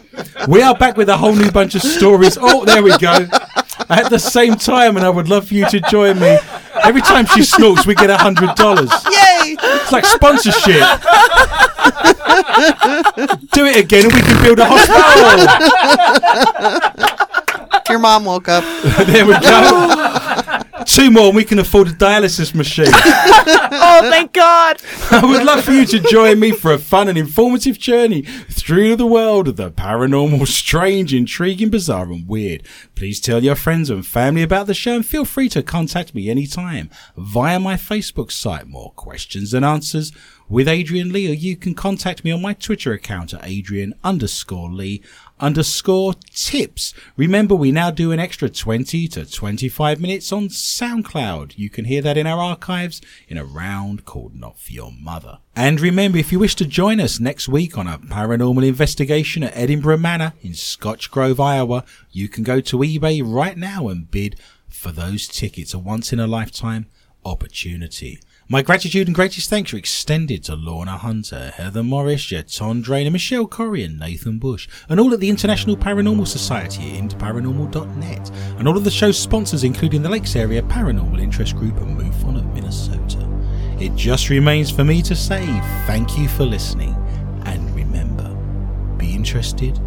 We 0.47 0.61
are 0.61 0.75
back 0.75 0.95
with 0.97 1.09
a 1.09 1.17
whole 1.17 1.35
new 1.35 1.51
bunch 1.51 1.75
of 1.75 1.81
stories. 1.81 2.37
Oh, 2.39 2.65
there 2.65 2.83
we 2.83 2.97
go. 2.97 3.27
At 3.89 4.09
the 4.09 4.19
same 4.19 4.55
time, 4.55 4.97
and 4.97 5.05
I 5.05 5.09
would 5.09 5.27
love 5.29 5.47
for 5.47 5.53
you 5.55 5.67
to 5.69 5.79
join 5.81 6.19
me. 6.19 6.37
Every 6.83 7.01
time 7.01 7.25
she 7.25 7.43
snorts, 7.43 7.85
we 7.87 7.95
get 7.95 8.09
a 8.09 8.17
hundred 8.17 8.55
dollars. 8.55 8.91
Yay! 9.05 9.57
It's 9.59 9.91
like 9.91 10.05
sponsorship. 10.05 10.81
Do 13.51 13.65
it 13.65 13.77
again 13.77 14.05
and 14.05 14.13
we 14.13 14.21
can 14.21 14.43
build 14.43 14.59
a 14.59 14.65
hospital. 14.67 14.99
Your 17.89 17.99
mom 17.99 18.25
woke 18.25 18.47
up. 18.47 18.63
there 19.07 19.25
we 19.25 19.33
go. 19.39 20.25
Two 20.85 21.11
more 21.11 21.27
and 21.27 21.35
we 21.35 21.43
can 21.43 21.59
afford 21.59 21.87
a 21.87 21.91
dialysis 21.91 22.53
machine. 22.53 22.91
Oh, 23.91 24.01
thank 24.09 24.33
God. 24.33 24.81
I 25.11 25.25
would 25.25 25.43
love 25.43 25.63
for 25.63 25.71
you 25.71 25.85
to 25.85 25.99
join 25.99 26.39
me 26.39 26.51
for 26.51 26.71
a 26.71 26.77
fun 26.77 27.07
and 27.07 27.17
informative 27.17 27.77
journey 27.77 28.21
through 28.21 28.95
the 28.95 29.05
world 29.05 29.47
of 29.47 29.55
the 29.55 29.71
paranormal, 29.71 30.47
strange, 30.47 31.13
intriguing, 31.13 31.69
bizarre, 31.69 32.11
and 32.11 32.27
weird. 32.27 32.63
Please 32.95 33.19
tell 33.19 33.43
your 33.43 33.55
friends 33.55 33.89
and 33.89 34.05
family 34.05 34.43
about 34.43 34.67
the 34.67 34.73
show 34.73 34.95
and 34.95 35.05
feel 35.05 35.25
free 35.25 35.49
to 35.49 35.63
contact 35.63 36.13
me 36.13 36.29
anytime 36.29 36.89
via 37.17 37.59
my 37.59 37.75
Facebook 37.75 38.31
site. 38.31 38.67
More 38.67 38.91
questions 38.91 39.53
and 39.53 39.65
answers 39.65 40.11
with 40.49 40.67
Adrian 40.67 41.13
Lee, 41.13 41.29
or 41.29 41.33
you 41.33 41.55
can 41.55 41.75
contact 41.75 42.23
me 42.23 42.31
on 42.31 42.41
my 42.41 42.53
Twitter 42.53 42.91
account 42.91 43.33
at 43.33 43.41
Adrian 43.43 43.93
underscore 44.03 44.69
Lee 44.71 45.01
underscore 45.39 46.15
tips. 46.33 46.93
Remember, 47.15 47.55
we 47.55 47.71
now 47.71 47.91
do 47.91 48.11
an 48.11 48.19
extra 48.19 48.49
20 48.49 49.07
to 49.09 49.25
25 49.25 50.01
minutes 50.01 50.31
on 50.31 50.49
SoundCloud. 50.49 51.57
You 51.57 51.69
can 51.69 51.85
hear 51.85 52.01
that 52.01 52.17
in 52.17 52.27
our 52.27 52.39
archives 52.39 53.01
in 53.27 53.37
a 53.37 53.45
round 53.45 54.05
called 54.05 54.35
Not 54.35 54.59
For 54.59 54.71
Your 54.71 54.91
Mother. 54.91 55.37
And 55.55 55.79
remember, 55.79 56.17
if 56.17 56.31
you 56.31 56.39
wish 56.39 56.55
to 56.55 56.65
join 56.65 56.99
us 56.99 57.19
next 57.19 57.47
week 57.47 57.77
on 57.77 57.87
a 57.87 57.99
paranormal 57.99 58.67
investigation 58.67 59.43
at 59.43 59.55
Edinburgh 59.55 59.97
Manor 59.97 60.33
in 60.41 60.53
Scotch 60.53 61.11
Grove, 61.11 61.39
Iowa, 61.39 61.85
you 62.11 62.27
can 62.27 62.43
go 62.43 62.59
to 62.61 62.77
eBay 62.79 63.21
right 63.23 63.57
now 63.57 63.87
and 63.87 64.09
bid 64.09 64.35
for 64.67 64.91
those 64.91 65.27
tickets. 65.27 65.73
A 65.73 65.79
once 65.79 66.11
in 66.11 66.19
a 66.19 66.27
lifetime 66.27 66.87
opportunity. 67.23 68.19
My 68.51 68.63
gratitude 68.63 69.07
and 69.07 69.13
greatest 69.13 69.47
thanks 69.47 69.75
are 69.75 69.77
extended 69.77 70.43
to 70.45 70.55
Lorna 70.55 70.97
Hunter, 70.97 71.51
Heather 71.55 71.83
Morris, 71.83 72.25
Jeton 72.25 72.81
Drainer, 72.81 73.11
Michelle 73.11 73.45
Corrie, 73.45 73.83
and 73.83 73.99
Nathan 73.99 74.39
Bush, 74.39 74.67
and 74.89 74.99
all 74.99 75.13
at 75.13 75.19
the 75.19 75.29
International 75.29 75.77
Paranormal 75.77 76.25
Society 76.25 76.97
at 76.97 77.03
intoparanormal.net, 77.03 78.31
and 78.57 78.67
all 78.67 78.75
of 78.75 78.85
the 78.85 78.89
show's 78.89 79.19
sponsors, 79.19 79.63
including 79.63 80.01
the 80.01 80.09
Lakes 80.09 80.35
Area 80.35 80.63
Paranormal 80.63 81.21
Interest 81.21 81.55
Group 81.55 81.77
and 81.77 81.95
MUFON 81.95 82.39
of 82.39 82.45
Minnesota. 82.55 83.29
It 83.79 83.95
just 83.95 84.31
remains 84.31 84.71
for 84.71 84.83
me 84.83 85.03
to 85.03 85.15
say 85.15 85.45
thank 85.85 86.17
you 86.17 86.27
for 86.27 86.43
listening, 86.43 86.95
and 87.45 87.75
remember, 87.75 88.33
be 88.97 89.13
interested, 89.13 89.79